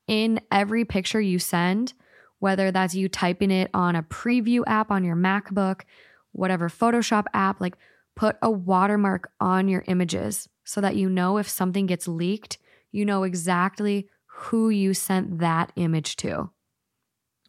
in 0.06 0.40
every 0.52 0.84
picture 0.84 1.20
you 1.20 1.38
send, 1.38 1.92
whether 2.38 2.70
that's 2.70 2.94
you 2.94 3.08
typing 3.08 3.50
it 3.50 3.68
on 3.74 3.96
a 3.96 4.02
preview 4.04 4.62
app 4.66 4.92
on 4.92 5.02
your 5.02 5.16
MacBook, 5.16 5.82
whatever 6.32 6.68
Photoshop 6.68 7.26
app, 7.34 7.60
like 7.60 7.76
put 8.16 8.36
a 8.42 8.50
watermark 8.50 9.30
on 9.40 9.68
your 9.68 9.84
images 9.86 10.48
so 10.64 10.80
that 10.80 10.96
you 10.96 11.08
know 11.08 11.38
if 11.38 11.48
something 11.48 11.86
gets 11.86 12.08
leaked, 12.08 12.58
you 12.90 13.04
know 13.04 13.22
exactly 13.22 14.08
who 14.26 14.68
you 14.68 14.94
sent 14.94 15.38
that 15.38 15.72
image 15.76 16.16
to. 16.16 16.50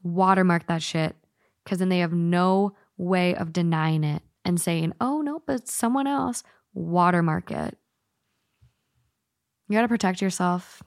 Watermark 0.04 0.68
that 0.68 0.82
shit 0.82 1.16
because 1.64 1.80
then 1.80 1.90
they 1.90 2.00
have 2.00 2.14
no 2.14 2.76
way 2.98 3.36
of 3.36 3.54
denying 3.54 4.04
it 4.04 4.24
and 4.46 4.60
saying, 4.60 4.94
oh, 5.00 5.22
no, 5.22 5.42
but 5.46 5.68
someone 5.68 6.08
else. 6.08 6.44
Watermark 6.74 7.52
it. 7.52 7.78
You 9.68 9.76
got 9.76 9.82
to 9.82 9.88
protect 9.88 10.22
yourself. 10.22 10.82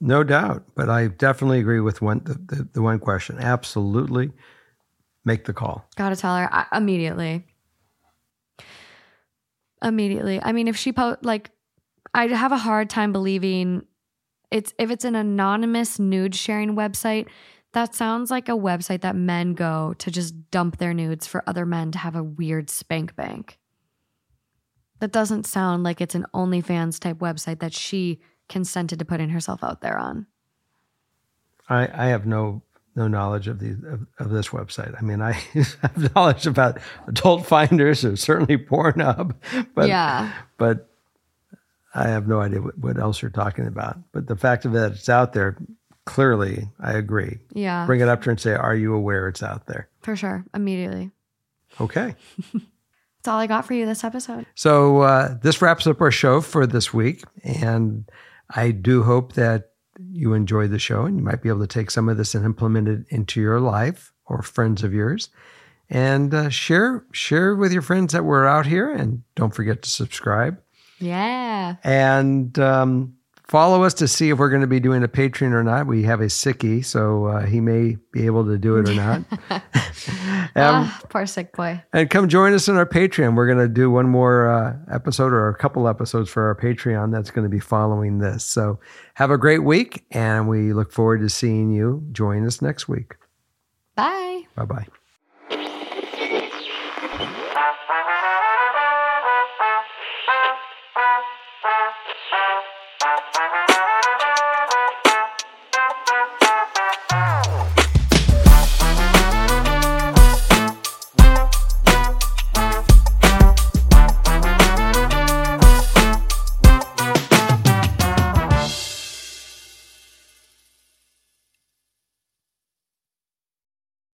No 0.00 0.22
doubt. 0.22 0.64
But 0.74 0.90
I 0.90 1.08
definitely 1.08 1.60
agree 1.60 1.80
with 1.80 2.02
one 2.02 2.20
the, 2.24 2.34
the, 2.34 2.68
the 2.74 2.82
one 2.82 2.98
question. 2.98 3.38
Absolutely, 3.38 4.32
make 5.24 5.44
the 5.44 5.52
call. 5.52 5.84
Got 5.96 6.10
to 6.10 6.16
tell 6.16 6.36
her 6.36 6.48
I, 6.52 6.66
immediately. 6.76 7.44
Immediately. 9.82 10.40
I 10.42 10.52
mean, 10.52 10.68
if 10.68 10.76
she 10.76 10.92
po 10.92 11.16
like, 11.22 11.50
I'd 12.14 12.30
have 12.30 12.52
a 12.52 12.58
hard 12.58 12.90
time 12.90 13.12
believing 13.12 13.86
it's 14.52 14.74
if 14.78 14.90
it's 14.90 15.04
an 15.04 15.14
anonymous 15.16 15.98
nude 15.98 16.34
sharing 16.34 16.76
website. 16.76 17.26
That 17.72 17.94
sounds 17.94 18.30
like 18.30 18.50
a 18.50 18.52
website 18.52 19.00
that 19.00 19.16
men 19.16 19.54
go 19.54 19.94
to 19.96 20.10
just 20.10 20.50
dump 20.50 20.76
their 20.76 20.92
nudes 20.92 21.26
for 21.26 21.42
other 21.46 21.64
men 21.64 21.90
to 21.92 21.98
have 21.98 22.14
a 22.14 22.22
weird 22.22 22.68
spank 22.68 23.16
bank. 23.16 23.58
That 25.00 25.10
doesn't 25.10 25.46
sound 25.46 25.82
like 25.82 26.02
it's 26.02 26.14
an 26.14 26.26
OnlyFans 26.34 26.98
type 26.98 27.16
website 27.18 27.60
that 27.60 27.72
she 27.72 28.20
consented 28.50 28.98
to 28.98 29.06
putting 29.06 29.30
herself 29.30 29.64
out 29.64 29.80
there 29.80 29.96
on. 29.96 30.26
I, 31.70 31.88
I 31.94 32.06
have 32.08 32.26
no 32.26 32.60
no 32.94 33.08
knowledge 33.08 33.48
of 33.48 33.58
the 33.58 33.70
of, 33.88 34.06
of 34.18 34.30
this 34.30 34.48
website. 34.48 34.94
I 34.98 35.02
mean, 35.02 35.20
I 35.22 35.32
have 35.82 36.14
knowledge 36.14 36.46
about 36.46 36.78
adult 37.06 37.46
finders 37.46 38.04
or 38.04 38.16
certainly 38.16 38.58
Pornhub, 38.58 39.34
but 39.74 39.88
yeah. 39.88 40.32
but 40.58 40.88
I 41.94 42.08
have 42.08 42.26
no 42.26 42.40
idea 42.40 42.60
what, 42.60 42.78
what 42.78 42.98
else 42.98 43.22
you're 43.22 43.30
talking 43.30 43.66
about. 43.66 43.98
But 44.12 44.26
the 44.26 44.36
fact 44.36 44.64
of 44.64 44.72
that 44.72 44.92
it's 44.92 45.08
out 45.08 45.32
there, 45.32 45.56
clearly, 46.04 46.68
I 46.80 46.92
agree. 46.92 47.38
Yeah. 47.52 47.86
Bring 47.86 48.00
it 48.00 48.08
up 48.08 48.22
to 48.22 48.26
her 48.26 48.30
and 48.32 48.40
say, 48.40 48.54
"Are 48.54 48.74
you 48.74 48.94
aware 48.94 49.28
it's 49.28 49.42
out 49.42 49.66
there?" 49.66 49.88
For 50.00 50.16
sure. 50.16 50.44
Immediately. 50.54 51.10
Okay. 51.80 52.14
That's 52.52 53.28
all 53.28 53.38
I 53.38 53.46
got 53.46 53.64
for 53.64 53.74
you 53.74 53.86
this 53.86 54.02
episode. 54.02 54.46
So 54.56 55.02
uh, 55.02 55.38
this 55.42 55.62
wraps 55.62 55.86
up 55.86 56.00
our 56.00 56.10
show 56.10 56.40
for 56.40 56.66
this 56.66 56.92
week, 56.92 57.22
and 57.44 58.10
I 58.50 58.72
do 58.72 59.04
hope 59.04 59.34
that 59.34 59.71
you 60.10 60.34
enjoyed 60.34 60.70
the 60.70 60.78
show 60.78 61.02
and 61.04 61.16
you 61.16 61.22
might 61.22 61.42
be 61.42 61.48
able 61.48 61.60
to 61.60 61.66
take 61.66 61.90
some 61.90 62.08
of 62.08 62.16
this 62.16 62.34
and 62.34 62.44
implement 62.44 62.88
it 62.88 63.04
into 63.08 63.40
your 63.40 63.60
life 63.60 64.12
or 64.26 64.42
friends 64.42 64.82
of 64.82 64.92
yours, 64.94 65.28
and 65.90 66.32
uh, 66.32 66.48
share 66.48 67.04
share 67.12 67.54
with 67.54 67.72
your 67.72 67.82
friends 67.82 68.12
that 68.12 68.24
we're 68.24 68.46
out 68.46 68.66
here. 68.66 68.90
And 68.90 69.22
don't 69.34 69.54
forget 69.54 69.82
to 69.82 69.90
subscribe 69.90 70.60
Yeah. 70.98 71.76
and 71.84 72.58
um, 72.58 73.14
follow 73.44 73.82
us 73.84 73.94
to 73.94 74.08
see 74.08 74.30
if 74.30 74.38
we're 74.38 74.48
going 74.48 74.62
to 74.62 74.66
be 74.66 74.80
doing 74.80 75.02
a 75.02 75.08
Patreon 75.08 75.52
or 75.52 75.62
not. 75.62 75.86
We 75.86 76.02
have 76.04 76.20
a 76.20 76.26
sickie, 76.26 76.84
so 76.84 77.26
uh, 77.26 77.46
he 77.46 77.60
may 77.60 77.96
be 78.12 78.26
able 78.26 78.44
to 78.46 78.58
do 78.58 78.76
it 78.76 78.88
or 78.88 78.94
not. 78.94 79.22
Um, 80.54 80.84
ah, 80.84 81.00
poor 81.08 81.24
sick 81.24 81.56
boy. 81.56 81.80
and 81.92 82.10
come 82.10 82.28
join 82.28 82.52
us 82.52 82.68
on 82.68 82.76
our 82.76 82.84
Patreon. 82.84 83.36
We're 83.36 83.46
going 83.46 83.66
to 83.66 83.72
do 83.72 83.90
one 83.90 84.08
more 84.08 84.50
uh, 84.50 84.76
episode 84.92 85.32
or 85.32 85.48
a 85.48 85.54
couple 85.54 85.88
episodes 85.88 86.28
for 86.28 86.46
our 86.48 86.54
Patreon 86.54 87.10
that's 87.12 87.30
going 87.30 87.44
to 87.44 87.48
be 87.48 87.60
following 87.60 88.18
this. 88.18 88.44
So 88.44 88.78
have 89.14 89.30
a 89.30 89.38
great 89.38 89.60
week, 89.60 90.04
and 90.10 90.48
we 90.48 90.72
look 90.72 90.92
forward 90.92 91.20
to 91.20 91.30
seeing 91.30 91.70
you 91.70 92.06
join 92.12 92.44
us 92.46 92.60
next 92.60 92.88
week. 92.88 93.14
Bye. 93.94 94.42
Bye 94.56 94.64
bye. 94.64 94.86